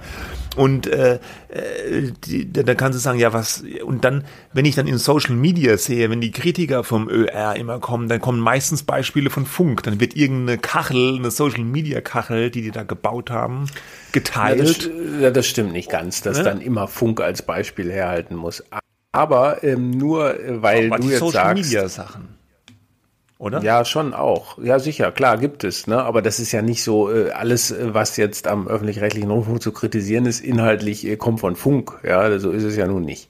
Und 0.56 0.88
äh, 0.88 1.20
äh, 1.48 2.12
die, 2.26 2.52
da, 2.52 2.64
da 2.64 2.74
kannst 2.74 2.98
du 2.98 3.00
sagen, 3.00 3.18
ja 3.20 3.32
was 3.32 3.62
und 3.84 4.04
dann, 4.04 4.24
wenn 4.52 4.64
ich 4.64 4.74
dann 4.74 4.88
in 4.88 4.98
Social 4.98 5.36
Media 5.36 5.76
sehe, 5.78 6.10
wenn 6.10 6.20
die 6.20 6.32
Kritiker 6.32 6.82
vom 6.82 7.08
ÖR 7.08 7.54
immer 7.54 7.78
kommen, 7.78 8.08
dann 8.08 8.20
kommen 8.20 8.40
meistens 8.40 8.82
Beispiele 8.82 9.30
von 9.30 9.46
Funk. 9.46 9.84
Dann 9.84 10.00
wird 10.00 10.16
irgendeine 10.16 10.58
Kachel, 10.58 11.16
eine 11.16 11.30
Social 11.30 11.62
Media 11.64 12.00
Kachel, 12.00 12.50
die 12.50 12.62
die 12.62 12.72
da 12.72 12.82
gebaut 12.82 13.30
haben, 13.30 13.66
Ja, 13.66 13.72
geteilt. 14.12 14.60
das, 14.90 14.90
ja, 15.20 15.30
das 15.30 15.46
stimmt 15.46 15.72
nicht 15.72 15.90
ganz, 15.90 16.22
dass 16.22 16.38
Ne? 16.38 16.42
dann 16.44 16.60
immer 16.60 16.88
Funk 16.88 17.20
als 17.20 17.42
Beispiel 17.42 17.90
herhalten 17.92 18.34
muss. 18.34 18.64
Aber 19.18 19.64
ähm, 19.64 19.90
nur, 19.90 20.38
äh, 20.38 20.62
weil 20.62 20.86
Aber 20.86 20.96
du 20.98 21.02
die 21.04 21.08
jetzt 21.10 21.18
Social 21.20 21.32
sagst, 21.56 21.64
Media 21.64 21.88
Sachen. 21.88 22.28
Oder? 23.38 23.62
ja, 23.62 23.84
schon 23.84 24.14
auch. 24.14 24.58
Ja, 24.58 24.80
sicher, 24.80 25.12
klar, 25.12 25.38
gibt 25.38 25.62
es. 25.62 25.86
Ne? 25.86 26.02
Aber 26.02 26.22
das 26.22 26.40
ist 26.40 26.50
ja 26.50 26.60
nicht 26.60 26.82
so, 26.82 27.08
äh, 27.12 27.30
alles, 27.30 27.70
äh, 27.70 27.94
was 27.94 28.16
jetzt 28.16 28.48
am 28.48 28.66
öffentlich-rechtlichen 28.66 29.30
Rundfunk 29.30 29.62
zu 29.62 29.70
kritisieren 29.70 30.26
ist, 30.26 30.40
inhaltlich 30.40 31.06
äh, 31.06 31.16
kommt 31.16 31.38
von 31.40 31.54
Funk. 31.54 31.92
Ja, 32.04 32.36
so 32.40 32.50
ist 32.50 32.64
es 32.64 32.74
ja 32.76 32.88
nun 32.88 33.04
nicht. 33.04 33.28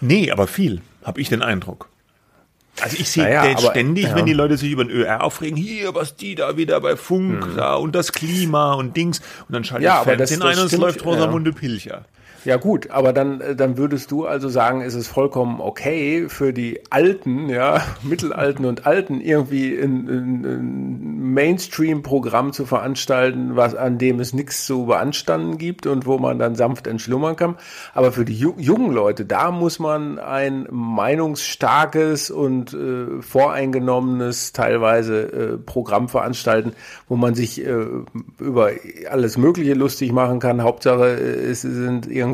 Nee, 0.00 0.30
aber 0.30 0.46
viel, 0.46 0.80
habe 1.04 1.20
ich 1.20 1.28
den 1.28 1.42
Eindruck. 1.42 1.88
Also 2.80 2.96
ich 2.98 3.10
sehe 3.10 3.24
Naja, 3.24 3.58
ständig, 3.58 4.04
ja. 4.04 4.14
wenn 4.16 4.24
die 4.24 4.32
Leute 4.32 4.56
sich 4.56 4.70
über 4.72 4.84
den 4.84 4.90
ÖR 4.96 5.22
aufregen, 5.22 5.58
hier, 5.58 5.94
was 5.94 6.16
die 6.16 6.34
da 6.34 6.56
wieder 6.56 6.80
bei 6.80 6.96
Funk 6.96 7.46
da 7.54 7.74
und 7.74 7.94
das 7.94 8.12
Klima 8.12 8.72
und 8.72 8.96
Dings. 8.96 9.20
Und 9.46 9.52
dann 9.54 9.64
schaltet 9.64 9.84
Ja, 9.84 9.98
das 9.98 10.00
aber 10.06 10.16
das- 10.16 10.30
Fernsehen 10.30 10.40
das 10.40 10.56
ein 10.56 10.62
und 10.64 10.72
es 10.72 10.78
läuft 10.78 11.04
Rosamunde 11.04 11.52
Pilcher. 11.52 12.06
Ja 12.44 12.56
gut, 12.56 12.90
aber 12.90 13.12
dann, 13.12 13.40
äh, 13.40 13.54
dann 13.54 13.76
würdest 13.76 14.10
du 14.10 14.26
also 14.26 14.48
sagen, 14.48 14.80
ist 14.80 14.94
es 14.94 15.06
vollkommen 15.06 15.60
okay 15.60 16.28
für 16.28 16.52
die 16.52 16.80
Alten, 16.90 17.48
ja, 17.48 17.80
Mittelalten 18.02 18.64
und 18.64 18.84
Alten 18.84 19.20
irgendwie 19.20 19.78
ein, 19.78 21.32
Mainstream-Programm 21.32 22.52
zu 22.52 22.66
veranstalten, 22.66 23.56
was 23.56 23.74
an 23.74 23.96
dem 23.96 24.20
es 24.20 24.32
nichts 24.34 24.66
zu 24.66 24.86
beanstanden 24.86 25.56
gibt 25.56 25.86
und 25.86 26.04
wo 26.04 26.18
man 26.18 26.38
dann 26.38 26.56
sanft 26.56 26.86
entschlummern 26.86 27.36
kann. 27.36 27.56
Aber 27.94 28.12
für 28.12 28.24
die 28.24 28.34
ju 28.34 28.54
jungen 28.58 28.92
Leute, 28.92 29.24
da 29.24 29.50
muss 29.50 29.78
man 29.78 30.18
ein 30.18 30.66
meinungsstarkes 30.70 32.30
und 32.30 32.74
äh, 32.74 33.22
voreingenommenes 33.22 34.52
teilweise 34.52 35.22
äh, 35.32 35.58
Programm 35.58 36.08
veranstalten, 36.08 36.72
wo 37.08 37.16
man 37.16 37.34
sich 37.34 37.64
äh, 37.64 37.86
über 38.38 38.70
alles 39.08 39.38
Mögliche 39.38 39.74
lustig 39.74 40.12
machen 40.12 40.38
kann. 40.38 40.62
Hauptsache, 40.62 41.16
äh, 41.18 41.50
es 41.50 41.62
sind 41.62 42.10
irgendwie 42.10 42.31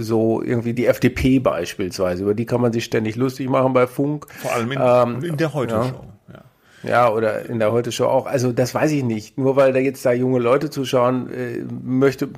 so, 0.00 0.42
irgendwie 0.42 0.72
die 0.72 0.86
FDP 0.86 1.38
beispielsweise, 1.38 2.22
über 2.22 2.34
die 2.34 2.46
kann 2.46 2.60
man 2.60 2.72
sich 2.72 2.84
ständig 2.84 3.16
lustig 3.16 3.48
machen 3.48 3.72
bei 3.72 3.86
Funk. 3.86 4.26
Vor 4.40 4.52
allem 4.52 4.72
in, 4.72 4.78
Ähm, 4.80 5.24
in 5.24 5.36
der 5.36 5.52
Heute-Show. 5.54 5.82
Ja. 5.82 6.19
Ja, 6.82 7.12
oder 7.12 7.46
in 7.46 7.58
der 7.58 7.72
Heute-Show 7.72 8.06
auch. 8.06 8.26
Also 8.26 8.52
das 8.52 8.74
weiß 8.74 8.90
ich 8.92 9.04
nicht. 9.04 9.36
Nur 9.36 9.56
weil 9.56 9.72
da 9.72 9.78
jetzt 9.78 10.04
da 10.06 10.12
junge 10.12 10.38
Leute 10.38 10.70
zuschauen 10.70 11.30
äh, 11.32 11.62
möchte, 11.84 12.28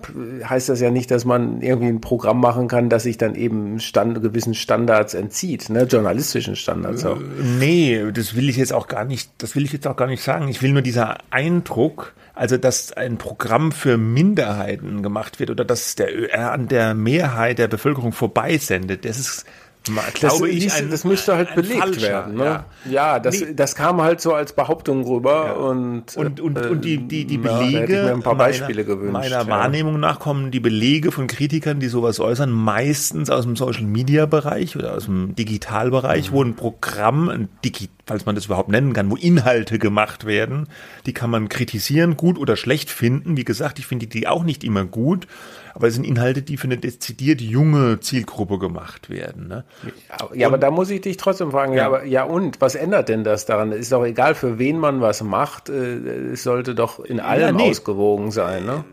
heißt 0.44 0.68
das 0.68 0.80
ja 0.80 0.90
nicht, 0.90 1.10
dass 1.10 1.24
man 1.24 1.62
irgendwie 1.62 1.88
ein 1.88 2.00
Programm 2.00 2.40
machen 2.40 2.66
kann, 2.66 2.88
das 2.88 3.04
sich 3.04 3.18
dann 3.18 3.36
eben 3.36 3.78
stand, 3.78 4.20
gewissen 4.20 4.54
Standards 4.54 5.14
entzieht, 5.14 5.70
ne? 5.70 5.84
journalistischen 5.84 6.56
Standards 6.56 7.04
auch. 7.04 7.18
Nee, 7.58 8.04
das 8.12 8.34
will 8.34 8.48
ich 8.48 8.56
jetzt 8.56 8.72
auch 8.72 8.88
gar 8.88 9.04
nicht, 9.04 9.30
das 9.38 9.54
will 9.54 9.64
ich 9.64 9.72
jetzt 9.72 9.86
auch 9.86 9.96
gar 9.96 10.08
nicht 10.08 10.22
sagen. 10.22 10.48
Ich 10.48 10.60
will 10.60 10.72
nur 10.72 10.82
dieser 10.82 11.18
Eindruck, 11.30 12.14
also 12.34 12.56
dass 12.56 12.92
ein 12.92 13.18
Programm 13.18 13.70
für 13.70 13.96
Minderheiten 13.96 15.02
gemacht 15.02 15.38
wird 15.38 15.50
oder 15.50 15.64
dass 15.64 15.94
der 15.94 16.12
ÖR 16.16 16.50
an 16.50 16.66
der 16.66 16.94
Mehrheit 16.94 17.58
der 17.58 17.68
Bevölkerung 17.68 18.12
vorbeisendet, 18.12 19.04
das 19.04 19.18
ist 19.18 19.46
glaube 19.84 20.46
das, 20.46 20.56
ich, 20.56 20.72
ein, 20.72 20.90
das 20.90 21.04
müsste 21.04 21.36
halt 21.36 21.54
belegt 21.54 22.00
werden. 22.00 22.34
Ne? 22.34 22.44
Ja, 22.44 22.64
ja 22.90 23.18
das, 23.18 23.40
nee. 23.40 23.54
das 23.54 23.74
kam 23.74 24.00
halt 24.00 24.20
so 24.20 24.32
als 24.34 24.52
Behauptung 24.52 25.04
rüber 25.04 25.46
ja. 25.46 25.52
und 25.52 26.16
und 26.16 26.40
und, 26.40 26.58
äh, 26.58 26.68
und 26.68 26.84
die 26.84 26.98
die 26.98 27.24
die 27.24 27.38
Belege 27.38 28.06
ja, 28.06 28.12
ein 28.12 28.22
paar 28.22 28.36
Beispiele 28.36 28.84
meiner, 28.84 28.96
gewünscht. 28.96 29.12
Meiner 29.12 29.46
Wahrnehmung 29.48 29.98
nach 29.98 30.20
kommen 30.20 30.50
die 30.50 30.60
Belege 30.60 31.10
von 31.12 31.26
Kritikern, 31.26 31.80
die 31.80 31.88
sowas 31.88 32.20
äußern, 32.20 32.50
meistens 32.50 33.30
aus 33.30 33.44
dem 33.44 33.56
Social 33.56 33.84
Media 33.84 34.26
Bereich 34.26 34.76
oder 34.76 34.94
aus 34.94 35.06
dem 35.06 35.34
Digitalbereich, 35.34 36.30
mhm. 36.30 36.34
wo 36.34 36.44
ein 36.44 36.56
Programm, 36.56 37.28
ein 37.28 37.48
Digi, 37.64 37.88
falls 38.06 38.26
man 38.26 38.34
das 38.34 38.46
überhaupt 38.46 38.68
nennen 38.68 38.92
kann, 38.92 39.10
wo 39.10 39.16
Inhalte 39.16 39.78
gemacht 39.78 40.26
werden, 40.26 40.68
die 41.06 41.12
kann 41.12 41.30
man 41.30 41.48
kritisieren, 41.48 42.16
gut 42.16 42.38
oder 42.38 42.56
schlecht 42.56 42.90
finden. 42.90 43.36
Wie 43.36 43.44
gesagt, 43.44 43.78
ich 43.78 43.86
finde 43.86 44.06
die 44.06 44.28
auch 44.28 44.44
nicht 44.44 44.64
immer 44.64 44.84
gut 44.84 45.26
aber 45.74 45.88
es 45.88 45.94
sind 45.94 46.04
Inhalte, 46.04 46.42
die 46.42 46.56
für 46.56 46.66
eine 46.66 46.78
dezidiert 46.78 47.40
junge 47.40 48.00
Zielgruppe 48.00 48.58
gemacht 48.58 49.10
werden. 49.10 49.48
Ne? 49.48 49.64
Ja, 50.08 50.28
ja 50.34 50.46
aber 50.46 50.58
da 50.58 50.70
muss 50.70 50.90
ich 50.90 51.00
dich 51.00 51.16
trotzdem 51.16 51.50
fragen, 51.50 51.72
ja. 51.72 51.78
ja, 51.78 51.86
aber, 51.86 52.04
ja 52.04 52.24
und, 52.24 52.60
was 52.60 52.74
ändert 52.74 53.08
denn 53.08 53.24
das 53.24 53.46
daran? 53.46 53.72
Ist 53.72 53.92
doch 53.92 54.04
egal, 54.04 54.34
für 54.34 54.58
wen 54.58 54.78
man 54.78 55.00
was 55.00 55.22
macht, 55.22 55.68
äh, 55.68 56.32
es 56.32 56.42
sollte 56.42 56.74
doch 56.74 57.00
in 57.00 57.20
allem 57.20 57.40
ja, 57.40 57.52
nee. 57.52 57.70
ausgewogen 57.70 58.30
sein. 58.30 58.64
Ne? 58.64 58.84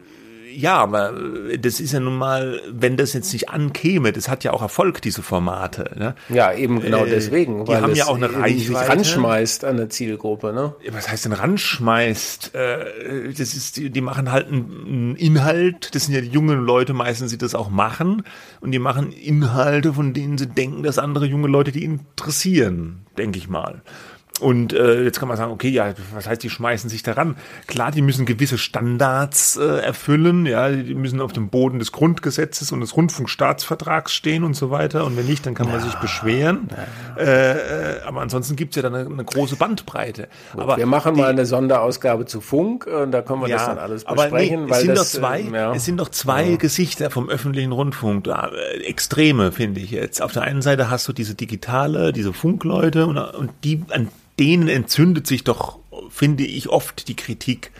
Ja, 0.51 0.77
aber 0.77 1.13
äh, 1.49 1.57
das 1.57 1.79
ist 1.79 1.93
ja 1.93 1.99
nun 1.99 2.17
mal, 2.17 2.61
wenn 2.71 2.97
das 2.97 3.13
jetzt 3.13 3.31
nicht 3.33 3.49
ankäme, 3.49 4.11
das 4.11 4.29
hat 4.29 4.43
ja 4.43 4.51
auch 4.51 4.61
Erfolg, 4.61 5.01
diese 5.01 5.21
Formate. 5.21 5.91
Ne? 5.97 6.15
Ja, 6.29 6.53
eben 6.53 6.79
genau 6.81 7.05
äh, 7.05 7.09
deswegen. 7.09 7.65
Die 7.65 7.75
haben 7.75 7.95
ja 7.95 8.07
auch 8.07 8.15
eine 8.15 8.33
Reichweite. 8.33 8.89
ranschmeißt 8.89 9.65
an 9.65 9.77
der 9.77 9.89
Zielgruppe, 9.89 10.53
ne? 10.53 10.75
Was 10.91 11.09
heißt 11.09 11.25
denn 11.25 11.33
ranschmeißt? 11.33 12.55
Äh, 12.55 13.33
das 13.37 13.53
ist, 13.53 13.77
die, 13.77 13.89
die 13.89 14.01
machen 14.01 14.31
halt 14.31 14.47
einen 14.47 15.15
Inhalt, 15.15 15.93
das 15.93 16.05
sind 16.05 16.15
ja 16.15 16.21
die 16.21 16.29
jungen 16.29 16.59
Leute 16.59 16.93
meistens, 16.93 17.31
die 17.31 17.37
das 17.37 17.55
auch 17.55 17.69
machen. 17.69 18.23
Und 18.61 18.71
die 18.71 18.79
machen 18.79 19.11
Inhalte, 19.11 19.93
von 19.93 20.13
denen 20.13 20.37
sie 20.37 20.47
denken, 20.47 20.83
dass 20.83 20.97
andere 20.97 21.25
junge 21.25 21.47
Leute 21.47 21.71
die 21.71 21.83
interessieren, 21.83 23.05
denke 23.17 23.37
ich 23.37 23.49
mal. 23.49 23.81
Und 24.39 24.73
äh, 24.73 25.03
jetzt 25.03 25.19
kann 25.19 25.27
man 25.27 25.37
sagen, 25.37 25.51
okay, 25.51 25.69
ja, 25.69 25.93
was 26.13 26.27
heißt, 26.27 26.41
die 26.43 26.49
schmeißen 26.49 26.89
sich 26.89 27.03
daran? 27.03 27.35
Klar, 27.67 27.91
die 27.91 28.01
müssen 28.01 28.25
gewisse 28.25 28.57
Standards 28.57 29.57
äh, 29.57 29.63
erfüllen, 29.63 30.45
ja, 30.45 30.69
die 30.69 30.95
müssen 30.95 31.21
auf 31.21 31.33
dem 31.33 31.49
Boden 31.49 31.79
des 31.79 31.91
Grundgesetzes 31.91 32.71
und 32.71 32.81
des 32.81 32.95
Rundfunkstaatsvertrags 32.95 34.13
stehen 34.13 34.43
und 34.43 34.55
so 34.55 34.71
weiter. 34.71 35.05
Und 35.05 35.17
wenn 35.17 35.25
nicht, 35.25 35.45
dann 35.45 35.55
kann 35.55 35.67
man 35.67 35.79
ja. 35.79 35.85
sich 35.85 35.95
beschweren. 35.95 36.69
Ja. 37.17 37.23
Äh, 37.23 37.51
äh, 37.97 38.01
aber 38.05 38.21
ansonsten 38.21 38.55
gibt's 38.55 38.75
ja 38.75 38.81
dann 38.81 38.95
eine, 38.95 39.09
eine 39.09 39.23
große 39.23 39.55
Bandbreite. 39.55 40.27
Gut, 40.53 40.61
aber 40.61 40.77
wir 40.77 40.85
machen 40.85 41.15
die, 41.15 41.21
mal 41.21 41.29
eine 41.29 41.45
Sonderausgabe 41.45 42.25
zu 42.25 42.41
Funk 42.41 42.87
und 42.87 43.11
da 43.11 43.21
können 43.21 43.41
wir 43.41 43.49
ja, 43.49 43.57
das 43.57 43.65
dann 43.65 43.77
alles 43.77 44.05
besprechen. 44.05 44.65
Nee, 44.65 44.71
es, 44.71 44.81
sind 44.81 44.89
das, 44.89 45.11
doch 45.11 45.19
zwei, 45.19 45.41
äh, 45.41 45.75
es 45.75 45.85
sind 45.85 45.97
doch 45.97 46.09
zwei 46.09 46.55
Gesichter 46.55 47.09
vom 47.09 47.29
öffentlichen 47.29 47.71
Rundfunk, 47.71 48.23
da, 48.25 48.49
äh, 48.49 48.83
Extreme, 48.83 49.51
finde 49.51 49.81
ich 49.81 49.91
jetzt. 49.91 50.21
Auf 50.21 50.31
der 50.31 50.43
einen 50.43 50.61
Seite 50.61 50.89
hast 50.89 51.07
du 51.07 51.13
diese 51.13 51.35
digitale, 51.35 52.13
diese 52.13 52.33
Funkleute 52.33 53.05
und, 53.05 53.17
und 53.17 53.51
die, 53.63 53.83
an 53.89 54.07
denen 54.39 54.67
entzündet 54.67 55.27
sich 55.27 55.43
doch, 55.43 55.79
finde 56.09 56.45
ich, 56.45 56.69
oft 56.69 57.07
die 57.07 57.15
Kritik 57.15 57.71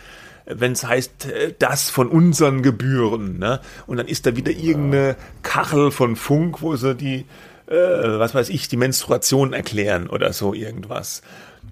wenn 0.50 0.72
es 0.72 0.84
heißt, 0.84 1.28
äh, 1.28 1.54
das 1.60 1.90
von 1.90 2.08
unseren 2.08 2.64
Gebühren, 2.64 3.38
ne? 3.38 3.60
Und 3.86 3.98
dann 3.98 4.08
ist 4.08 4.26
da 4.26 4.36
wieder 4.36 4.52
irgendeine 4.52 5.16
Kachel 5.44 5.92
von 5.92 6.16
Funk, 6.16 6.62
wo 6.62 6.76
sie 6.76 6.96
die, 6.96 7.26
äh, 7.68 7.76
was 7.76 8.34
weiß 8.34 8.50
ich, 8.50 8.68
die 8.68 8.78
Menstruation 8.78 9.54
erklären 9.54 10.10
oder 10.10 10.34
so 10.34 10.54
irgendwas. 10.54 11.22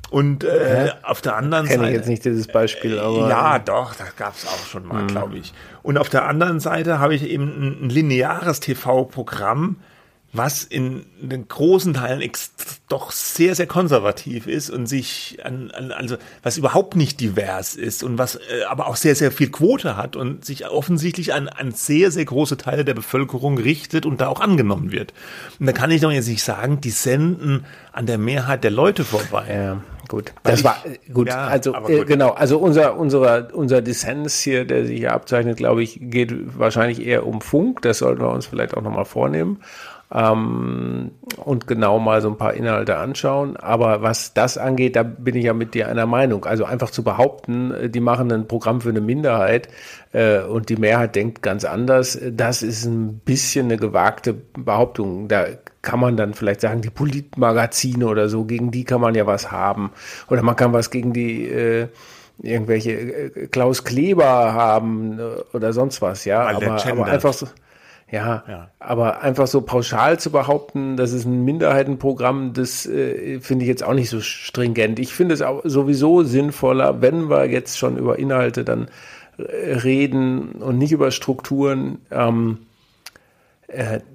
Und 0.10 0.44
äh, 0.44 0.92
auf 1.04 1.22
der 1.22 1.36
anderen 1.36 1.66
Kenn 1.66 1.80
Seite. 1.80 1.86
Kenne 1.86 1.92
ich 1.92 1.98
jetzt 1.98 2.10
nicht 2.10 2.26
dieses 2.26 2.48
Beispiel, 2.48 3.00
aber. 3.00 3.30
Ja, 3.30 3.60
doch, 3.60 3.96
das 3.96 4.16
gab 4.16 4.36
es 4.36 4.46
auch 4.46 4.66
schon 4.68 4.86
mal, 4.86 5.04
mhm. 5.04 5.08
glaube 5.08 5.38
ich. 5.38 5.54
Und 5.84 5.98
auf 5.98 6.10
der 6.10 6.26
anderen 6.26 6.60
Seite 6.60 7.00
habe 7.00 7.16
ich 7.16 7.24
eben 7.24 7.44
ein, 7.44 7.86
ein 7.86 7.90
lineares 7.90 8.60
TV-Programm, 8.60 9.78
was 10.38 10.64
in 10.64 11.06
den 11.20 11.48
großen 11.48 11.94
Teilen 11.96 12.22
doch 12.88 13.12
sehr, 13.12 13.56
sehr 13.56 13.68
konservativ 13.68 14.48
ist 14.48 14.70
und 14.70 14.88
sich 14.88 15.40
an, 15.44 15.72
an, 15.72 15.92
also 15.92 16.18
was 16.44 16.58
überhaupt 16.58 16.96
nicht 16.96 17.20
divers 17.20 17.76
ist 17.76 18.04
und 18.04 18.18
was 18.18 18.36
äh, 18.36 18.64
aber 18.70 18.88
auch 18.88 18.96
sehr, 18.96 19.16
sehr 19.16 19.32
viel 19.32 19.50
Quote 19.50 19.98
hat 19.98 20.16
und 20.16 20.46
sich 20.46 20.68
offensichtlich 20.68 21.34
an, 21.34 21.50
an 21.50 21.72
sehr, 21.72 22.12
sehr 22.12 22.26
große 22.26 22.58
Teile 22.58 22.86
der 22.86 22.94
Bevölkerung 22.94 23.58
richtet 23.58 24.06
und 24.06 24.22
da 24.22 24.28
auch 24.28 24.40
angenommen 24.40 24.92
wird. 24.92 25.14
Und 25.60 25.66
da 25.66 25.74
kann 25.74 25.92
ich 25.92 26.02
doch 26.02 26.12
jetzt 26.12 26.28
nicht 26.28 26.44
sagen, 26.44 26.80
die 26.80 26.92
senden 26.92 27.66
an 27.92 28.06
der 28.06 28.18
Mehrheit 28.18 28.64
der 28.64 28.72
Leute 28.72 29.04
vorbei. 29.04 29.54
Ja. 29.54 29.82
Gut, 30.08 30.32
das 30.44 30.60
ich, 30.60 30.66
war 30.66 30.78
gut. 31.12 31.28
Ja, 31.28 31.48
also 31.48 31.74
äh, 31.74 31.98
gut. 31.98 32.08
genau, 32.08 32.30
also 32.30 32.60
unser 32.60 32.98
unserer 32.98 33.50
unser 33.54 33.82
Dissens 33.82 34.40
hier, 34.40 34.64
der 34.64 34.86
sich 34.86 35.00
hier 35.00 35.12
abzeichnet, 35.12 35.58
glaube 35.58 35.84
ich, 35.84 36.00
geht 36.00 36.58
wahrscheinlich 36.58 37.06
eher 37.06 37.28
um 37.28 37.42
Funk. 37.42 37.82
Das 37.82 37.98
sollten 37.98 38.22
wir 38.22 38.30
uns 38.30 38.46
vielleicht 38.46 38.76
auch 38.76 38.82
nochmal 38.82 39.04
vornehmen 39.04 39.60
ähm, 40.14 41.12
und 41.44 41.68
genau 41.68 42.00
mal 42.00 42.22
so 42.22 42.30
ein 42.30 42.38
paar 42.38 42.54
Inhalte 42.54 42.98
anschauen. 42.98 43.58
Aber 43.58 44.02
was 44.02 44.34
das 44.34 44.58
angeht, 44.58 44.96
da 44.96 45.04
bin 45.04 45.36
ich 45.36 45.46
ja 45.46 45.54
mit 45.54 45.74
dir 45.74 45.90
einer 45.90 46.06
Meinung. 46.06 46.46
Also 46.46 46.64
einfach 46.64 46.92
zu 46.92 47.04
behaupten, 47.04 47.72
äh, 47.72 47.90
die 47.90 48.00
machen 48.00 48.32
ein 48.32 48.48
Programm 48.48 48.82
für 48.82 48.90
eine 48.90 49.02
Minderheit 49.02 49.68
äh, 50.14 50.40
und 50.40 50.70
die 50.70 50.78
Mehrheit 50.78 51.16
denkt 51.16 51.42
ganz 51.42 51.66
anders, 51.66 52.20
das 52.32 52.62
ist 52.62 52.86
ein 52.86 53.20
bisschen 53.20 53.66
eine 53.66 53.78
gewagte 53.78 54.34
Behauptung. 54.34 55.28
Da 55.28 55.46
kann 55.82 56.00
man 56.00 56.16
dann 56.16 56.34
vielleicht 56.34 56.62
sagen, 56.62 56.82
die 56.82 56.90
Politmagazine 56.90 58.08
oder 58.08 58.30
so, 58.30 58.46
gegen 58.46 58.72
die 58.72 58.86
kann 58.86 59.02
man 59.02 59.16
ja 59.16 59.28
was 59.28 59.52
haben. 59.52 59.92
Oder 60.30 60.42
man 60.42 60.56
kann 60.56 60.74
was 60.74 60.90
gegen 60.90 61.12
die 61.12 61.46
äh, 61.48 61.88
irgendwelche 62.42 62.92
äh, 62.92 63.48
Klaus 63.48 63.84
Kleber 63.84 64.54
haben 64.54 65.20
äh, 65.20 65.56
oder 65.56 65.74
sonst 65.74 66.02
was, 66.02 66.26
ja. 66.26 66.48
aber, 66.48 66.86
aber 66.86 67.06
einfach 67.06 67.34
so 67.34 67.48
ja, 68.10 68.44
ja, 68.48 68.70
aber 68.80 69.22
einfach 69.22 69.48
so 69.48 69.62
pauschal 69.62 70.18
zu 70.18 70.32
behaupten, 70.32 70.96
das 70.96 71.12
ist 71.12 71.26
ein 71.26 71.44
Minderheitenprogramm, 71.44 72.54
das 72.54 72.86
äh, 72.86 73.40
finde 73.42 73.66
ich 73.66 73.70
jetzt 73.70 73.84
auch 73.84 73.94
nicht 73.94 74.10
so 74.10 74.22
stringent. 74.22 75.00
Ich 75.00 75.14
finde 75.14 75.34
es 75.34 75.42
auch 75.42 75.62
sowieso 75.66 76.24
sinnvoller, 76.24 77.02
wenn 77.02 77.30
wir 77.30 77.50
jetzt 77.50 77.78
schon 77.78 77.98
über 77.98 78.18
Inhalte 78.18 78.64
dann 78.64 78.88
äh, 79.38 79.74
reden 79.74 80.54
und 80.54 80.78
nicht 80.78 80.94
über 80.94 81.12
Strukturen, 81.12 81.98
ähm, 82.10 82.60
äh, 82.60 82.67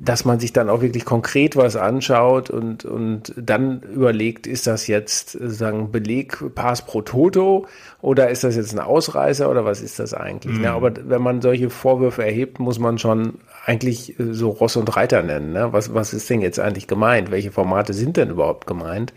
dass 0.00 0.24
man 0.24 0.40
sich 0.40 0.54
dann 0.54 0.70
auch 0.70 0.80
wirklich 0.80 1.04
konkret 1.04 1.56
was 1.56 1.76
anschaut 1.76 2.48
und, 2.48 2.86
und 2.86 3.34
dann 3.36 3.82
überlegt, 3.82 4.46
ist 4.46 4.66
das 4.66 4.86
jetzt 4.86 5.32
sozusagen 5.32 5.92
Beleg 5.92 6.54
Pass 6.54 6.86
pro 6.86 7.02
Toto 7.02 7.66
oder 8.00 8.30
ist 8.30 8.44
das 8.44 8.56
jetzt 8.56 8.72
ein 8.72 8.78
Ausreißer 8.78 9.50
oder 9.50 9.66
was 9.66 9.82
ist 9.82 9.98
das 9.98 10.14
eigentlich? 10.14 10.56
Mhm. 10.56 10.64
Ja, 10.64 10.74
aber 10.74 10.92
wenn 11.04 11.20
man 11.20 11.42
solche 11.42 11.68
Vorwürfe 11.68 12.24
erhebt, 12.24 12.60
muss 12.60 12.78
man 12.78 12.98
schon 12.98 13.40
eigentlich 13.66 14.18
äh, 14.18 14.32
so 14.32 14.48
Ross 14.48 14.76
und 14.76 14.96
Reiter 14.96 15.22
nennen. 15.22 15.52
Ne? 15.52 15.70
Was, 15.72 15.92
was 15.92 16.14
ist 16.14 16.30
denn 16.30 16.40
jetzt 16.40 16.58
eigentlich 16.58 16.88
gemeint? 16.88 17.30
Welche 17.30 17.52
Formate 17.52 17.92
sind 17.92 18.16
denn 18.16 18.30
überhaupt 18.30 18.66
gemeint? 18.66 19.12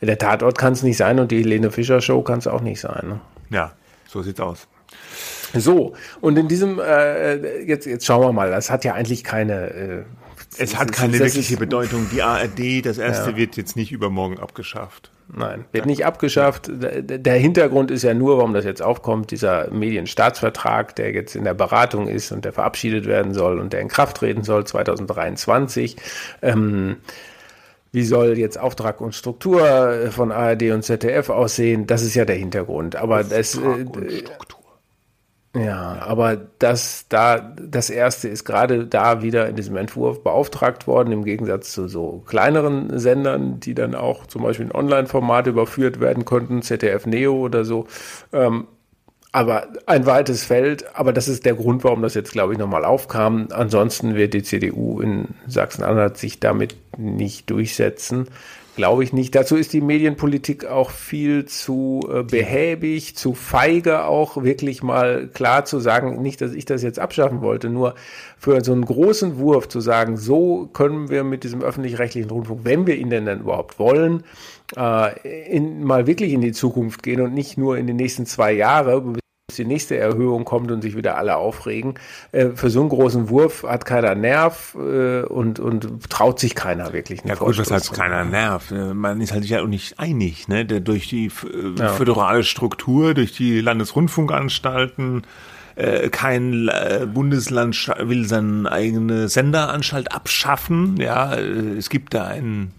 Der 0.00 0.18
Tatort 0.18 0.56
kann 0.56 0.72
es 0.72 0.84
nicht 0.84 0.98
sein 0.98 1.18
und 1.18 1.32
die 1.32 1.38
Helene 1.38 1.72
Fischer 1.72 2.00
Show 2.00 2.22
kann 2.22 2.38
es 2.38 2.46
auch 2.46 2.60
nicht 2.60 2.80
sein. 2.80 3.08
Ne? 3.08 3.20
Ja, 3.50 3.72
so 4.06 4.22
sieht's 4.22 4.38
aus. 4.38 4.68
So, 5.54 5.94
und 6.20 6.38
in 6.38 6.48
diesem, 6.48 6.78
äh, 6.78 7.62
jetzt, 7.62 7.86
jetzt 7.86 8.06
schauen 8.06 8.22
wir 8.22 8.32
mal, 8.32 8.50
das 8.50 8.70
hat 8.70 8.84
ja 8.84 8.94
eigentlich 8.94 9.24
keine. 9.24 9.70
Äh, 9.70 10.02
es 10.58 10.76
hat 10.76 10.92
keine 10.92 11.18
wirkliche 11.18 11.56
Bedeutung. 11.56 12.08
Die 12.12 12.22
ARD, 12.22 12.84
das 12.84 12.98
erste, 12.98 13.30
ja. 13.30 13.36
wird 13.36 13.56
jetzt 13.56 13.76
nicht 13.76 13.92
übermorgen 13.92 14.38
abgeschafft. 14.38 15.10
Nein, 15.32 15.64
wird 15.70 15.86
nicht 15.86 16.04
abgeschafft. 16.04 16.68
Der 16.72 17.34
Hintergrund 17.34 17.92
ist 17.92 18.02
ja 18.02 18.14
nur, 18.14 18.38
warum 18.38 18.52
das 18.52 18.64
jetzt 18.64 18.82
aufkommt, 18.82 19.30
dieser 19.30 19.70
Medienstaatsvertrag, 19.70 20.96
der 20.96 21.12
jetzt 21.12 21.36
in 21.36 21.44
der 21.44 21.54
Beratung 21.54 22.08
ist 22.08 22.32
und 22.32 22.44
der 22.44 22.52
verabschiedet 22.52 23.06
werden 23.06 23.32
soll 23.32 23.60
und 23.60 23.72
der 23.72 23.80
in 23.80 23.88
Kraft 23.88 24.16
treten 24.16 24.42
soll 24.42 24.66
2023. 24.66 25.96
Ähm, 26.42 26.96
wie 27.92 28.04
soll 28.04 28.38
jetzt 28.38 28.58
Auftrag 28.58 29.00
und 29.00 29.14
Struktur 29.14 30.10
von 30.10 30.32
ARD 30.32 30.70
und 30.70 30.82
ZDF 30.82 31.28
aussehen? 31.28 31.86
Das 31.86 32.02
ist 32.02 32.14
ja 32.14 32.24
der 32.24 32.36
Hintergrund. 32.36 32.96
Aber 32.96 33.24
das, 33.24 33.56
äh, 33.56 33.84
ja, 35.54 35.98
aber 36.02 36.36
das 36.60 37.06
da 37.08 37.38
das 37.40 37.90
erste 37.90 38.28
ist 38.28 38.44
gerade 38.44 38.86
da 38.86 39.20
wieder 39.20 39.48
in 39.48 39.56
diesem 39.56 39.76
Entwurf 39.76 40.22
beauftragt 40.22 40.86
worden, 40.86 41.12
im 41.12 41.24
Gegensatz 41.24 41.72
zu 41.72 41.88
so 41.88 42.22
kleineren 42.26 42.96
Sendern, 43.00 43.58
die 43.58 43.74
dann 43.74 43.96
auch 43.96 44.26
zum 44.26 44.44
Beispiel 44.44 44.66
in 44.66 44.72
Online-Format 44.72 45.48
überführt 45.48 45.98
werden 45.98 46.24
konnten, 46.24 46.62
ZDF 46.62 47.04
Neo 47.06 47.34
oder 47.34 47.64
so. 47.64 47.88
Ähm, 48.32 48.68
aber 49.32 49.68
ein 49.86 50.06
weites 50.06 50.44
Feld, 50.44 50.96
aber 50.96 51.12
das 51.12 51.28
ist 51.28 51.44
der 51.44 51.54
Grund, 51.54 51.84
warum 51.84 52.02
das 52.02 52.14
jetzt, 52.14 52.32
glaube 52.32 52.52
ich, 52.52 52.58
nochmal 52.58 52.84
aufkam. 52.84 53.48
Ansonsten 53.50 54.16
wird 54.16 54.34
die 54.34 54.42
CDU 54.42 55.00
in 55.00 55.28
Sachsen-Anhalt 55.46 56.16
sich 56.16 56.40
damit 56.40 56.76
nicht 56.96 57.48
durchsetzen. 57.50 58.28
Glaube 58.76 59.02
ich 59.02 59.12
nicht. 59.12 59.34
Dazu 59.34 59.56
ist 59.56 59.72
die 59.72 59.80
Medienpolitik 59.80 60.64
auch 60.64 60.90
viel 60.90 61.44
zu 61.44 62.08
äh, 62.10 62.22
behäbig, 62.22 63.16
zu 63.16 63.34
feige 63.34 64.04
auch 64.04 64.42
wirklich 64.42 64.82
mal 64.82 65.28
klar 65.28 65.64
zu 65.64 65.80
sagen, 65.80 66.22
nicht, 66.22 66.40
dass 66.40 66.52
ich 66.52 66.64
das 66.64 66.82
jetzt 66.82 66.98
abschaffen 66.98 67.42
wollte, 67.42 67.68
nur 67.68 67.94
für 68.38 68.62
so 68.64 68.72
einen 68.72 68.84
großen 68.84 69.38
Wurf 69.38 69.68
zu 69.68 69.80
sagen, 69.80 70.16
so 70.16 70.68
können 70.72 71.10
wir 71.10 71.24
mit 71.24 71.42
diesem 71.42 71.62
öffentlich-rechtlichen 71.62 72.30
Rundfunk, 72.30 72.60
wenn 72.64 72.86
wir 72.86 72.96
ihn 72.96 73.10
denn 73.10 73.26
dann 73.26 73.40
überhaupt 73.40 73.78
wollen, 73.78 74.22
äh, 74.76 75.48
in, 75.48 75.82
mal 75.82 76.06
wirklich 76.06 76.32
in 76.32 76.40
die 76.40 76.52
Zukunft 76.52 77.02
gehen 77.02 77.20
und 77.20 77.34
nicht 77.34 77.58
nur 77.58 77.76
in 77.76 77.86
die 77.86 77.92
nächsten 77.92 78.24
zwei 78.24 78.52
Jahre, 78.52 79.02
die 79.60 79.66
nächste 79.66 79.96
Erhöhung 79.96 80.44
kommt 80.44 80.70
und 80.70 80.82
sich 80.82 80.96
wieder 80.96 81.16
alle 81.16 81.36
aufregen. 81.36 81.94
Äh, 82.32 82.48
für 82.54 82.70
so 82.70 82.80
einen 82.80 82.88
großen 82.88 83.28
Wurf 83.28 83.62
hat 83.62 83.84
keiner 83.84 84.14
Nerv 84.14 84.74
äh, 84.76 85.22
und, 85.22 85.60
und 85.60 86.10
traut 86.10 86.40
sich 86.40 86.54
keiner 86.54 86.92
wirklich. 86.92 87.20
Ja 87.24 87.34
gut, 87.34 87.58
was 87.58 87.70
heißt 87.70 87.92
keiner 87.92 88.24
Nerv? 88.24 88.70
Äh, 88.70 88.94
man 88.94 89.20
ist 89.20 89.32
halt 89.32 89.42
sich 89.42 89.52
ja 89.52 89.62
auch 89.62 89.66
nicht 89.66 89.98
einig, 89.98 90.48
ne? 90.48 90.64
Der, 90.64 90.80
durch 90.80 91.08
die 91.08 91.26
äh, 91.26 91.78
ja. 91.78 91.88
föderale 91.88 92.42
Struktur, 92.42 93.14
durch 93.14 93.32
die 93.32 93.60
Landesrundfunkanstalten, 93.60 95.22
äh, 95.76 96.08
kein 96.08 96.70
Bundesland 97.14 97.90
will 98.00 98.26
seine 98.26 98.70
eigene 98.70 99.28
Senderanstalt 99.28 100.12
abschaffen. 100.12 100.96
Ja, 100.98 101.34
es 101.34 101.88
gibt 101.90 102.14
da 102.14 102.26
einen 102.26 102.72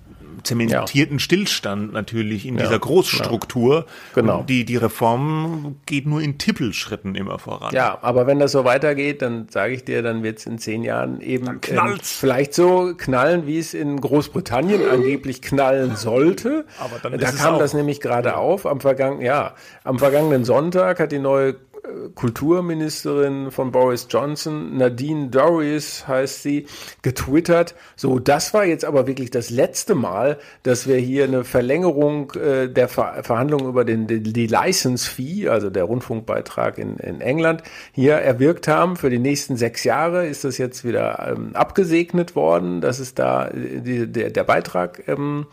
zementierten 0.43 1.15
ja. 1.15 1.19
Stillstand 1.19 1.93
natürlich 1.93 2.45
in 2.45 2.57
ja, 2.57 2.63
dieser 2.63 2.79
Großstruktur. 2.79 3.85
Genau. 4.13 4.39
Und 4.39 4.49
die, 4.49 4.65
die 4.65 4.77
Reform 4.77 5.77
geht 5.85 6.05
nur 6.05 6.21
in 6.21 6.37
Tippelschritten 6.37 7.15
immer 7.15 7.39
voran. 7.39 7.73
Ja, 7.73 7.97
aber 8.01 8.27
wenn 8.27 8.39
das 8.39 8.51
so 8.51 8.65
weitergeht, 8.65 9.21
dann 9.21 9.47
sage 9.49 9.73
ich 9.73 9.83
dir, 9.83 10.01
dann 10.01 10.23
wird 10.23 10.39
es 10.39 10.45
in 10.45 10.57
zehn 10.57 10.83
Jahren 10.83 11.21
eben 11.21 11.59
ähm, 11.67 11.97
vielleicht 12.01 12.53
so 12.53 12.93
knallen, 12.97 13.47
wie 13.47 13.59
es 13.59 13.73
in 13.73 13.99
Großbritannien 13.99 14.87
angeblich 14.89 15.41
knallen 15.41 15.95
sollte. 15.95 16.65
Aber 16.79 16.99
dann 16.99 17.19
da 17.19 17.31
kam 17.31 17.59
das 17.59 17.73
nämlich 17.73 17.99
gerade 18.01 18.29
ja. 18.29 18.35
auf. 18.35 18.65
Am 18.65 18.81
vergangenen, 18.81 19.25
ja, 19.25 19.53
am 19.83 19.99
vergangenen 19.99 20.45
Sonntag 20.45 20.99
hat 20.99 21.11
die 21.11 21.19
neue 21.19 21.55
Kulturministerin 22.15 23.51
von 23.51 23.71
Boris 23.71 24.07
Johnson, 24.09 24.77
Nadine 24.77 25.29
Dorries 25.29 26.07
heißt 26.07 26.43
sie, 26.43 26.67
getwittert. 27.01 27.75
So, 27.95 28.19
das 28.19 28.53
war 28.53 28.65
jetzt 28.65 28.85
aber 28.85 29.07
wirklich 29.07 29.31
das 29.31 29.49
letzte 29.49 29.95
Mal, 29.95 30.37
dass 30.63 30.87
wir 30.87 30.97
hier 30.97 31.23
eine 31.23 31.43
Verlängerung 31.43 32.31
äh, 32.33 32.67
der 32.67 32.87
Ver 32.87 33.23
Verhandlungen 33.23 33.67
über 33.67 33.83
den, 33.83 34.07
die, 34.07 34.21
die 34.21 34.47
License 34.47 35.09
Fee, 35.09 35.49
also 35.49 35.69
der 35.69 35.85
Rundfunkbeitrag 35.85 36.77
in, 36.77 36.97
in 36.97 37.21
England, 37.21 37.63
hier 37.91 38.13
erwirkt 38.13 38.67
haben. 38.67 38.95
Für 38.95 39.09
die 39.09 39.19
nächsten 39.19 39.57
sechs 39.57 39.83
Jahre 39.83 40.27
ist 40.27 40.43
das 40.43 40.57
jetzt 40.57 40.85
wieder 40.85 41.33
ähm, 41.35 41.55
abgesegnet 41.55 42.35
worden, 42.35 42.81
dass 42.81 42.99
es 42.99 43.15
da 43.15 43.47
äh, 43.47 43.81
die, 43.81 44.11
der, 44.11 44.29
der 44.29 44.43
Beitrag 44.43 45.07
ähm, 45.07 45.47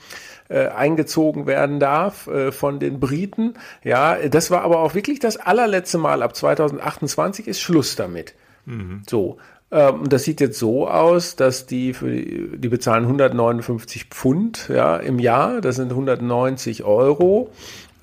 äh, 0.49 0.69
eingezogen 0.69 1.47
werden 1.47 1.81
darf 1.81 2.27
äh, 2.27 2.53
von 2.53 2.81
den 2.81 3.01
Briten. 3.01 3.55
Ja, 3.85 4.17
das 4.29 4.51
war 4.51 4.63
aber 4.63 4.81
auch 4.81 4.95
wirklich 4.95 5.21
das 5.21 5.37
allerletzte 5.37 5.99
Mal. 5.99 6.23
Ab 6.23 6.35
2028 6.35 7.49
ist 7.49 7.61
Schluss 7.61 7.97
damit. 7.97 8.35
Mhm. 8.67 9.03
So. 9.09 9.39
Ähm, 9.71 10.09
das 10.09 10.25
sieht 10.25 10.41
jetzt 10.41 10.59
so 10.59 10.89
aus, 10.89 11.37
dass 11.37 11.67
die 11.67 11.93
für 11.93 12.11
die, 12.11 12.57
die 12.57 12.69
bezahlen 12.69 13.05
159 13.05 14.07
Pfund 14.07 14.71
ja, 14.73 14.97
im 14.97 15.19
Jahr. 15.19 15.61
Das 15.61 15.77
sind 15.77 15.91
190 15.91 16.85
Euro. 16.85 17.51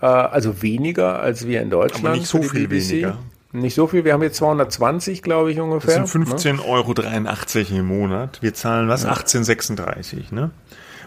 Äh, 0.01 0.05
also 0.05 0.61
weniger 0.61 1.19
als 1.19 1.47
wir 1.47 1.61
in 1.61 1.69
Deutschland. 1.69 2.05
Aber 2.05 2.15
nicht 2.15 2.27
so 2.27 2.41
viel 2.41 2.67
BBC. 2.67 2.91
weniger. 2.91 3.17
Nicht 3.51 3.75
so 3.75 3.87
viel, 3.87 4.03
wir 4.03 4.13
haben 4.13 4.21
jetzt 4.21 4.35
220, 4.37 5.21
glaube 5.21 5.51
ich, 5.51 5.59
ungefähr. 5.59 6.01
Das 6.01 6.11
sind 6.11 6.27
15,83 6.27 6.53
ne? 6.53 6.63
Euro 6.65 7.79
im 7.79 7.85
Monat. 7.85 8.41
Wir 8.41 8.53
zahlen 8.53 8.89
was? 8.89 9.03
Ja. 9.03 9.13
18,36, 9.13 10.33
ne? 10.33 10.51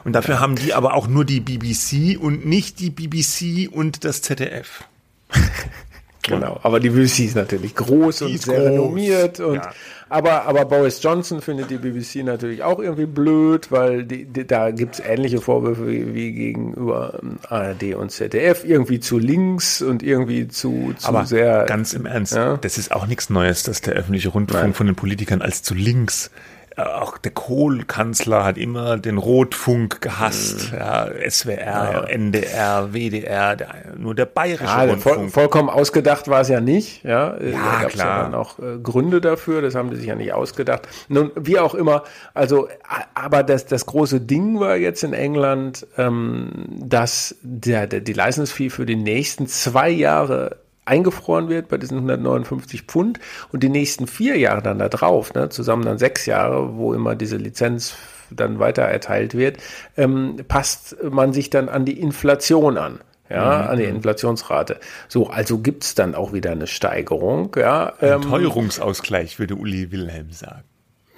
Und 0.05 0.13
dafür 0.13 0.37
ja. 0.37 0.41
haben 0.41 0.57
die 0.57 0.75
aber 0.75 0.95
auch 0.95 1.09
nur 1.09 1.25
die 1.25 1.41
BBC 1.41 2.21
und 2.21 2.47
nicht 2.47 2.81
die 2.81 2.91
BBC 2.91 3.71
und 3.71 4.05
das 4.05 4.23
ZDF. 4.23 4.85
genau, 6.23 6.59
aber 6.63 6.81
die 6.81 6.91
BBC 6.91 7.21
ist 7.21 7.37
natürlich 7.37 7.75
groß 7.75 8.19
die 8.19 8.25
und 8.25 8.43
sehr 8.43 8.59
groß. 8.59 8.69
renommiert 8.69 9.41
und 9.41 9.57
ja. 9.57 9.71
aber, 10.09 10.45
aber 10.45 10.65
Boris 10.65 11.03
Johnson 11.03 11.43
findet 11.43 11.71
die 11.71 11.79
BBC 11.79 12.25
natürlich 12.25 12.63
auch 12.63 12.79
irgendwie 12.79 13.07
blöd, 13.07 13.71
weil 13.71 14.05
die, 14.05 14.25
die, 14.25 14.47
da 14.47 14.71
gibt's 14.71 15.01
ähnliche 15.01 15.41
Vorwürfe 15.41 15.87
wie, 15.87 16.15
wie, 16.15 16.33
gegenüber 16.33 17.19
ähm, 17.23 17.39
ARD 17.49 17.95
und 17.95 18.11
ZDF, 18.11 18.65
irgendwie 18.65 19.01
zu 19.01 19.19
links 19.19 19.83
und 19.83 20.03
irgendwie 20.03 20.49
zu, 20.49 20.95
zu 20.97 21.09
aber 21.09 21.27
sehr. 21.27 21.65
Ganz 21.65 21.93
im 21.93 22.07
Ernst, 22.07 22.35
ja? 22.35 22.57
das 22.57 22.79
ist 22.79 22.93
auch 22.93 23.07
nichts 23.07 23.31
Neues, 23.31 23.63
dass 23.63 23.81
der 23.81 23.95
öffentliche 23.95 24.31
Rundfunk 24.31 24.63
Nein. 24.63 24.75
von 24.75 24.87
den 24.87 24.97
Politikern 24.97 25.43
als 25.43 25.63
zu 25.63 25.75
links 25.75 26.31
auch 26.79 27.19
der 27.19 27.33
Kohl-Kanzler 27.33 28.45
hat 28.45 28.57
immer 28.57 28.97
den 28.99 29.19
Rotfunk 29.19 30.01
gehasst. 30.01 30.73
Mhm. 30.73 30.79
Ja, 30.79 31.09
SWR, 31.29 31.57
ja. 31.59 32.01
NDR, 32.05 32.93
WDR, 32.93 33.57
der, 33.57 33.69
nur 33.97 34.15
der 34.15 34.27
bayerische 34.27 34.65
ja, 34.65 34.85
Rundfunk. 34.85 35.17
Voll, 35.17 35.31
vollkommen 35.31 35.69
ausgedacht 35.69 36.29
war 36.29 36.43
es 36.43 36.49
ja 36.49 36.61
nicht. 36.61 37.05
Ja, 37.05 37.37
ja 37.41 37.81
da 37.81 37.87
es 37.87 37.95
ja 37.95 38.23
dann 38.23 38.35
auch 38.35 38.59
äh, 38.59 38.79
Gründe 38.83 39.21
dafür. 39.21 39.63
Das 39.63 39.75
haben 39.75 39.91
die 39.91 39.97
sich 39.97 40.07
ja 40.07 40.15
nicht 40.15 40.33
ausgedacht. 40.33 40.89
Nun, 41.09 41.33
wie 41.35 41.59
auch 41.59 41.75
immer. 41.75 42.05
Also, 42.35 42.69
aber 43.15 43.43
das, 43.43 43.67
das 43.67 43.87
große 43.87 44.21
Ding 44.21 44.61
war 44.61 44.77
jetzt 44.77 45.03
in 45.03 45.13
England, 45.13 45.87
ähm, 45.97 46.67
dass 46.69 47.37
der, 47.43 47.87
der, 47.87 48.01
die 48.01 48.13
Leistungsfee 48.13 48.71
für 48.71 48.87
die 48.87 48.97
nächsten 48.97 49.47
zwei 49.47 49.91
Jahre 49.91 50.57
eingefroren 50.89 51.49
wird 51.49 51.69
bei 51.69 51.77
diesen 51.77 51.99
159 51.99 52.83
Pfund 52.83 53.21
und 53.53 53.63
die 53.63 53.69
nächsten 53.69 54.07
vier 54.07 54.37
Jahre 54.37 54.63
dann 54.63 54.79
da 54.79 54.89
drauf, 54.89 55.35
ne, 55.35 55.49
zusammen 55.49 55.85
dann 55.85 55.99
sechs 55.99 56.27
Jahre, 56.27 56.77
wo 56.77 56.95
immer 56.95 57.15
diese 57.15 57.37
Lizenz 57.37 57.97
dann 58.31 58.59
weiter 58.59 58.83
erteilt 58.83 59.35
wird, 59.35 59.59
ähm, 59.97 60.37
passt 60.49 60.97
man 61.03 61.33
sich 61.33 61.51
dann 61.51 61.69
an 61.69 61.85
die 61.85 62.01
Inflation 62.01 62.77
an. 62.77 63.01
Ja, 63.31 63.63
mhm. 63.65 63.69
an 63.69 63.79
die 63.79 63.85
Inflationsrate. 63.85 64.81
So, 65.07 65.29
also 65.29 65.59
gibt's 65.59 65.95
dann 65.95 66.15
auch 66.15 66.33
wieder 66.33 66.51
eine 66.53 66.67
Steigerung. 66.67 67.55
Ja, 67.59 67.93
ähm, 68.01 68.23
Teuerungsausgleich, 68.23 69.39
würde 69.39 69.55
Uli 69.55 69.93
Wilhelm 69.93 70.33
sagen. 70.33 70.65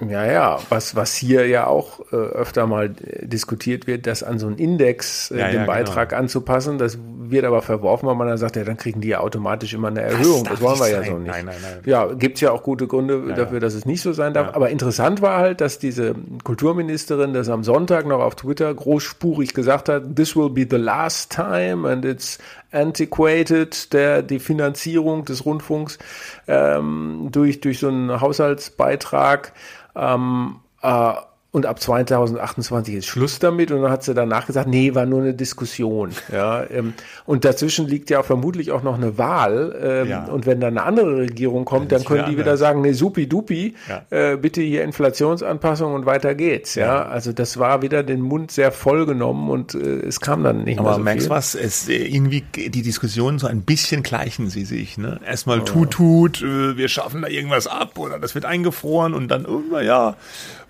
Ja, 0.08 0.24
ja, 0.24 0.58
was, 0.68 0.96
was 0.96 1.14
hier 1.14 1.46
ja 1.46 1.66
auch 1.66 2.00
äh, 2.12 2.16
öfter 2.16 2.66
mal 2.66 2.90
diskutiert 3.20 3.86
wird, 3.86 4.06
das 4.06 4.22
an 4.22 4.38
so 4.38 4.46
einen 4.46 4.56
Index 4.56 5.30
äh, 5.30 5.38
ja, 5.38 5.48
den 5.48 5.60
ja, 5.60 5.66
Beitrag 5.66 6.10
genau. 6.10 6.22
anzupassen. 6.22 6.78
Das 6.78 6.98
wird 7.30 7.44
aber 7.44 7.62
verworfen, 7.62 8.06
weil 8.06 8.14
man 8.14 8.28
dann 8.28 8.38
sagt, 8.38 8.56
ja, 8.56 8.64
dann 8.64 8.76
kriegen 8.76 9.00
die 9.00 9.08
ja 9.08 9.20
automatisch 9.20 9.74
immer 9.74 9.88
eine 9.88 10.00
Erhöhung. 10.00 10.44
Das, 10.44 10.54
das 10.54 10.60
wollen 10.62 10.80
wir 10.80 10.88
ja 10.88 11.04
so 11.04 11.18
nicht. 11.18 11.30
Nein, 11.30 11.44
nein, 11.44 11.56
nein. 11.62 11.80
Ja, 11.84 12.06
gibt's 12.06 12.40
ja 12.40 12.50
auch 12.50 12.62
gute 12.62 12.86
Gründe 12.86 13.22
ja, 13.28 13.34
dafür, 13.34 13.60
dass 13.60 13.74
es 13.74 13.84
nicht 13.84 14.00
so 14.00 14.12
sein 14.12 14.32
darf. 14.32 14.54
Aber 14.54 14.70
interessant 14.70 15.22
war 15.22 15.38
halt, 15.38 15.60
dass 15.60 15.78
diese 15.78 16.14
Kulturministerin 16.44 17.32
das 17.34 17.48
am 17.48 17.62
Sonntag 17.62 18.06
noch 18.06 18.20
auf 18.20 18.36
Twitter 18.36 18.72
großspurig 18.72 19.54
gesagt 19.54 19.88
hat, 19.88 20.16
this 20.16 20.34
will 20.34 20.50
be 20.50 20.66
the 20.68 20.76
last 20.76 21.32
time 21.32 21.88
and 21.88 22.04
it's 22.04 22.38
antiquated, 22.72 23.92
der, 23.92 24.22
die 24.22 24.38
Finanzierung 24.38 25.24
des 25.24 25.44
Rundfunks 25.44 25.98
ähm, 26.46 27.28
durch, 27.30 27.60
durch 27.60 27.78
so 27.78 27.88
einen 27.88 28.20
Haushaltsbeitrag. 28.20 29.52
Ähm, 29.94 30.60
äh, 30.82 31.12
und 31.52 31.66
ab 31.66 31.80
2028 31.80 32.94
ist 32.94 33.06
Schluss 33.06 33.40
damit. 33.40 33.72
Und 33.72 33.82
dann 33.82 33.90
hat 33.90 34.04
sie 34.04 34.14
danach 34.14 34.46
gesagt, 34.46 34.68
nee, 34.68 34.94
war 34.94 35.04
nur 35.04 35.20
eine 35.20 35.34
Diskussion. 35.34 36.12
Ja, 36.32 36.64
ähm, 36.70 36.94
und 37.26 37.44
dazwischen 37.44 37.88
liegt 37.88 38.08
ja 38.08 38.22
vermutlich 38.22 38.70
auch 38.70 38.84
noch 38.84 38.94
eine 38.94 39.18
Wahl. 39.18 39.76
Ähm, 39.82 40.08
ja. 40.08 40.24
Und 40.26 40.46
wenn 40.46 40.60
dann 40.60 40.78
eine 40.78 40.86
andere 40.86 41.16
Regierung 41.16 41.64
kommt, 41.64 41.90
dann, 41.90 42.02
dann 42.02 42.06
können 42.06 42.30
die 42.30 42.38
wieder 42.38 42.56
sagen, 42.56 42.82
nee, 42.82 42.92
supi 42.92 43.28
dupi, 43.28 43.74
ja. 43.88 44.02
äh, 44.10 44.36
bitte 44.36 44.60
hier 44.60 44.84
Inflationsanpassung 44.84 45.92
und 45.92 46.06
weiter 46.06 46.36
geht's. 46.36 46.76
Ja, 46.76 47.04
also 47.06 47.32
das 47.32 47.58
war 47.58 47.82
wieder 47.82 48.04
den 48.04 48.20
Mund 48.20 48.52
sehr 48.52 48.70
voll 48.70 49.04
genommen 49.04 49.50
und 49.50 49.74
äh, 49.74 49.78
es 49.78 50.20
kam 50.20 50.44
dann 50.44 50.62
nicht 50.62 50.78
Aber 50.78 50.90
mehr 50.90 50.96
so 50.96 51.02
merkst 51.02 51.26
viel. 51.26 51.30
was, 51.30 51.54
es 51.56 51.88
irgendwie 51.88 52.42
die 52.54 52.82
Diskussionen 52.82 53.40
so 53.40 53.48
ein 53.48 53.62
bisschen 53.62 54.04
gleichen 54.04 54.50
sie 54.50 54.64
sich. 54.64 54.98
Ne? 54.98 55.18
Erstmal 55.26 55.64
tut, 55.64 55.90
tut, 55.90 56.42
äh, 56.42 56.76
wir 56.76 56.88
schaffen 56.88 57.22
da 57.22 57.28
irgendwas 57.28 57.66
ab 57.66 57.98
oder 57.98 58.20
das 58.20 58.36
wird 58.36 58.44
eingefroren 58.44 59.14
und 59.14 59.28
dann 59.28 59.44
irgendwann, 59.44 59.84
ja, 59.84 60.16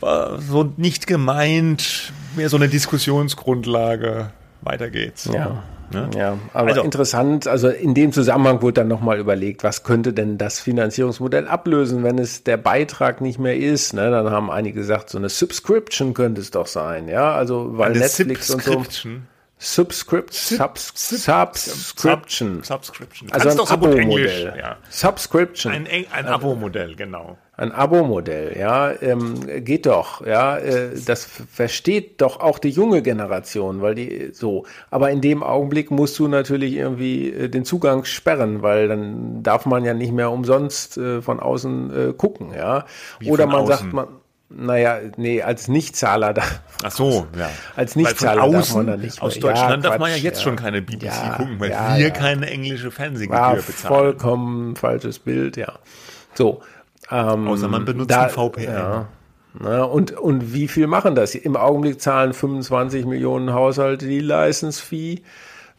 war 0.01 0.41
so 0.71 0.81
nicht 0.81 1.07
gemeint, 1.07 2.13
mehr 2.37 2.49
so 2.49 2.57
eine 2.57 2.69
Diskussionsgrundlage. 2.69 4.31
Weiter 4.63 4.91
geht's. 4.91 5.25
Ja. 5.33 5.63
Ne? 5.93 6.09
Ja, 6.17 6.39
aber 6.53 6.69
also, 6.69 6.83
interessant, 6.83 7.49
also 7.49 7.69
in 7.69 7.95
dem 7.95 8.13
Zusammenhang 8.13 8.63
wurde 8.63 8.75
dann 8.75 8.89
nochmal 8.89 9.19
überlegt, 9.19 9.65
was 9.65 9.83
könnte 9.83 10.13
denn 10.13 10.39
das 10.39 10.61
Finanzierungsmodell 10.61 11.49
ablösen, 11.49 12.05
wenn 12.05 12.19
es 12.19 12.45
der 12.45 12.59
Beitrag 12.59 13.21
nicht 13.21 13.41
mehr 13.41 13.57
ist. 13.57 13.93
Ne? 13.93 14.09
Dann 14.11 14.31
haben 14.31 14.51
einige 14.53 14.81
gesagt, 14.81 15.11
so 15.11 15.19
eine 15.19 15.29
Subscription 15.29 16.15
könnte 16.15 16.41
es 16.41 16.53
doch 16.53 16.69
sein, 16.69 17.09
ja, 17.09 17.33
also 17.33 17.77
weil 17.77 17.93
Netflix 17.93 18.51
und 18.51 18.63
so. 18.63 18.85
Subscript, 19.63 20.33
Subs, 20.33 20.95
Subscription. 20.97 22.63
Subscription. 22.63 23.31
Also 23.31 23.51
ein 23.51 23.61
Abo-Modell. 23.61 24.55
Ja. 24.59 24.79
Subscription. 24.89 25.71
Ein, 25.71 25.87
ein 25.87 26.27
Abo-Modell, 26.27 26.97
genau. 26.97 27.37
Ein 27.59 27.71
Abo-Modell, 27.71 28.57
ja, 28.59 28.91
ähm, 29.03 29.39
geht 29.63 29.85
doch, 29.85 30.25
ja, 30.27 30.57
äh, 30.57 30.99
das 31.05 31.27
versteht 31.27 32.23
doch 32.23 32.41
auch 32.41 32.59
die 32.59 32.71
junge 32.71 33.03
Generation, 33.03 33.83
weil 33.83 33.95
die 33.95 34.31
so. 34.33 34.65
Aber 34.91 35.11
in 35.11 35.21
dem 35.21 35.43
Augenblick 35.43 35.91
musst 35.91 36.19
du 36.19 36.27
natürlich 36.27 36.73
irgendwie 36.73 37.29
äh, 37.31 37.51
den 37.51 37.67
Zugang 37.67 38.07
sperren, 38.07 38.63
weil 38.63 38.89
dann 38.89 39.43
darf 39.43 39.67
man 39.67 39.85
ja 39.85 39.93
nicht 39.93 40.13
mehr 40.13 40.31
umsonst 40.31 40.97
äh, 40.97 41.21
von 41.21 41.39
außen 41.39 42.11
äh, 42.11 42.13
gucken, 42.15 42.55
ja. 42.57 42.87
Wie 43.19 43.31
Oder 43.31 43.45
man 43.45 43.57
außen? 43.57 43.77
sagt 43.77 43.93
man, 43.93 44.07
naja, 44.51 44.99
nee, 45.17 45.43
als 45.43 45.69
Nichtzahler 45.69 46.35
da. 46.35 46.43
Ach 46.83 46.91
so, 46.91 47.27
ja. 47.39 47.49
Als 47.77 47.95
Nichtzahler 47.95 48.43
außen, 48.43 48.53
darf 48.53 48.75
man 48.75 48.87
da 48.87 48.97
nicht 48.97 49.23
Aus 49.23 49.39
Deutschland 49.39 49.85
ja, 49.85 49.91
darf 49.91 49.99
man 49.99 50.11
ja 50.11 50.17
jetzt 50.17 50.39
ja. 50.39 50.45
schon 50.45 50.57
keine 50.57 50.83
BBC 50.83 51.05
ja, 51.05 51.35
gucken, 51.37 51.61
weil 51.61 51.71
wir 51.71 52.11
keine 52.11 52.51
englische 52.51 52.91
Fernsehgebühr 52.91 53.41
War 53.41 53.55
bezahlen. 53.55 53.95
vollkommen 53.95 54.77
falsches 54.77 55.21
Bild, 55.21 55.57
ja. 55.57 55.73
So. 56.35 56.63
Ähm, 57.11 57.49
Außer 57.49 57.69
man 57.69 57.85
benutzt 57.85 58.11
da, 58.11 58.29
VPN. 58.29 58.65
Ja. 58.65 59.09
Na, 59.59 59.83
und, 59.83 60.13
und 60.13 60.53
wie 60.53 60.69
viel 60.69 60.87
machen 60.87 61.15
das? 61.15 61.35
Im 61.35 61.57
Augenblick 61.57 62.01
zahlen 62.01 62.33
25 62.33 63.05
Millionen 63.05 63.53
Haushalte 63.53 64.07
die 64.07 64.21
License-Fee. 64.21 65.23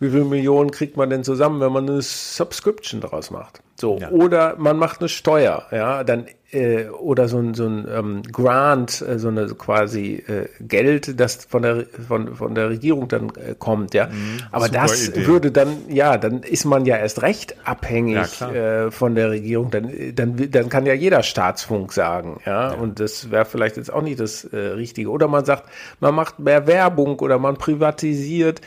Wie 0.02 0.10
viele 0.10 0.26
Millionen 0.26 0.72
kriegt 0.72 0.98
man 0.98 1.10
denn 1.12 1.24
zusammen, 1.24 1.62
wenn 1.62 1.72
man 1.72 1.88
eine 1.88 2.02
Subscription 2.02 3.02
daraus 3.02 3.30
macht? 3.32 3.62
So, 3.80 3.98
Ja. 4.00 4.10
oder 4.10 4.56
man 4.58 4.78
macht 4.78 5.00
eine 5.00 5.10
Steuer, 5.10 5.64
ja, 5.72 6.04
dann 6.04 6.26
äh, 6.52 6.88
oder 6.90 7.28
so 7.28 7.38
ein, 7.38 7.54
so 7.54 7.66
ein 7.66 7.88
ähm, 7.90 8.22
Grant, 8.32 9.02
äh, 9.02 9.18
so 9.18 9.30
eine 9.30 9.48
quasi 9.56 10.24
äh, 10.28 10.48
Geld, 10.60 11.20
das 11.20 11.46
von 11.46 11.62
der 11.62 11.86
von, 12.08 12.36
von 12.36 12.54
der 12.56 12.70
Regierung 12.70 13.08
dann 13.08 13.30
äh, 13.30 13.56
kommt, 13.58 13.94
ja. 13.94 14.10
Aber 14.52 14.66
super 14.66 14.78
das 14.80 15.08
Idee. 15.08 15.28
würde 15.28 15.52
dann, 15.52 15.70
ja, 15.88 16.18
dann 16.18 16.44
ist 16.44 16.66
man 16.66 16.86
ja 16.86 16.98
erst 16.98 17.22
recht 17.22 17.56
abhängig 17.64 18.40
Ja, 18.40 18.52
äh, 18.86 18.92
von 18.92 19.16
der 19.16 19.30
Regierung. 19.30 19.72
Dann, 19.72 19.92
dann, 20.14 20.36
dann 20.52 20.70
kann 20.70 20.86
ja 20.86 20.94
jeder 20.94 21.24
Staatsfunk 21.24 21.94
sagen, 21.94 22.40
ja. 22.46 22.74
Und 22.74 23.00
das 23.00 23.32
wäre 23.32 23.46
vielleicht 23.46 23.78
jetzt 23.78 23.92
auch 23.94 24.02
nicht 24.02 24.20
das 24.20 24.44
äh, 24.46 24.58
Richtige. 24.58 25.10
Oder 25.10 25.28
man 25.28 25.46
sagt, 25.46 25.64
man 26.00 26.14
macht 26.14 26.40
mehr 26.40 26.68
Werbung 26.68 27.18
oder 27.20 27.40
man 27.40 27.56
privatisiert. 27.56 28.62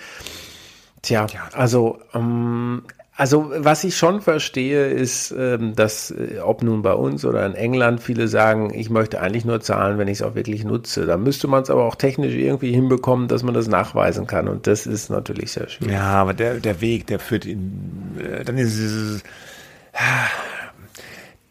Tja, 1.05 1.27
also, 1.53 1.99
ähm, 2.15 2.83
also 3.15 3.53
was 3.57 3.85
ich 3.85 3.95
schon 3.97 4.23
verstehe, 4.23 4.87
ist, 4.87 5.33
ähm, 5.39 5.77
dass 5.77 6.11
äh, 6.11 6.41
ob 6.43 6.63
nun 6.63 6.81
bei 6.81 6.95
uns 6.95 7.27
oder 7.27 7.45
in 7.45 7.55
England 7.55 8.03
viele 8.03 8.27
sagen, 8.27 8.73
ich 8.75 8.89
möchte 8.89 9.21
eigentlich 9.21 9.45
nur 9.45 9.61
zahlen, 9.61 9.99
wenn 9.99 10.09
ich 10.09 10.21
es 10.21 10.23
auch 10.23 10.35
wirklich 10.35 10.65
nutze. 10.65 11.05
Da 11.05 11.19
müsste 11.19 11.47
man 11.47 11.63
es 11.63 11.69
aber 11.69 11.85
auch 11.85 11.95
technisch 11.95 12.33
irgendwie 12.33 12.73
hinbekommen, 12.73 13.29
dass 13.29 13.43
man 13.43 13.53
das 13.53 13.69
nachweisen 13.69 14.27
kann. 14.27 14.49
Und 14.49 14.67
das 14.67 14.87
ist 14.87 15.11
natürlich 15.11 15.53
sehr 15.53 15.69
schwierig. 15.69 15.93
Ja, 15.93 16.15
aber 16.15 16.33
der, 16.33 16.55
der 16.55 16.81
Weg, 16.81 17.07
der 17.07 17.19
führt 17.19 17.45
in, 17.45 18.17
äh, 18.19 18.43
dann 18.43 18.57
ist 18.57 18.79
es, 18.79 19.23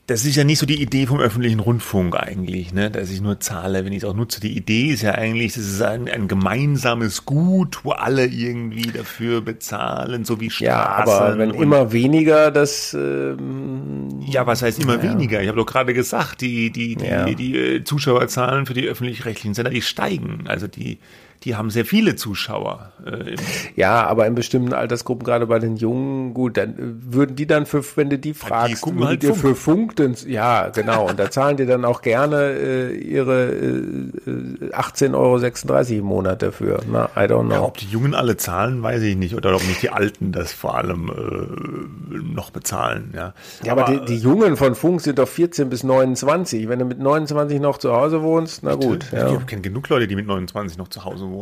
das 0.07 0.25
ist 0.25 0.35
ja 0.35 0.43
nicht 0.43 0.59
so 0.59 0.65
die 0.65 0.81
Idee 0.81 1.07
vom 1.07 1.19
öffentlichen 1.21 1.61
Rundfunk 1.61 2.17
eigentlich, 2.17 2.73
ne, 2.73 2.91
dass 2.91 3.09
ich 3.09 3.21
nur 3.21 3.39
zahle, 3.39 3.85
wenn 3.85 3.93
ich 3.93 3.99
es 3.99 4.03
auch 4.03 4.13
nutze. 4.13 4.41
Die 4.41 4.55
Idee 4.57 4.87
ist 4.87 5.01
ja 5.01 5.11
eigentlich, 5.13 5.53
das 5.53 5.63
ist 5.63 5.81
ein, 5.81 6.09
ein 6.09 6.27
gemeinsames 6.27 7.23
Gut, 7.25 7.85
wo 7.85 7.91
alle 7.91 8.25
irgendwie 8.25 8.91
dafür 8.91 9.39
bezahlen, 9.39 10.25
so 10.25 10.41
wie 10.41 10.49
Straßen. 10.49 10.65
Ja, 10.65 10.85
aber 10.85 11.37
wenn 11.37 11.51
immer 11.51 11.93
weniger, 11.93 12.51
das 12.51 12.93
ähm, 12.93 14.19
Ja, 14.27 14.45
was 14.45 14.61
heißt 14.61 14.81
immer 14.83 15.01
weniger? 15.01 15.41
Ich 15.41 15.47
habe 15.47 15.57
doch 15.57 15.65
gerade 15.65 15.93
gesagt, 15.93 16.41
die, 16.41 16.69
die, 16.69 16.97
die, 16.97 17.05
Ja. 17.05 17.25
die, 17.25 17.55
äh, 17.57 17.83
Zuschauerzahlen 17.85 18.65
für 18.65 18.73
die 18.73 18.85
öffentlich-rechtlichen 18.87 19.53
Sender, 19.53 19.71
die 19.71 19.81
steigen. 19.81 20.43
Also 20.47 20.67
die, 20.67 20.99
die 21.43 21.55
haben 21.55 21.69
sehr 21.69 21.85
viele 21.85 22.15
Zuschauer. 22.15 22.91
Äh, 23.05 23.35
ja, 23.75 24.05
aber 24.07 24.25
in 24.27 24.35
bestimmten 24.35 24.73
Altersgruppen, 24.73 25.25
gerade 25.25 25.45
bei 25.47 25.59
den 25.59 25.75
Jungen, 25.75 26.33
gut, 26.33 26.57
dann 26.57 26.69
äh, 26.71 26.75
würden 27.13 27.35
die 27.35 27.45
dann 27.47 27.65
für, 27.65 27.83
wenn 27.95 28.09
du 28.09 28.17
die 28.17 28.33
fragst, 28.33 28.85
würdet 28.85 29.05
halt 29.05 29.23
Funk. 29.25 29.37
für 29.39 29.55
Funk 29.55 29.95
denn, 29.97 30.15
ja, 30.27 30.69
genau, 30.69 31.09
und 31.09 31.19
da 31.19 31.29
zahlen 31.29 31.57
die 31.57 31.65
dann 31.65 31.85
auch 31.85 32.01
gerne 32.01 32.51
äh, 32.53 32.95
ihre 32.95 33.51
äh, 33.51 34.69
18,36 34.71 35.13
Euro 35.13 35.99
im 35.99 36.05
Monat 36.05 36.41
dafür. 36.41 36.79
Na, 36.89 37.09
I 37.15 37.19
don't 37.27 37.49
Ja, 37.51 37.57
know. 37.57 37.65
ob 37.65 37.77
die 37.77 37.87
Jungen 37.87 38.13
alle 38.13 38.37
zahlen, 38.37 38.81
weiß 38.81 39.01
ich 39.03 39.15
nicht. 39.15 39.35
Oder 39.35 39.55
ob 39.55 39.63
nicht 39.67 39.81
die 39.81 39.89
Alten 39.89 40.31
das 40.31 40.51
vor 40.53 40.75
allem 40.77 41.09
äh, 41.09 42.17
noch 42.33 42.51
bezahlen. 42.51 43.11
Ja, 43.15 43.33
Ja, 43.63 43.73
aber, 43.73 43.85
die, 43.85 44.05
die 44.05 44.17
Jungen 44.17 44.57
von 44.57 44.75
Funk 44.75 45.01
sind 45.01 45.19
doch 45.19 45.27
14 45.27 45.69
bis 45.69 45.83
29. 45.83 46.69
Wenn 46.69 46.79
du 46.79 46.85
mit 46.85 46.99
29 46.99 47.59
noch 47.59 47.77
zu 47.77 47.91
Hause 47.93 48.21
wohnst, 48.21 48.63
na 48.63 48.75
gut. 48.75 49.05
Ich 49.11 49.11
Ja. 49.13 49.35
kenne 49.39 49.61
genug 49.61 49.89
Leute, 49.89 50.07
die 50.07 50.15
mit 50.15 50.25
29 50.27 50.77
noch 50.77 50.87
zu 50.87 51.03
Hause 51.03 51.25
wohnen. 51.25 51.32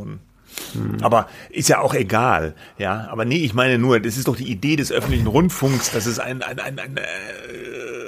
Aber 1.01 1.27
ist 1.49 1.69
ja 1.69 1.79
auch 1.79 1.93
egal, 1.93 2.55
ja. 2.77 3.07
Aber 3.09 3.23
nee, 3.23 3.37
ich 3.37 3.53
meine 3.53 3.77
nur, 3.77 3.99
das 4.01 4.17
ist 4.17 4.27
doch 4.27 4.35
die 4.35 4.51
Idee 4.51 4.75
des 4.75 4.91
öffentlichen 4.91 5.27
Rundfunks, 5.27 5.91
dass 5.91 6.05
es 6.05 6.19
ein, 6.19 6.41
ein, 6.41 6.59
ein, 6.59 6.77
ein 6.77 6.97
äh, 6.97 7.01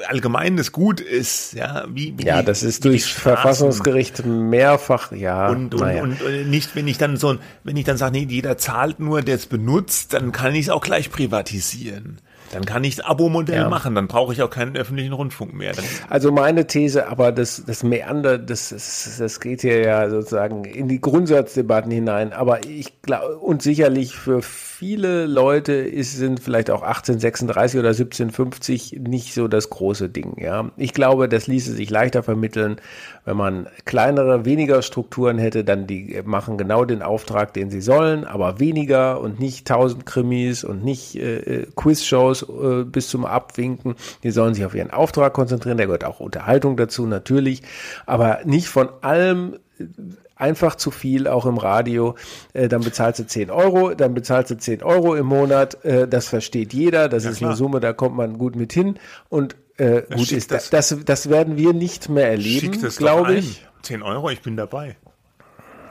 allgemeines 0.09 0.73
Gut 0.73 0.99
ist, 0.99 1.53
ja. 1.53 1.85
Wie, 1.89 2.13
wie 2.17 2.25
Ja, 2.25 2.43
das 2.43 2.61
ist 2.63 2.83
wie 2.83 2.89
die 2.89 2.93
durch 2.95 3.05
Straßen. 3.05 3.21
Verfassungsgericht 3.21 4.25
mehrfach, 4.25 5.13
ja. 5.13 5.49
Und, 5.49 5.73
und, 5.73 5.79
naja. 5.81 6.03
und, 6.03 6.21
und 6.21 6.49
nicht, 6.49 6.75
wenn 6.75 6.87
ich 6.89 6.97
dann 6.97 7.15
so, 7.15 7.29
ein- 7.29 7.39
wenn 7.63 7.77
ich 7.77 7.85
dann 7.85 7.95
sage, 7.97 8.17
nee, 8.17 8.27
jeder 8.29 8.57
zahlt 8.57 8.99
nur, 8.99 9.21
der 9.21 9.35
es 9.35 9.45
benutzt, 9.45 10.13
dann 10.13 10.31
kann 10.33 10.53
ich 10.53 10.65
es 10.65 10.69
auch 10.69 10.81
gleich 10.81 11.11
privatisieren. 11.11 12.19
Dann 12.53 12.65
kann 12.65 12.83
ich 12.83 12.95
das 12.97 13.05
Abo-Modell 13.05 13.55
Ja. 13.55 13.69
machen, 13.69 13.95
dann 13.95 14.07
brauche 14.07 14.31
ich 14.33 14.41
auch 14.41 14.49
keinen 14.49 14.75
öffentlichen 14.77 15.13
Rundfunk 15.13 15.53
mehr. 15.53 15.73
Also 16.09 16.31
meine 16.31 16.67
These, 16.67 17.07
aber 17.07 17.31
das, 17.31 17.63
das 17.65 17.83
Meander, 17.83 18.37
das, 18.37 18.69
das, 18.69 19.15
das 19.17 19.39
geht 19.39 19.61
hier 19.61 19.79
ja 19.79 20.09
sozusagen 20.09 20.63
in 20.65 20.87
die 20.87 21.01
Grundsatzdebatten 21.01 21.91
hinein. 21.91 22.31
Aber 22.33 22.65
ich 22.65 23.01
glaube, 23.01 23.37
und 23.37 23.61
sicherlich 23.61 24.15
für 24.15 24.41
viele 24.41 25.25
Leute 25.25 25.73
ist, 25.73 26.15
sind 26.17 26.39
vielleicht 26.39 26.69
auch 26.69 26.83
1836 26.83 27.79
oder 27.79 27.89
1750 27.89 28.99
nicht 28.99 29.33
so 29.33 29.47
das 29.47 29.69
große 29.69 30.09
Ding. 30.09 30.35
Ja, 30.39 30.71
ich 30.77 30.93
glaube, 30.93 31.27
das 31.29 31.47
ließe 31.47 31.73
sich 31.73 31.89
leichter 31.89 32.23
vermitteln, 32.23 32.77
wenn 33.25 33.37
man 33.37 33.67
kleinere, 33.85 34.45
weniger 34.45 34.81
Strukturen 34.81 35.37
hätte, 35.37 35.63
dann 35.63 35.87
die 35.87 36.21
machen 36.25 36.57
genau 36.57 36.85
den 36.85 37.01
Auftrag, 37.01 37.53
den 37.53 37.69
sie 37.69 37.81
sollen, 37.81 38.25
aber 38.25 38.59
weniger 38.59 39.21
und 39.21 39.39
nicht 39.39 39.67
tausend 39.67 40.05
Krimis 40.05 40.63
und 40.63 40.83
nicht 40.83 41.15
äh, 41.15 41.37
äh, 41.37 41.67
Quizshows 41.75 42.43
äh, 42.43 42.83
bis 42.83 43.07
zum 43.07 43.25
Abwinken. 43.25 43.95
Die 44.23 44.31
sollen 44.31 44.53
sich 44.53 44.65
auf 44.65 44.75
ihren 44.75 44.91
Auftrag 44.91 45.33
konzentrieren. 45.33 45.77
Da 45.77 45.85
gehört 45.85 46.03
auch 46.03 46.19
Unterhaltung 46.19 46.75
dazu 46.75 47.05
natürlich, 47.05 47.61
aber 48.05 48.39
nicht 48.43 48.67
von 48.67 48.89
allem 49.01 49.55
äh, 49.79 49.85
einfach 50.35 50.75
zu 50.75 50.91
viel, 50.91 51.27
auch 51.27 51.45
im 51.45 51.57
Radio. 51.57 52.15
Äh, 52.53 52.67
dann 52.67 52.81
bezahlst 52.81 53.19
du 53.19 53.27
10 53.27 53.49
Euro, 53.49 53.93
dann 53.93 54.13
bezahlst 54.13 54.51
du 54.51 54.57
10 54.57 54.83
Euro 54.83 55.15
im 55.15 55.27
Monat. 55.27 55.83
Äh, 55.85 56.07
das 56.07 56.27
versteht 56.27 56.73
jeder. 56.73 57.07
Das 57.07 57.23
ist 57.25 57.37
klar. 57.37 57.51
eine 57.51 57.57
Summe, 57.57 57.79
da 57.79 57.93
kommt 57.93 58.17
man 58.17 58.37
gut 58.37 58.55
mit 58.55 58.73
hin. 58.73 58.99
Und 59.29 59.55
äh, 59.77 60.01
gut 60.15 60.31
ist 60.31 60.51
das. 60.51 60.69
das. 60.69 60.95
das. 61.05 61.29
Werden 61.29 61.57
wir 61.57 61.73
nicht 61.73 62.09
mehr 62.09 62.29
erleben, 62.29 62.79
glaube 62.97 63.27
ein. 63.31 63.37
ich. 63.37 63.65
10 63.83 64.01
Euro, 64.03 64.29
ich 64.29 64.41
bin 64.41 64.55
dabei. 64.55 64.95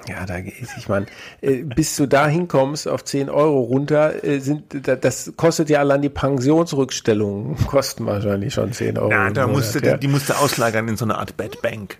Ja, 0.08 0.26
da 0.26 0.40
geht 0.40 0.54
ich 0.76 0.88
meine, 0.88 1.06
äh, 1.42 1.62
bis 1.62 1.94
du 1.94 2.06
da 2.06 2.26
hinkommst 2.26 2.88
auf 2.88 3.04
10 3.04 3.30
Euro 3.30 3.60
runter, 3.60 4.24
äh, 4.24 4.40
sind 4.40 4.64
da- 4.88 4.96
das 4.96 5.32
kostet 5.36 5.70
ja 5.70 5.78
allein 5.78 6.02
die 6.02 6.08
Pensionsrückstellungen, 6.08 7.56
kosten 7.66 8.06
wahrscheinlich 8.06 8.54
schon 8.54 8.72
10 8.72 8.98
Euro. 8.98 9.12
Im 9.12 9.34
da 9.34 9.46
musste, 9.46 9.84
ja. 9.84 9.94
die, 9.94 10.00
die 10.00 10.08
musste 10.08 10.38
auslagern 10.38 10.88
in 10.88 10.96
so 10.96 11.04
eine 11.04 11.18
Art 11.18 11.36
Bad 11.36 11.62
Bank. 11.62 11.98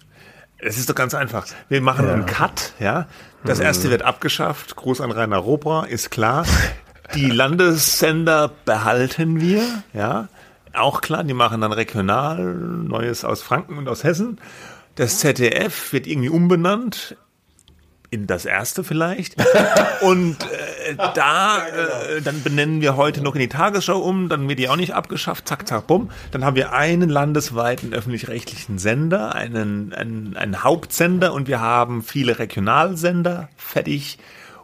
Es 0.58 0.78
ist 0.78 0.88
doch 0.88 0.94
ganz 0.94 1.14
einfach. 1.14 1.46
Wir 1.68 1.80
machen 1.80 2.08
einen 2.08 2.26
Cut, 2.26 2.72
ja. 2.80 3.06
Das 3.44 3.58
Mhm. 3.58 3.64
erste 3.64 3.90
wird 3.90 4.02
abgeschafft. 4.02 4.76
Gruß 4.76 5.00
an 5.00 5.10
Rainer 5.10 5.38
Robra, 5.38 5.84
ist 5.84 6.10
klar. 6.10 6.44
Die 7.14 7.26
Landessender 7.30 8.50
behalten 8.64 9.40
wir, 9.40 9.62
ja. 9.92 10.28
Auch 10.74 11.00
klar, 11.00 11.24
die 11.24 11.34
machen 11.34 11.60
dann 11.60 11.72
regional, 11.72 12.42
Neues 12.42 13.24
aus 13.24 13.42
Franken 13.42 13.78
und 13.78 13.88
aus 13.88 14.04
Hessen. 14.04 14.40
Das 14.94 15.18
ZDF 15.18 15.92
wird 15.92 16.06
irgendwie 16.06 16.28
umbenannt 16.28 17.16
in 18.12 18.26
das 18.26 18.44
erste 18.44 18.84
vielleicht. 18.84 19.36
Und 20.02 20.36
äh, 20.44 20.96
da, 21.14 21.66
äh, 21.66 22.20
dann 22.20 22.42
benennen 22.42 22.82
wir 22.82 22.96
heute 22.96 23.22
noch 23.22 23.34
in 23.34 23.40
die 23.40 23.48
Tagesschau 23.48 23.98
um, 23.98 24.28
dann 24.28 24.48
wird 24.50 24.58
die 24.58 24.68
auch 24.68 24.76
nicht 24.76 24.94
abgeschafft, 24.94 25.48
zack, 25.48 25.66
zack, 25.66 25.86
bumm. 25.86 26.10
Dann 26.30 26.44
haben 26.44 26.54
wir 26.54 26.74
einen 26.74 27.08
landesweiten 27.08 27.94
öffentlich-rechtlichen 27.94 28.78
Sender, 28.78 29.34
einen, 29.34 29.94
einen, 29.94 30.36
einen 30.36 30.62
Hauptsender 30.62 31.32
und 31.32 31.48
wir 31.48 31.60
haben 31.60 32.02
viele 32.02 32.38
Regionalsender 32.38 33.48
fertig. 33.56 34.18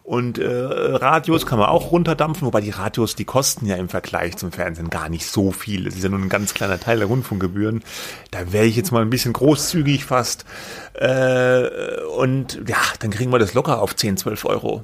Und 0.09 0.39
äh, 0.39 0.49
Radios 0.49 1.45
kann 1.45 1.59
man 1.59 1.69
auch 1.69 1.91
runterdampfen, 1.91 2.47
wobei 2.47 2.63
die 2.63 2.71
Radios, 2.71 3.15
die 3.15 3.27
kosten 3.27 3.67
ja 3.67 3.77
im 3.77 3.91
Vergleich 3.91 4.39
zum 4.39 4.53
Fernsehen 4.53 4.89
gar 4.89 5.11
nicht 5.11 5.27
so 5.27 5.53
viel. 5.53 5.85
Das 5.85 5.97
ist 5.97 6.03
ja 6.03 6.09
nur 6.09 6.19
ein 6.19 6.31
ganz 6.31 6.55
kleiner 6.55 6.81
Teil 6.81 6.97
der 6.97 7.09
Rundfunkgebühren. 7.09 7.83
Da 8.31 8.51
wäre 8.51 8.65
ich 8.65 8.75
jetzt 8.75 8.91
mal 8.91 9.03
ein 9.03 9.11
bisschen 9.11 9.35
großzügig 9.35 10.07
fast. 10.07 10.47
Äh, 10.95 11.69
und 12.17 12.59
ja, 12.67 12.79
dann 13.01 13.11
kriegen 13.11 13.31
wir 13.31 13.39
das 13.39 13.53
locker 13.53 13.83
auf 13.83 13.95
10, 13.95 14.17
12 14.17 14.47
Euro. 14.47 14.83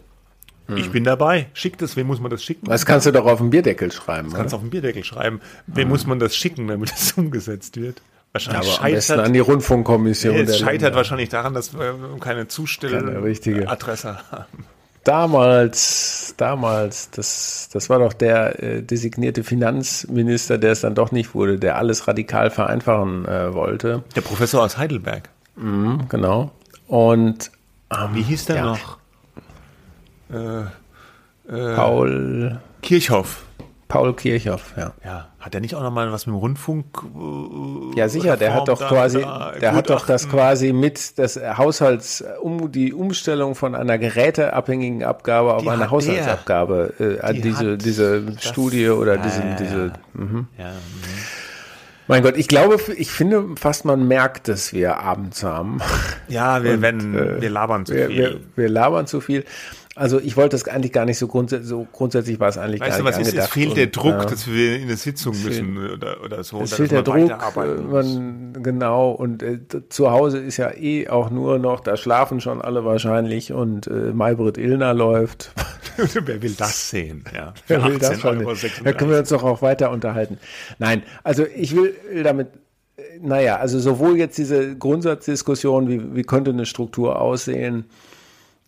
Ich 0.77 0.91
bin 0.91 1.05
dabei. 1.05 1.47
Schickt 1.55 1.81
es, 1.81 1.97
wem 1.97 2.07
muss 2.07 2.21
man 2.21 2.31
das 2.31 2.45
schicken? 2.45 2.67
Das 2.67 2.85
kannst 2.85 3.07
du 3.07 3.11
doch 3.11 3.25
auf 3.25 3.39
den 3.39 3.49
Bierdeckel 3.49 3.93
schreiben. 3.93 4.31
kannst 4.31 4.53
du 4.53 4.57
auf 4.57 4.63
den 4.63 4.71
Bierdeckel 4.71 5.05
schreiben. 5.05 5.41
Wem 5.67 5.89
muss 5.89 6.07
man 6.07 6.19
das 6.19 6.37
schicken, 6.37 6.69
damit 6.69 6.93
das 6.93 7.13
umgesetzt 7.17 7.81
wird? 7.81 8.03
Wahrscheinlich 8.33 8.79
besten 8.79 8.83
scheitert, 8.83 9.27
an 9.27 9.33
die 9.33 9.39
Rundfunkkommission. 9.39 10.35
es 10.35 10.59
scheitert 10.59 10.83
Länder. 10.83 10.97
wahrscheinlich 10.97 11.31
daran, 11.31 11.55
dass 11.55 11.73
wir 11.73 11.95
keine. 12.21 12.47
Zustelladresse 12.47 14.19
haben. 14.31 14.67
Damals, 15.05 16.35
damals, 16.39 17.11
das, 17.11 17.69
das 17.73 17.91
war 17.91 17.99
doch 17.99 18.15
der 18.15 18.63
äh, 18.63 18.83
designierte 18.83 19.45
Finanzminister, 19.45 20.57
der 20.59 20.73
es 20.73 20.81
dann 20.81 20.95
doch 20.95 21.13
nicht 21.13 21.35
wurde, 21.35 21.59
der 21.59 21.77
alles 21.77 22.09
radikal 22.09 22.51
vereinfachen 22.51 23.27
äh, 23.27 23.53
wollte. 23.53 24.03
Der 24.17 24.23
Professor 24.23 24.63
aus 24.65 24.79
Heidelberg. 24.79 25.29
Mhm, 25.57 26.09
genau. 26.09 26.51
Und 26.87 27.51
ähm, 27.91 28.15
Wie 28.15 28.23
hieß 28.23 28.47
der 28.47 28.57
Ja. 28.57 28.65
noch? 28.65 28.99
Paul, 31.47 32.59
Kirchhoff. 32.83 33.45
Paul 33.89 34.15
Kirchhoff, 34.15 34.73
ja. 34.77 34.93
Ja, 35.05 35.29
hat 35.39 35.55
er 35.55 35.61
nicht 35.61 35.75
auch 35.75 35.83
noch 35.83 35.91
mal 35.93 36.11
was 36.11 36.27
mit 36.27 36.35
dem 36.35 36.39
Rundfunk? 36.39 36.87
äh, 37.05 37.99
Ja, 37.99 38.09
sicher, 38.09 38.37
der 38.37 38.55
hat 38.55 38.67
doch 38.69 38.81
quasi, 38.81 39.25
der 39.61 39.75
hat 39.75 39.91
doch 39.91 40.07
das 40.07 40.29
quasi 40.29 40.73
mit 40.73 41.19
das 41.19 41.37
Haushalts, 41.37 42.25
um 42.41 42.73
die 42.73 42.93
Umstellung 42.95 43.55
von 43.55 43.75
einer 43.75 43.99
geräteabhängigen 43.99 45.05
Abgabe 45.05 45.55
auf 45.55 45.63
Die 45.63 45.69
eine 45.71 45.91
Haushaltsabgabe, 45.91 47.21
äh, 47.23 47.35
Die 47.35 47.41
diese, 47.43 47.77
diese 47.79 48.23
das- 48.23 48.45
Studie 48.45 48.89
oder 48.89 49.17
Ja, 49.17 49.23
diese, 49.23 49.41
ja, 49.43 49.55
diese, 49.57 49.93
Ja, 50.59 50.73
mein 52.07 52.23
Gott, 52.23 52.37
ich 52.37 52.49
glaube, 52.49 52.79
ich 52.97 53.11
finde 53.11 53.47
fast, 53.57 53.87
man 53.87 54.07
merkt, 54.07 54.49
dass 54.49 54.73
wir 54.75 54.99
abends 54.99 55.43
haben. 55.43 55.79
ja 56.29 56.63
wir, 56.63 56.75
Und, 56.75 56.83
werden, 56.83 57.15
äh, 57.19 57.41
wir 57.41 57.49
labern 57.51 57.87
zu 57.87 57.95
wir, 57.95 58.07
viel. 58.09 58.17
wir, 58.19 58.41
wir 58.57 58.69
labern 58.69 59.07
zu 59.07 59.21
viel. 59.23 59.45
Also 59.97 60.19
ich 60.19 60.37
wollte 60.37 60.51
das 60.57 60.67
eigentlich 60.67 60.93
gar 60.93 61.05
nicht 61.05 61.19
so 61.19 61.29
grundsätzlich, 61.29 61.69
so 61.69 61.87
grundsätzlich 61.93 62.41
war 62.41 62.49
es 62.49 62.59
eigentlich 62.59 62.81
Weißt 62.81 62.91
gar 62.91 62.99
du, 62.99 63.05
nicht 63.05 63.13
was 63.13 63.21
ist? 63.21 63.29
Es 63.29 63.33
angedacht. 63.35 63.53
fehlt 63.53 63.77
der 63.77 63.87
Druck, 63.87 64.19
ja. 64.19 64.25
dass 64.25 64.49
wir 64.49 64.77
in 64.77 64.83
eine 64.83 64.97
Sitzung 64.97 65.41
müssen 65.41 65.79
oder, 65.79 66.25
oder 66.25 66.43
so. 66.43 66.63
Es 66.63 66.75
fehlt 66.75 66.91
der 66.91 67.03
Druck, 67.03 67.17
äh, 67.17 67.75
man, 67.81 68.55
genau, 68.61 69.13
und 69.13 69.43
äh, 69.45 69.61
zu 69.89 70.11
Hause 70.11 70.39
ist 70.39 70.57
ja 70.57 70.73
eh 70.75 71.09
auch 71.09 71.31
nur 71.31 71.61
noch, 71.61 71.79
da 71.79 71.97
schlafen 71.97 72.41
schon 72.41 72.61
alle 72.61 72.85
wahrscheinlich 72.85 73.53
und 73.53 73.87
äh, 73.87 74.13
Maybrit 74.13 74.59
Illner 74.59 74.95
läuft. 74.95 75.53
Wer 75.97 76.43
will 76.43 76.55
das 76.59 76.91
sehen? 76.91 77.23
Ja. 77.33 77.55
Wer 77.69 77.85
will 77.85 77.99
das 77.99 78.21
schon? 78.21 78.45
18,36 78.45 78.83
Da 78.83 78.93
können 78.93 79.13
wir 79.13 79.19
uns 79.19 79.29
doch 79.29 79.45
auch 79.45 79.63
weiter 79.63 79.93
unterhalten. 79.93 80.39
Nein, 80.81 81.05
also 81.23 81.47
ich 81.55 81.77
will 81.77 81.95
damit, 82.25 82.49
äh, 82.97 83.03
naja, 83.23 83.59
also 83.59 83.79
sowohl 83.79 84.19
jetzt 84.19 84.39
diese 84.39 84.77
Grundsatzdiskussion, 84.77 85.89
wie, 85.89 86.17
wie 86.17 86.25
könnte 86.25 86.51
eine 86.51 86.67
Struktur 86.67 87.21
aussehen, 87.21 87.85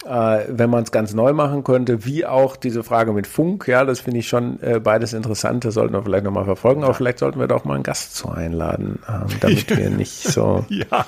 äh, 0.05 0.45
wenn 0.49 0.71
man 0.71 0.85
es 0.85 0.93
ganz 0.93 1.15
neu 1.15 1.33
machen 1.33 1.65
könnte, 1.65 2.05
wie 2.05 2.27
auch 2.27 2.57
diese 2.57 2.85
Frage 2.85 3.13
mit 3.13 3.27
Funk, 3.27 3.67
ja, 3.67 3.85
das 3.85 4.01
finde 4.01 4.21
ich 4.21 4.29
schon 4.29 4.61
äh, 4.63 4.79
beides 4.79 5.13
interessant, 5.13 5.65
das 5.65 5.75
sollten 5.75 5.95
wir 5.95 6.03
vielleicht 6.03 6.25
nochmal 6.25 6.45
verfolgen, 6.45 6.85
aber 6.85 6.95
vielleicht 6.95 7.19
sollten 7.19 7.41
wir 7.41 7.49
doch 7.49 7.65
mal 7.65 7.75
einen 7.75 7.83
Gast 7.83 8.15
zu 8.15 8.31
einladen, 8.31 8.99
ähm, 9.09 9.27
damit 9.41 9.77
wir 9.77 9.91
nicht 9.91 10.23
so. 10.23 10.65
Ja, 10.77 11.07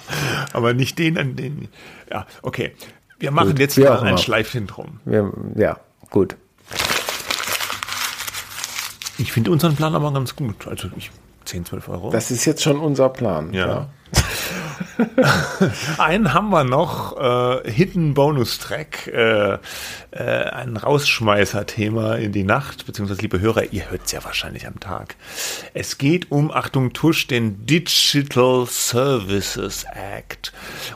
aber 0.52 0.72
nicht 0.72 0.98
den 0.98 1.18
an 1.18 1.36
den. 1.36 1.68
Ja, 2.10 2.26
okay. 2.42 2.72
Wir 3.18 3.30
machen 3.32 3.50
Gut, 3.50 3.58
jetzt 3.58 3.76
wie 3.76 3.82
mal 3.82 4.00
ein. 4.00 4.16
Schleifchen 4.16 4.66
drum. 4.66 5.00
Wir, 5.04 5.32
ja, 5.56 5.78
gut. 6.10 6.36
Ich 9.18 9.32
finde 9.32 9.50
unseren 9.50 9.74
Plan 9.74 9.94
aber 9.94 10.12
ganz 10.12 10.36
gut. 10.36 10.68
Also 10.68 10.88
ich, 10.96 11.10
10, 11.44 11.64
12 11.64 11.88
Euro. 11.88 12.10
Das 12.10 12.30
ist 12.30 12.44
jetzt 12.44 12.62
schon 12.62 12.78
unser 12.78 13.08
Plan. 13.08 13.52
Ja. 13.52 13.88
Einen 15.98 16.34
haben 16.34 16.50
wir 16.50 16.64
noch, 16.64 17.16
äh, 17.64 17.70
Hidden 17.70 18.14
Bonus 18.14 18.58
Track, 18.58 19.06
äh, 19.08 19.54
äh, 19.54 19.58
ein 20.12 20.76
Rausschmeißer-Thema 20.76 22.16
in 22.16 22.32
die 22.32 22.44
Nacht, 22.44 22.86
beziehungsweise 22.86 23.22
liebe 23.22 23.40
Hörer, 23.40 23.72
ihr 23.72 23.90
hört 23.90 24.02
es 24.06 24.12
ja 24.12 24.24
wahrscheinlich 24.24 24.66
am 24.66 24.80
Tag. 24.80 25.16
Es 25.74 25.98
geht 25.98 26.30
um, 26.30 26.50
Achtung 26.50 26.92
Tusch, 26.92 27.26
den 27.26 27.66
Digital 27.66 28.66
Services 28.66 29.84
Act. 29.94 30.52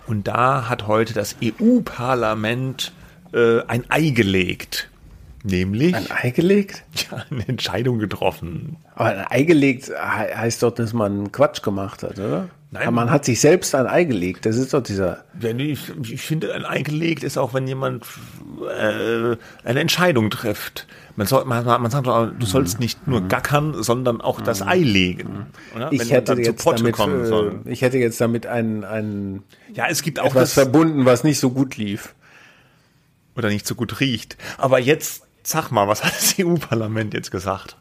Und 0.07 0.27
da 0.29 0.69
hat 0.69 0.87
heute 0.87 1.15
das 1.15 1.37
EU-Parlament 1.43 2.93
äh, 3.33 3.61
ein 3.67 3.85
Ei 3.89 4.11
gelegt. 4.11 4.89
Nämlich 5.45 5.95
Ein 5.95 6.07
Ei 6.11 6.31
gelegt? 6.31 6.85
ja, 7.11 7.25
eine 7.31 7.49
Entscheidung 7.49 7.99
getroffen. 7.99 8.77
Aber 8.95 9.09
ein 9.11 9.27
Ei 9.29 9.43
gelegt 9.43 9.87
he- 9.89 9.93
heißt 10.37 10.63
doch, 10.63 10.71
dass 10.73 10.93
man 10.93 11.33
Quatsch 11.33 11.63
gemacht 11.63 12.03
hat, 12.03 12.19
oder? 12.19 12.49
Nein. 12.75 12.83
Aber 12.85 12.93
man 12.93 13.11
hat 13.11 13.27
sich 13.27 13.39
selbst 13.39 13.75
ein 13.75 13.87
Ei 13.87 14.05
gelegt. 14.05 14.47
Das 14.47 14.57
ist 14.57 14.73
doch 14.73 14.83
dieser. 14.83 15.25
Wenn 15.35 15.61
ich, 15.61 15.93
ich 16.11 16.23
finde, 16.23 16.55
ein 16.55 16.65
Ei 16.65 16.81
gelegt 16.81 17.23
ist 17.23 17.37
auch, 17.37 17.53
wenn 17.53 17.67
jemand 17.69 18.07
äh, 18.67 19.37
eine 19.63 19.81
Entscheidung 19.81 20.31
trifft. 20.31 20.87
Man, 21.15 21.27
soll, 21.27 21.45
man, 21.45 21.67
man 21.67 21.91
sagt, 21.91 22.07
doch, 22.07 22.31
du 22.31 22.47
sollst 22.47 22.81
nicht 22.81 23.07
nur 23.07 23.21
gackern, 23.29 23.83
sondern 23.83 24.23
auch 24.23 24.41
das 24.41 24.63
Ei 24.63 24.79
legen. 24.79 25.49
Oder? 25.77 25.93
Ich 25.93 26.01
Wenn 26.01 26.09
hätte 26.09 26.33
jetzt 26.33 26.65
Potte 26.65 26.79
damit, 26.79 26.95
kommen 26.97 27.27
soll. 27.27 27.61
äh, 27.67 27.71
ich 27.71 27.83
hätte 27.83 27.99
jetzt 27.99 28.19
damit 28.23 28.47
ein, 28.47 28.85
ein 28.85 29.43
Ja, 29.75 29.85
es 29.91 30.01
gibt 30.03 30.19
auch 30.19 30.31
etwas 30.31 30.55
das, 30.55 30.65
verbunden, 30.65 31.05
was 31.05 31.25
nicht 31.25 31.39
so 31.41 31.51
gut 31.51 31.77
lief. 31.77 32.15
oder 33.37 33.51
nicht 33.51 33.67
so 33.67 33.75
gut 33.75 34.01
riecht. 34.01 34.39
Aber 34.57 34.79
jetzt, 34.79 35.25
sag 35.43 35.71
mal, 35.71 35.89
was 35.89 36.03
hat 36.05 36.15
das 36.17 36.37
EU-Parlament 36.41 37.13
jetzt 37.13 37.31
gesagt? 37.31 37.77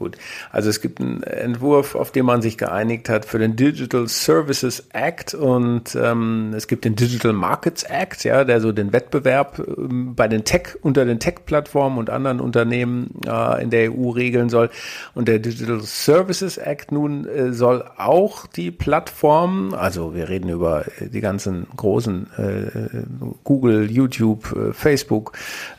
Gut. 0.00 0.16
Also 0.50 0.70
es 0.70 0.80
gibt 0.80 0.98
einen 0.98 1.22
Entwurf, 1.22 1.94
auf 1.94 2.10
den 2.10 2.24
man 2.24 2.40
sich 2.40 2.56
geeinigt 2.56 3.10
hat 3.10 3.26
für 3.26 3.38
den 3.38 3.54
Digital 3.54 4.08
Services 4.08 4.88
Act 4.94 5.34
und 5.34 5.94
ähm, 5.94 6.54
es 6.56 6.68
gibt 6.68 6.86
den 6.86 6.96
Digital 6.96 7.34
Markets 7.34 7.82
Act, 7.82 8.24
ja, 8.24 8.44
der 8.44 8.62
so 8.62 8.72
den 8.72 8.94
Wettbewerb 8.94 9.58
ähm, 9.58 10.14
bei 10.14 10.26
den 10.26 10.44
Tech 10.44 10.68
unter 10.80 11.04
den 11.04 11.20
Tech-Plattformen 11.20 11.98
und 11.98 12.08
anderen 12.08 12.40
Unternehmen 12.40 13.10
äh, 13.26 13.62
in 13.62 13.68
der 13.68 13.92
EU 13.92 14.08
regeln 14.08 14.48
soll. 14.48 14.70
Und 15.14 15.28
der 15.28 15.38
Digital 15.38 15.80
Services 15.82 16.56
Act 16.56 16.92
nun 16.92 17.26
äh, 17.26 17.52
soll 17.52 17.84
auch 17.98 18.46
die 18.46 18.70
Plattformen, 18.70 19.74
also 19.74 20.14
wir 20.14 20.30
reden 20.30 20.48
über 20.48 20.86
äh, 20.98 21.10
die 21.10 21.20
ganzen 21.20 21.66
großen 21.76 22.26
äh, 22.38 23.02
Google, 23.44 23.90
YouTube, 23.90 24.56
äh, 24.56 24.72
Facebook, 24.72 25.32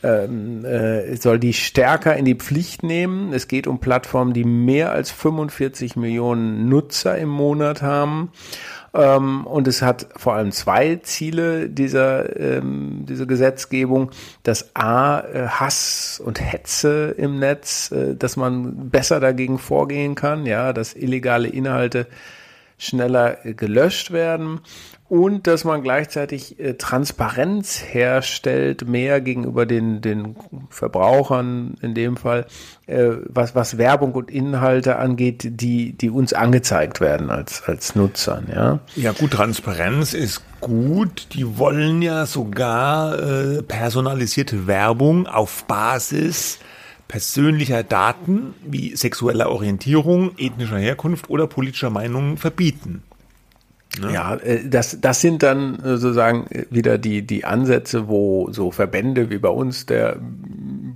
ähm, 0.04 0.64
äh, 0.64 1.16
soll 1.16 1.40
die 1.40 1.54
stärker 1.54 2.16
in 2.16 2.26
die 2.26 2.36
Pflicht 2.36 2.84
nehmen. 2.84 3.34
Es 3.34 3.48
geht 3.48 3.66
um 3.66 3.80
Plattformen, 3.80 4.11
die 4.34 4.44
mehr 4.44 4.92
als 4.92 5.12
45 5.12 5.96
Millionen 5.96 6.70
Nutzer 6.70 7.18
im 7.18 7.30
Monat 7.30 7.82
haben. 7.82 8.32
Ähm, 8.94 9.46
und 9.48 9.68
es 9.68 9.82
hat 9.82 10.08
vor 10.18 10.34
allem 10.34 10.52
zwei 10.52 10.98
Ziele 10.98 11.70
dieser, 11.70 12.38
ähm, 12.40 13.06
diese 13.08 13.26
Gesetzgebung. 13.26 14.12
Das 14.44 14.76
A, 14.76 15.22
äh, 15.22 15.48
Hass 15.48 16.22
und 16.24 16.42
Hetze 16.42 17.16
im 17.18 17.40
Netz, 17.40 17.92
äh, 17.92 18.16
dass 18.16 18.36
man 18.36 18.90
besser 18.90 19.20
dagegen 19.20 19.60
vorgehen 19.60 20.16
kann, 20.16 20.46
ja, 20.46 20.74
dass 20.74 20.94
illegale 20.94 21.48
Inhalte 21.48 22.08
schneller 22.78 23.46
äh, 23.46 23.54
gelöscht 23.54 24.12
werden 24.12 24.60
und 25.12 25.46
dass 25.46 25.66
man 25.66 25.84
gleichzeitig 25.84 26.58
äh, 26.58 26.76
Transparenz 26.76 27.84
herstellt, 27.86 28.88
mehr 28.88 29.20
gegenüber 29.20 29.66
den, 29.66 30.00
den 30.00 30.38
Verbrauchern 30.70 31.74
in 31.82 31.94
dem 31.94 32.16
Fall, 32.16 32.46
äh, 32.88 33.10
was, 33.26 33.54
was 33.54 33.78
Werbung 33.78 34.14
und 34.14 34.32
Inhalte 34.32 34.96
angeht, 34.96 35.60
die, 35.60 35.92
die 35.92 36.10
uns 36.10 36.32
angezeigt 36.32 37.02
werden 37.02 37.30
als, 37.30 37.62
als 37.64 37.94
Nutzern, 37.94 38.48
ja. 38.56 38.80
Ja 38.96 39.12
gut, 39.12 39.32
Transparenz 39.32 40.14
ist 40.14 40.44
gut. 40.62 41.28
Die 41.34 41.58
wollen 41.58 42.02
ja 42.02 42.26
sogar 42.26 43.20
äh, 43.20 43.64
personalisierte 43.64 44.66
Werbung 44.66 45.28
auf 45.28 45.66
Basis 45.66 46.60
persönlicher 47.10 47.84
Daten 47.84 48.54
wie 48.66 48.96
sexueller 48.96 49.50
Orientierung, 49.50 50.32
ethnischer 50.38 50.78
Herkunft 50.78 51.30
oder 51.30 51.48
politischer 51.48 51.90
Meinung 51.90 52.38
verbieten. 52.38 53.04
Ja, 54.00 54.36
äh, 54.36 54.68
das, 54.68 55.00
das 55.02 55.20
sind 55.22 55.44
dann 55.44 55.76
äh, 55.80 55.98
sozusagen 55.98 56.48
äh, 56.50 56.66
wieder 56.70 56.98
die, 56.98 57.24
die 57.24 57.44
Ansätze, 57.44 58.08
wo 58.08 58.50
so 58.52 58.72
Verbände 58.72 59.30
wie 59.30 59.38
bei 59.38 59.50
uns 59.50 59.86
der 59.86 60.18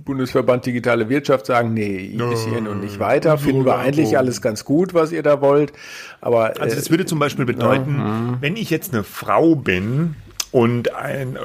Bundesverband 0.04 0.64
Digitale 0.64 1.08
Wirtschaft 1.08 1.46
sagen, 1.46 1.74
nee, 1.74 2.16
bis 2.30 2.44
hierhin 2.44 2.68
und 2.68 2.80
nicht 2.80 2.98
weiter, 3.00 3.36
finden 3.38 3.64
wir 3.66 3.76
eigentlich 3.78 4.16
alles 4.16 4.40
ganz 4.40 4.64
gut, 4.64 4.94
was 4.94 5.12
ihr 5.12 5.22
da 5.22 5.40
wollt. 5.40 5.72
Aber 6.20 6.60
Also 6.60 6.76
das 6.76 6.90
würde 6.90 7.04
zum 7.06 7.18
Beispiel 7.18 7.44
bedeuten, 7.44 8.38
wenn 8.40 8.56
ich 8.56 8.70
jetzt 8.70 8.94
eine 8.94 9.02
Frau 9.02 9.56
bin 9.56 10.14
und 10.52 10.94
ein, 10.94 11.36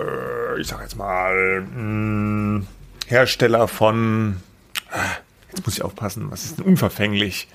ich 0.59 0.67
sag 0.67 0.81
jetzt 0.83 0.95
mal, 0.95 1.61
mh, 1.61 2.61
Hersteller 3.07 3.67
von, 3.67 4.37
jetzt 5.51 5.65
muss 5.65 5.73
ich 5.75 5.83
aufpassen, 5.83 6.27
was 6.29 6.45
ist 6.45 6.59
denn 6.59 6.65
unverfänglich? 6.65 7.47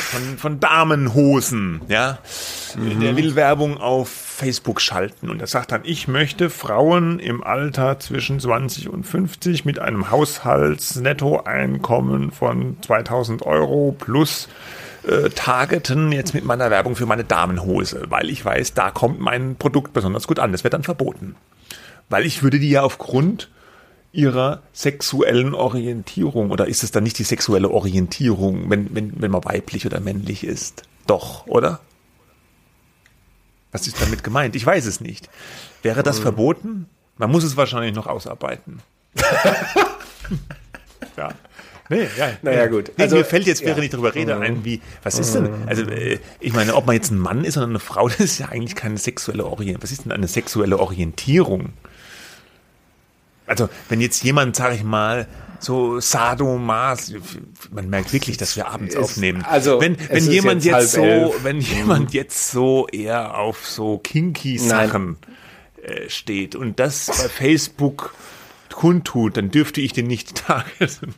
Von, 0.00 0.36
von 0.36 0.60
Damenhosen, 0.60 1.80
ja. 1.88 2.18
Der 2.76 3.16
will 3.16 3.36
Werbung 3.36 3.78
auf 3.78 4.08
Facebook 4.08 4.80
schalten 4.80 5.30
und 5.30 5.40
er 5.40 5.46
sagt 5.46 5.70
dann, 5.70 5.82
ich 5.84 6.08
möchte 6.08 6.50
Frauen 6.50 7.20
im 7.20 7.44
Alter 7.44 8.00
zwischen 8.00 8.40
20 8.40 8.88
und 8.88 9.04
50 9.04 9.64
mit 9.64 9.78
einem 9.78 10.10
Haushaltsnettoeinkommen 10.10 12.32
von 12.32 12.78
2000 12.82 13.42
Euro 13.42 13.94
plus 13.96 14.48
äh, 15.06 15.30
targeten 15.30 16.10
jetzt 16.10 16.34
mit 16.34 16.44
meiner 16.44 16.70
Werbung 16.70 16.96
für 16.96 17.06
meine 17.06 17.22
Damenhose, 17.24 18.06
weil 18.08 18.30
ich 18.30 18.44
weiß, 18.44 18.74
da 18.74 18.90
kommt 18.90 19.20
mein 19.20 19.54
Produkt 19.56 19.92
besonders 19.92 20.26
gut 20.26 20.40
an. 20.40 20.50
Das 20.50 20.64
wird 20.64 20.74
dann 20.74 20.82
verboten. 20.82 21.36
Weil 22.08 22.26
ich 22.26 22.42
würde 22.42 22.58
die 22.58 22.70
ja 22.70 22.82
aufgrund 22.82 23.48
ihrer 24.14 24.62
sexuellen 24.72 25.54
Orientierung, 25.54 26.50
oder 26.50 26.66
ist 26.66 26.84
es 26.84 26.90
dann 26.90 27.04
nicht 27.04 27.18
die 27.18 27.24
sexuelle 27.24 27.70
Orientierung, 27.70 28.70
wenn, 28.70 28.94
wenn, 28.94 29.20
wenn 29.20 29.30
man 29.30 29.44
weiblich 29.44 29.86
oder 29.86 30.00
männlich 30.00 30.44
ist? 30.44 30.82
Doch, 31.06 31.46
oder? 31.46 31.80
Was 33.72 33.86
ist 33.86 34.00
damit 34.00 34.22
gemeint? 34.22 34.54
Ich 34.54 34.64
weiß 34.64 34.86
es 34.86 35.00
nicht. 35.00 35.28
Wäre 35.82 36.02
das 36.02 36.20
verboten? 36.20 36.86
Man 37.18 37.30
muss 37.30 37.44
es 37.44 37.56
wahrscheinlich 37.56 37.94
noch 37.94 38.06
ausarbeiten. 38.06 38.80
ja. 41.16 41.30
Nee, 41.90 42.08
ja, 42.16 42.30
Naja, 42.42 42.66
gut. 42.66 42.92
Nee, 42.96 43.02
Also, 43.02 43.16
mir 43.16 43.24
fällt 43.24 43.46
jetzt, 43.46 43.62
während 43.62 43.78
ja. 43.78 43.84
ich 43.84 43.90
darüber 43.90 44.14
rede, 44.14 44.38
ein, 44.38 44.64
wie, 44.64 44.80
was 45.02 45.18
ist 45.18 45.34
denn, 45.34 45.50
also, 45.66 45.82
äh, 45.82 46.18
ich 46.40 46.52
meine, 46.54 46.74
ob 46.74 46.86
man 46.86 46.94
jetzt 46.94 47.10
ein 47.10 47.18
Mann 47.18 47.44
ist 47.44 47.56
oder 47.56 47.66
eine 47.66 47.78
Frau, 47.78 48.08
das 48.08 48.20
ist 48.20 48.38
ja 48.38 48.48
eigentlich 48.48 48.74
keine 48.74 48.96
sexuelle 48.96 49.44
Orientierung. 49.44 49.82
Was 49.82 49.92
ist 49.92 50.04
denn 50.04 50.12
eine 50.12 50.28
sexuelle 50.28 50.78
Orientierung? 50.78 51.74
Also, 53.46 53.68
wenn 53.88 54.00
jetzt 54.00 54.22
jemand, 54.24 54.56
sag 54.56 54.74
ich 54.74 54.84
mal, 54.84 55.26
so 55.60 55.98
Sadomas, 56.00 57.12
man 57.70 57.88
merkt 57.88 58.12
wirklich, 58.12 58.36
dass 58.36 58.56
wir 58.56 58.66
abends 58.68 58.94
Es- 58.94 59.00
aufnehmen. 59.02 59.44
also, 59.48 59.80
wenn, 59.80 59.96
wenn 60.08 60.16
ist 60.18 60.28
jemand 60.28 60.64
jetzt 60.64 60.74
jetzt, 60.82 60.92
so, 60.92 61.02
elf. 61.02 61.44
wenn 61.44 61.60
jemand 61.60 62.12
jetzt 62.14 62.50
so 62.50 62.86
eher 62.88 63.38
auf 63.38 63.66
so 63.66 63.98
kinky 63.98 64.58
Sachen 64.58 65.16
äh, 65.82 66.08
steht 66.08 66.54
und 66.54 66.78
das 66.80 67.06
bei 67.06 67.28
Facebook 67.28 68.14
kundtut, 68.72 69.36
dann 69.36 69.50
dürfte 69.50 69.80
ich 69.80 69.92
den 69.92 70.06
nicht 70.06 70.34
targeten. 70.46 71.14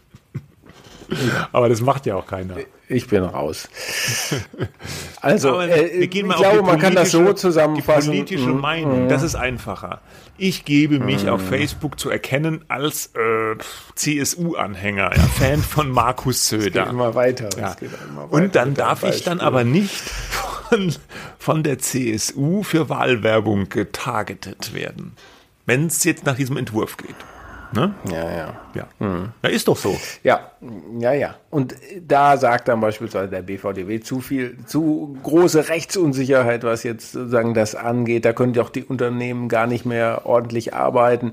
Aber 1.52 1.68
das 1.68 1.80
macht 1.80 2.06
ja 2.06 2.16
auch 2.16 2.26
keiner. 2.26 2.56
Ich 2.88 3.08
bin 3.08 3.22
raus. 3.24 3.68
Also, 5.20 5.60
äh, 5.60 5.98
wir 5.98 6.06
gehen 6.06 6.26
mal 6.28 6.34
ich 6.34 6.40
glaube, 6.40 6.62
man 6.62 6.78
kann 6.78 6.94
das 6.94 7.10
so 7.10 7.32
zusammenfassen. 7.32 8.12
Die 8.12 8.18
politische 8.18 8.48
Mhm. 8.50 8.60
Meinung, 8.60 9.08
das 9.08 9.22
ist 9.24 9.34
einfacher. 9.34 10.00
Ich 10.38 10.64
gebe 10.64 11.00
mich 11.00 11.28
auf 11.28 11.42
Facebook 11.42 11.98
zu 11.98 12.10
erkennen 12.10 12.64
als 12.68 13.06
äh, 13.16 13.56
CSU-Anhänger, 13.96 15.10
ja, 15.16 15.22
Fan 15.22 15.60
von 15.62 15.90
Markus 15.90 16.48
Geht 16.50 16.60
Söder. 16.62 16.86
immer 16.88 17.14
weiter. 17.14 17.48
Ja. 17.58 17.70
Es 17.70 17.76
geht 17.76 17.90
immer 18.08 18.24
weiter 18.30 18.32
Und 18.32 18.54
dann 18.54 18.74
darf 18.74 19.02
ich 19.02 19.24
dann 19.24 19.40
aber 19.40 19.64
nicht 19.64 20.00
von, 20.68 20.94
von 21.38 21.62
der 21.64 21.78
CSU 21.80 22.62
für 22.62 22.88
Wahlwerbung 22.88 23.68
getargetet 23.68 24.74
werden. 24.74 25.12
Wenn 25.64 25.86
es 25.86 26.04
jetzt 26.04 26.24
nach 26.24 26.36
diesem 26.36 26.56
Entwurf 26.56 26.96
geht. 26.96 27.16
Ne? 27.72 27.94
Ja, 28.08 28.30
ja. 28.30 28.54
Ja. 28.74 28.86
ja, 29.42 29.48
ist 29.48 29.66
doch 29.66 29.76
so. 29.76 29.98
Ja, 30.22 30.52
ja, 30.98 31.12
ja. 31.12 31.36
Und 31.50 31.74
da 32.06 32.38
sagt 32.38 32.68
dann 32.68 32.80
beispielsweise 32.80 33.28
der 33.28 33.42
BVDW 33.42 34.00
zu 34.00 34.20
viel, 34.20 34.56
zu 34.66 35.16
große 35.22 35.68
Rechtsunsicherheit, 35.68 36.64
was 36.64 36.82
jetzt 36.82 37.12
sozusagen 37.12 37.52
das 37.52 37.74
angeht. 37.74 38.24
Da 38.24 38.32
können 38.32 38.54
doch 38.54 38.70
die 38.70 38.84
Unternehmen 38.84 39.48
gar 39.48 39.66
nicht 39.66 39.84
mehr 39.84 40.22
ordentlich 40.24 40.72
arbeiten. 40.72 41.32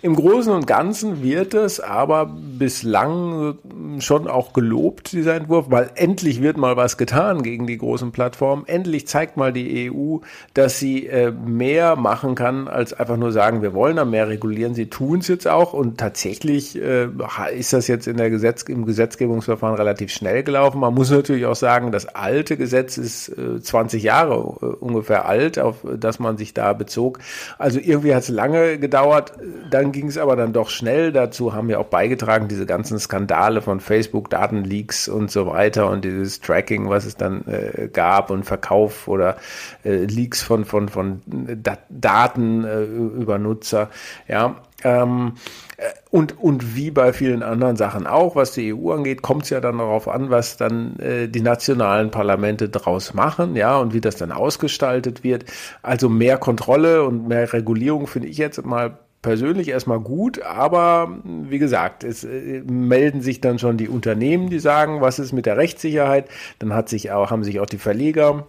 Im 0.00 0.14
Großen 0.14 0.52
und 0.52 0.66
Ganzen 0.66 1.22
wird 1.22 1.54
es 1.54 1.80
aber 1.80 2.26
bislang 2.26 3.58
schon 3.98 4.28
auch 4.28 4.52
gelobt, 4.52 5.12
dieser 5.12 5.34
Entwurf, 5.34 5.66
weil 5.70 5.90
endlich 5.96 6.40
wird 6.40 6.56
mal 6.56 6.76
was 6.76 6.96
getan 6.98 7.42
gegen 7.42 7.66
die 7.66 7.78
großen 7.78 8.12
Plattformen. 8.12 8.64
Endlich 8.66 9.08
zeigt 9.08 9.36
mal 9.36 9.52
die 9.52 9.90
EU, 9.90 10.18
dass 10.54 10.78
sie 10.78 11.06
äh, 11.06 11.32
mehr 11.32 11.96
machen 11.96 12.36
kann, 12.36 12.68
als 12.68 12.92
einfach 12.92 13.16
nur 13.16 13.32
sagen, 13.32 13.62
wir 13.62 13.74
wollen 13.74 13.96
da 13.96 14.04
mehr 14.04 14.28
regulieren. 14.28 14.74
Sie 14.74 14.86
tun 14.86 15.18
es 15.18 15.28
jetzt 15.28 15.48
auch 15.48 15.72
und 15.72 15.98
tatsächlich 15.98 16.80
äh, 16.80 17.08
ist 17.56 17.72
das 17.72 17.88
jetzt 17.88 18.06
in 18.06 18.16
der 18.16 18.30
Gesetz 18.58 18.68
im 18.68 18.86
Gesetzgebungsverfahren 18.86 19.76
relativ 19.76 20.10
schnell 20.10 20.42
gelaufen. 20.42 20.80
Man 20.80 20.94
muss 20.94 21.10
natürlich 21.10 21.46
auch 21.46 21.56
sagen, 21.56 21.92
das 21.92 22.06
alte 22.06 22.56
Gesetz 22.56 22.98
ist 22.98 23.28
äh, 23.28 23.60
20 23.60 24.02
Jahre 24.02 24.34
äh, 24.34 24.66
ungefähr 24.66 25.26
alt, 25.26 25.58
auf 25.58 25.76
das 25.96 26.18
man 26.18 26.36
sich 26.36 26.54
da 26.54 26.72
bezog. 26.72 27.18
Also 27.58 27.78
irgendwie 27.80 28.14
hat 28.14 28.22
es 28.22 28.28
lange 28.28 28.78
gedauert, 28.78 29.32
dann 29.70 29.92
ging 29.92 30.08
es 30.08 30.18
aber 30.18 30.36
dann 30.36 30.52
doch 30.52 30.70
schnell. 30.70 31.12
Dazu 31.12 31.54
haben 31.54 31.68
wir 31.68 31.80
auch 31.80 31.86
beigetragen, 31.86 32.48
diese 32.48 32.66
ganzen 32.66 32.98
Skandale 32.98 33.62
von 33.62 33.80
Facebook, 33.80 34.30
Datenleaks 34.30 35.08
und 35.08 35.30
so 35.30 35.46
weiter 35.46 35.90
und 35.90 36.04
dieses 36.04 36.40
Tracking, 36.40 36.88
was 36.88 37.04
es 37.04 37.16
dann 37.16 37.44
äh, 37.46 37.88
gab 37.92 38.30
und 38.30 38.44
Verkauf 38.44 39.08
oder 39.08 39.36
äh, 39.84 40.04
Leaks 40.04 40.42
von, 40.42 40.64
von, 40.64 40.88
von 40.88 41.22
Dat 41.26 41.80
Daten 41.88 42.64
äh, 42.64 42.82
über 42.84 43.38
Nutzer. 43.38 43.88
Ja, 44.26 44.56
ähm, 44.84 45.32
äh, 45.76 45.88
und, 46.10 46.38
und 46.38 46.76
wie 46.76 46.90
bei 46.90 47.12
vielen 47.12 47.42
anderen 47.42 47.76
Sachen 47.76 48.06
auch, 48.06 48.36
was 48.36 48.52
die 48.52 48.74
EU 48.74 48.92
angeht, 48.92 49.22
kommt 49.22 49.44
es 49.44 49.50
ja 49.50 49.60
dann 49.60 49.78
darauf 49.78 50.08
an, 50.08 50.30
was 50.30 50.56
dann 50.56 50.98
äh, 50.98 51.28
die 51.28 51.40
nationalen 51.40 52.10
Parlamente 52.10 52.68
draus 52.68 53.14
machen, 53.14 53.56
ja, 53.56 53.78
und 53.78 53.94
wie 53.94 54.00
das 54.00 54.16
dann 54.16 54.32
ausgestaltet 54.32 55.24
wird. 55.24 55.44
Also 55.82 56.08
mehr 56.08 56.38
Kontrolle 56.38 57.04
und 57.04 57.28
mehr 57.28 57.52
Regulierung 57.52 58.06
finde 58.06 58.28
ich 58.28 58.38
jetzt 58.38 58.64
mal 58.64 58.98
persönlich 59.20 59.68
erstmal 59.68 59.98
gut, 59.98 60.42
aber 60.42 61.18
wie 61.24 61.58
gesagt, 61.58 62.04
es 62.04 62.24
äh, 62.24 62.62
melden 62.62 63.20
sich 63.20 63.40
dann 63.40 63.58
schon 63.58 63.76
die 63.76 63.88
Unternehmen, 63.88 64.48
die 64.48 64.60
sagen, 64.60 65.00
was 65.00 65.18
ist 65.18 65.32
mit 65.32 65.46
der 65.46 65.56
Rechtssicherheit, 65.56 66.28
dann 66.60 66.72
hat 66.72 66.88
sich 66.88 67.10
auch, 67.10 67.30
haben 67.30 67.44
sich 67.44 67.58
auch 67.60 67.66
die 67.66 67.78
Verleger 67.78 68.46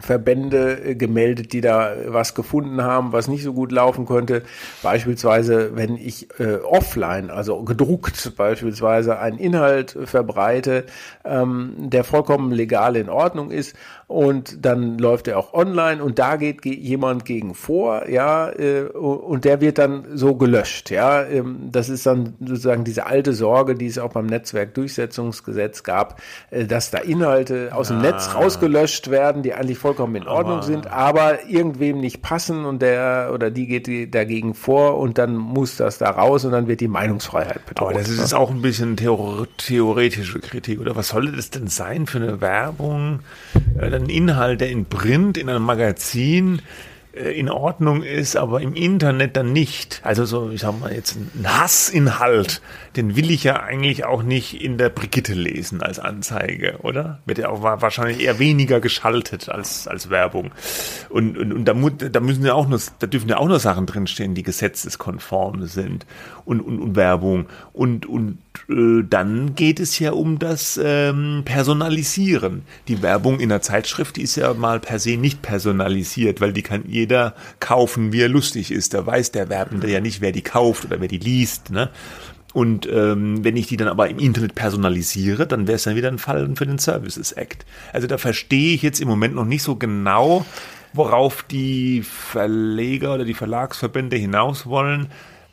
Verbände 0.00 0.80
äh, 0.84 0.94
gemeldet, 0.94 1.52
die 1.52 1.60
da 1.60 1.94
was 2.06 2.34
gefunden 2.34 2.82
haben, 2.82 3.12
was 3.12 3.28
nicht 3.28 3.42
so 3.42 3.52
gut 3.52 3.72
laufen 3.72 4.06
könnte. 4.06 4.42
Beispielsweise, 4.82 5.76
wenn 5.76 5.96
ich 5.96 6.28
äh, 6.38 6.56
offline, 6.56 7.30
also 7.30 7.62
gedruckt 7.64 8.36
beispielsweise, 8.36 9.18
einen 9.18 9.38
Inhalt 9.38 9.96
verbreite, 10.04 10.84
ähm, 11.24 11.74
der 11.78 12.04
vollkommen 12.04 12.52
legal 12.52 12.96
in 12.96 13.08
Ordnung 13.08 13.50
ist 13.50 13.74
und 14.08 14.64
dann 14.64 14.96
läuft 14.96 15.28
er 15.28 15.38
auch 15.38 15.52
online 15.52 16.02
und 16.02 16.18
da 16.18 16.36
geht 16.36 16.62
ge 16.62 16.74
jemand 16.74 17.26
gegen 17.26 17.54
vor, 17.54 18.08
ja, 18.08 18.50
äh, 18.50 18.84
und 18.84 19.44
der 19.44 19.60
wird 19.60 19.76
dann 19.76 20.06
so 20.14 20.34
gelöscht, 20.34 20.90
ja. 20.90 21.24
Ähm, 21.24 21.68
das 21.70 21.90
ist 21.90 22.06
dann 22.06 22.32
sozusagen 22.40 22.84
diese 22.84 23.04
alte 23.04 23.34
Sorge, 23.34 23.74
die 23.74 23.86
es 23.86 23.98
auch 23.98 24.14
beim 24.14 24.24
Netzwerkdurchsetzungsgesetz 24.24 25.82
gab, 25.82 26.22
äh, 26.50 26.64
dass 26.64 26.90
da 26.90 26.98
Inhalte 26.98 27.68
aus 27.74 27.88
dem 27.88 28.00
Netz 28.00 28.34
rausgelöscht 28.34 29.10
werden, 29.10 29.42
die 29.42 29.52
eigentlich 29.52 29.78
vollkommen 29.78 30.16
in 30.16 30.26
Ordnung 30.26 30.62
sind, 30.62 30.86
aber 30.86 31.46
irgendwem 31.46 32.00
nicht 32.00 32.22
passen 32.22 32.64
und 32.64 32.80
der 32.80 33.30
oder 33.34 33.50
die 33.50 33.66
geht 33.66 34.14
dagegen 34.14 34.54
vor 34.54 34.96
und 34.96 35.18
dann 35.18 35.36
muss 35.36 35.76
das 35.76 35.98
da 35.98 36.08
raus 36.08 36.46
und 36.46 36.52
dann 36.52 36.66
wird 36.66 36.80
die 36.80 36.88
Meinungsfreiheit 36.88 37.66
bedroht. 37.66 37.90
Aber 37.90 37.98
das 37.98 38.08
ist 38.08 38.32
auch 38.32 38.50
ein 38.50 38.62
bisschen 38.62 38.96
theor 38.96 39.46
theoretische 39.58 40.38
Kritik. 40.40 40.80
Oder 40.80 40.96
was 40.96 41.08
soll 41.08 41.30
das 41.32 41.50
denn 41.50 41.66
sein 41.66 42.06
für 42.06 42.18
eine 42.18 42.40
Werbung? 42.40 43.20
Äh, 43.78 43.97
Ein 43.98 44.08
Inhalt, 44.08 44.60
der 44.60 44.70
in 44.70 44.86
Print, 44.86 45.36
in 45.36 45.48
einem 45.48 45.64
Magazin 45.64 46.62
äh, 47.12 47.38
in 47.38 47.48
Ordnung 47.50 48.02
ist, 48.02 48.36
aber 48.36 48.60
im 48.60 48.74
Internet 48.74 49.36
dann 49.36 49.52
nicht. 49.52 50.00
Also 50.04 50.24
so, 50.24 50.50
ich 50.50 50.60
sag 50.60 50.78
mal 50.80 50.92
jetzt 50.92 51.16
ein 51.16 51.46
Hassinhalt, 51.46 52.60
den 52.96 53.16
will 53.16 53.30
ich 53.30 53.44
ja 53.44 53.60
eigentlich 53.60 54.04
auch 54.04 54.22
nicht 54.22 54.62
in 54.62 54.78
der 54.78 54.88
Brigitte 54.88 55.34
lesen 55.34 55.82
als 55.82 55.98
Anzeige, 55.98 56.78
oder? 56.82 57.20
Wird 57.26 57.38
ja 57.38 57.48
auch 57.48 57.62
wa- 57.62 57.80
wahrscheinlich 57.80 58.20
eher 58.20 58.38
weniger 58.38 58.80
geschaltet 58.80 59.48
als, 59.48 59.86
als 59.86 60.10
Werbung. 60.10 60.52
Und, 61.08 61.36
und, 61.36 61.52
und 61.52 61.64
da, 61.64 61.74
da 61.74 62.20
müssen 62.20 62.44
ja 62.44 62.54
auch 62.54 62.68
nur, 62.68 62.80
da 62.98 63.06
dürfen 63.06 63.28
ja 63.28 63.38
auch 63.38 63.48
nur 63.48 63.60
Sachen 63.60 63.86
drinstehen, 63.86 64.34
die 64.34 64.42
gesetzeskonform 64.42 65.66
sind 65.66 66.06
und, 66.44 66.60
und, 66.60 66.80
und 66.80 66.96
Werbung. 66.96 67.46
Und, 67.72 68.06
und 68.06 68.38
äh, 68.68 69.02
dann 69.08 69.54
geht 69.54 69.80
es 69.80 69.98
ja 69.98 70.12
um 70.12 70.38
das 70.38 70.80
ähm, 70.82 71.42
Personalisieren. 71.44 72.62
Die 72.88 73.02
Werbung 73.02 73.40
in 73.40 73.48
der 73.48 73.62
Zeitschrift, 73.62 74.16
die 74.16 74.22
ist 74.22 74.36
ja 74.36 74.54
mal 74.54 74.80
per 74.80 74.98
se 74.98 75.16
nicht 75.16 75.42
personalisiert, 75.42 76.40
weil 76.40 76.52
die 76.52 76.62
kann 76.62 76.84
jeder 76.86 77.34
kaufen, 77.60 78.12
wie 78.12 78.22
er 78.22 78.28
lustig 78.28 78.70
ist. 78.70 78.94
Da 78.94 79.06
weiß 79.06 79.32
der 79.32 79.48
Werbende 79.48 79.90
ja 79.90 80.00
nicht, 80.00 80.20
wer 80.20 80.32
die 80.32 80.42
kauft 80.42 80.84
oder 80.84 81.00
wer 81.00 81.08
die 81.08 81.18
liest. 81.18 81.70
Ne? 81.70 81.90
Und 82.52 82.88
ähm, 82.90 83.44
wenn 83.44 83.56
ich 83.56 83.66
die 83.66 83.76
dann 83.76 83.88
aber 83.88 84.08
im 84.08 84.18
Internet 84.18 84.54
personalisiere, 84.54 85.46
dann 85.46 85.66
wäre 85.66 85.76
es 85.76 85.84
dann 85.84 85.96
wieder 85.96 86.08
ein 86.08 86.18
Fall 86.18 86.48
für 86.56 86.66
den 86.66 86.78
Services 86.78 87.32
Act. 87.32 87.66
Also 87.92 88.06
da 88.06 88.18
verstehe 88.18 88.74
ich 88.74 88.82
jetzt 88.82 89.00
im 89.00 89.08
Moment 89.08 89.34
noch 89.34 89.44
nicht 89.44 89.62
so 89.62 89.76
genau, 89.76 90.46
worauf 90.92 91.42
die 91.42 92.02
Verleger 92.02 93.14
oder 93.14 93.24
die 93.24 93.34
Verlagsverbände 93.34 94.16
hinaus 94.16 94.66
wollen. 94.66 95.08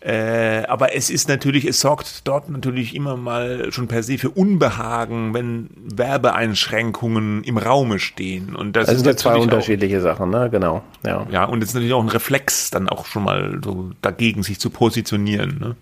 Äh, 0.06 0.66
aber 0.68 0.94
es 0.96 1.10
ist 1.10 1.28
natürlich, 1.30 1.66
es 1.66 1.80
sorgt 1.80 2.28
dort 2.28 2.48
natürlich 2.48 2.94
immer 2.94 3.18
mal 3.18 3.72
schon 3.72 3.88
per 3.88 4.04
se 4.04 4.20
für 4.20 4.30
Unbehagen, 4.30 5.34
wenn 5.34 5.72
Werbeeinschränkungen 5.96 7.44
im 7.44 7.58
Raume 7.58 7.98
stehen. 7.98 8.56
Und 8.56 8.76
das, 8.76 8.86
das 8.86 8.98
sind 8.98 9.08
ja 9.08 9.16
zwei 9.18 9.30
natürlich 9.32 9.40
auch- 9.40 9.54
unterschiedliche 9.54 10.02
Sachen, 10.02 10.30
ne? 10.30 10.50
Genau. 10.52 10.84
Ja. 11.04 11.26
ja, 11.32 11.46
und 11.46 11.64
es 11.64 11.70
ist 11.70 11.74
natürlich 11.74 11.94
auch 11.94 12.04
ein 12.04 12.10
Reflex, 12.10 12.70
dann 12.70 12.88
auch 12.88 13.08
schon 13.08 13.24
mal 13.24 13.60
so 13.64 13.94
dagegen 14.04 14.44
sich 14.44 14.60
zu 14.60 14.70
positionieren. 14.70 15.58
Ne? 15.60 15.76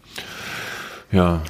Ja. 1.12 1.42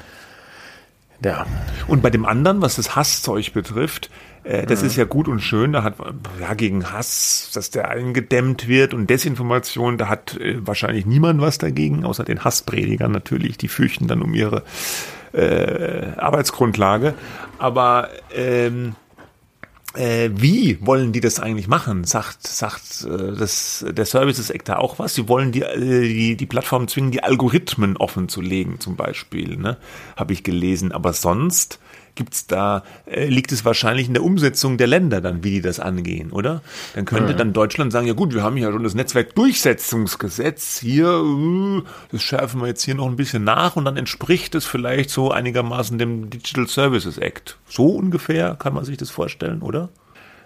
ja. 1.24 1.46
Und 1.88 2.02
bei 2.02 2.10
dem 2.10 2.26
anderen, 2.26 2.64
was 2.64 2.78
das 2.78 2.96
Hasszeug 2.96 3.54
betrifft, 3.54 4.10
äh, 4.44 4.66
das 4.66 4.84
ist 4.84 4.96
ja 4.96 5.06
gut 5.06 5.28
und 5.28 5.40
schön, 5.40 5.74
da 5.74 5.84
hat 5.84 5.96
ja 6.40 6.54
gegen 6.54 6.92
Hass, 6.92 7.52
dass 7.54 7.70
der 7.70 7.90
eingedämmt 7.90 8.68
wird 8.68 8.94
und 8.94 9.10
Desinformation, 9.10 9.98
da 9.98 10.10
hat 10.10 10.38
äh, 10.38 10.66
wahrscheinlich 10.66 11.06
niemand 11.06 11.42
was 11.42 11.58
dagegen, 11.58 12.06
außer 12.06 12.24
den 12.24 12.44
Hasspredigern 12.44 13.12
natürlich, 13.12 13.58
die 13.58 13.68
fürchten 13.68 14.08
dann 14.08 14.22
um 14.22 14.34
ihre 14.34 14.64
äh, 15.34 16.12
Arbeitsgrundlage. 16.18 17.14
Aber 17.58 18.10
ähm, 18.34 18.96
äh, 19.96 20.32
wie 20.34 20.80
wollen 20.82 21.12
die 21.12 21.22
das 21.22 21.40
eigentlich 21.40 21.68
machen? 21.68 22.04
Sagt, 22.04 22.46
sagt 22.48 23.06
äh, 23.06 23.38
das, 23.38 23.86
der 23.88 24.06
Services 24.06 24.50
Act 24.50 24.70
da 24.70 24.78
auch 24.78 25.00
was? 25.00 25.14
Sie 25.14 25.30
wollen 25.30 25.52
die, 25.52 25.62
äh, 25.62 26.02
die, 26.02 26.36
die 26.36 26.46
Plattform 26.46 26.88
zwingen, 26.88 27.12
die 27.12 27.24
Algorithmen 27.24 27.98
offen 27.98 28.28
zu 28.28 28.42
legen, 28.42 28.80
zum 28.80 28.96
Beispiel, 28.96 29.56
ne? 29.58 29.78
Habe 30.16 30.34
ich 30.34 30.44
gelesen. 30.44 30.92
Aber 30.92 31.14
sonst 31.14 31.80
gibt's 32.16 32.48
da, 32.48 32.84
äh, 33.06 33.28
liegt 33.28 33.52
es 33.52 33.66
wahrscheinlich 33.66 34.08
in 34.08 34.14
der 34.14 34.24
Umsetzung 34.24 34.78
der 34.78 34.88
Länder 34.88 35.22
dann, 35.22 35.44
wie 35.44 35.52
die 35.52 35.62
das 35.62 35.80
angehen, 35.80 36.32
oder? 36.32 36.62
Dann 36.96 37.06
könnte 37.06 37.36
dann 37.36 37.54
Deutschland 37.54 37.92
sagen, 37.92 38.08
ja 38.08 38.14
gut, 38.14 38.34
wir 38.34 38.44
haben 38.44 38.58
ja 38.58 38.72
schon 38.72 38.84
das 38.84 38.94
Netzwerkdurchsetzungsgesetz 38.94 40.80
hier, 40.80 41.08
äh, 41.08 41.82
das 42.12 42.22
schärfen 42.22 42.62
wir 42.62 42.68
jetzt 42.68 42.84
hier 42.84 42.96
noch 42.96 43.08
ein 43.08 43.16
bisschen 43.16 43.44
nach 43.44 43.76
und 43.76 43.86
dann 43.86 43.98
entspricht 43.98 44.56
es 44.56 44.66
vielleicht 44.66 45.10
so 45.10 45.32
einigermaßen 45.32 45.98
dem 45.98 46.30
Digital 46.30 46.68
Services 46.68 47.18
Act. 47.18 47.58
So 47.68 47.88
ungefähr 47.88 48.56
kann 48.56 48.74
man 48.74 48.86
sich 48.86 48.98
das 48.98 49.10
vorstellen, 49.10 49.62
oder? 49.62 49.90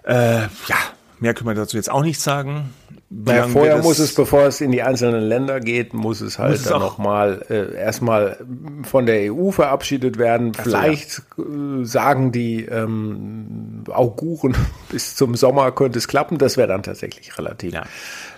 Äh, 0.03 0.43
ja, 0.67 0.77
mehr 1.19 1.33
können 1.33 1.49
wir 1.49 1.55
dazu 1.55 1.75
jetzt 1.77 1.91
auch 1.91 2.03
nicht 2.03 2.19
sagen. 2.19 2.73
Ja, 3.09 3.35
lange 3.37 3.53
vorher 3.53 3.77
muss 3.81 3.99
es, 3.99 4.13
bevor 4.13 4.43
es 4.47 4.59
in 4.59 4.71
die 4.71 4.81
einzelnen 4.83 5.23
Länder 5.23 5.59
geht, 5.61 5.93
muss 5.93 6.19
es 6.19 6.37
halt 6.39 6.51
Muss 6.51 6.61
es 6.61 6.67
dann 6.67 6.81
nochmal 6.81 7.41
äh, 7.49 7.73
erstmal 7.73 8.37
von 8.83 9.05
der 9.05 9.33
EU 9.33 9.51
verabschiedet 9.51 10.17
werden. 10.17 10.53
so, 10.53 10.63
Vielleicht 10.63 11.21
äh, 11.37 11.85
sagen 11.85 12.31
die 12.33 12.65
ähm, 12.65 13.83
Auguren 13.89 14.55
bis 14.89 15.15
zum 15.15 15.35
Sommer 15.35 15.71
könnte 15.71 15.97
es 15.99 16.07
klappen. 16.07 16.37
Das 16.37 16.57
wäre 16.57 16.67
dann 16.67 16.83
tatsächlich 16.83 17.37
relativ 17.37 17.73
Ja. 17.73 17.83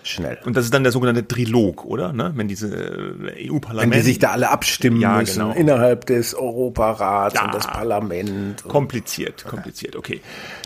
schnell. 0.04 0.38
Und 0.46 0.56
das 0.56 0.66
ist 0.66 0.74
dann 0.74 0.84
der 0.84 0.92
sogenannte 0.92 1.28
Trilog, 1.28 1.86
oder? 1.86 2.14
Ne? 2.14 2.32
Wenn 2.36 2.48
diese 2.48 2.68
äh, 2.68 3.50
EU-Parlament. 3.50 3.92
Wenn 3.92 4.00
die 4.00 4.06
sich 4.06 4.20
da 4.20 4.32
alle 4.32 4.50
abstimmen 4.52 5.02
Ja, 5.02 5.18
müssen, 5.18 5.40
genau. 5.42 5.54
innerhalb 5.56 6.06
des 6.06 6.36
Europarats 6.36 7.34
Ja. 7.36 7.46
und 7.46 7.56
das 7.56 7.66
Parlament. 7.66 8.64
Und 8.64 8.70
Kompliziert, 8.72 9.46
kompliziert, 9.46 9.96
okay. 9.96 10.22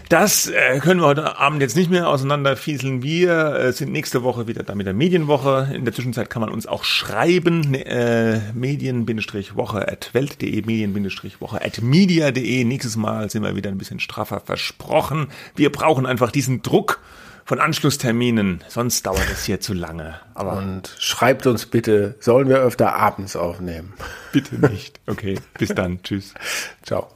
Das 0.10 0.48
äh, 0.48 0.80
können 0.80 1.00
wir 1.00 1.08
heute 1.08 1.40
Abend 1.40 1.62
jetzt 1.62 1.76
nicht 1.76 1.90
mehr 1.90 2.08
auseinanderfieseln. 2.10 3.02
Wir 3.02 3.56
äh, 3.56 3.73
sind 3.78 3.92
nächste 3.92 4.24
Woche 4.24 4.48
wieder 4.48 4.64
da 4.64 4.76
mit 4.76 4.86
der 4.86 4.94
Medienwoche. 4.94 5.70
In 5.74 5.86
der 5.86 5.94
Zwischenzeit 5.94 6.30
kann 6.30 6.42
man 6.42 6.50
uns 6.50 6.68
auch 6.68 6.84
schreiben, 6.84 7.72
ne, 7.72 7.86
äh, 7.86 8.40
medien-woche 8.54 9.88
at 9.88 10.14
welt.de, 10.14 10.62
medien-woche 10.66 11.62
at 11.64 11.82
media.de. 11.82 12.64
Nächstes 12.64 12.96
Mal 12.96 13.30
sind 13.30 13.44
wir 13.44 13.56
wieder 13.56 13.70
ein 13.70 13.78
bisschen 13.78 14.00
straffer 14.00 14.40
versprochen. 14.40 15.28
Wir 15.56 15.72
brauchen 15.72 16.06
einfach 16.06 16.32
diesen 16.32 16.62
Druck 16.62 17.00
von 17.46 17.60
Anschlussterminen, 17.60 18.64
sonst 18.70 19.06
dauert 19.06 19.30
es 19.32 19.44
hier 19.46 19.60
zu 19.60 19.74
lange. 19.74 20.20
Aber 20.34 20.58
und 20.58 20.96
schreibt 20.98 21.46
uns 21.46 21.66
bitte, 21.66 22.16
sollen 22.20 22.48
wir 22.48 22.58
öfter 22.58 22.96
abends 22.96 23.36
aufnehmen? 23.36 23.94
bitte 24.32 24.56
nicht. 24.56 25.00
Okay, 25.08 25.40
bis 25.58 25.70
dann. 25.70 26.02
Tschüss. 26.04 26.34
Ciao. 26.84 27.10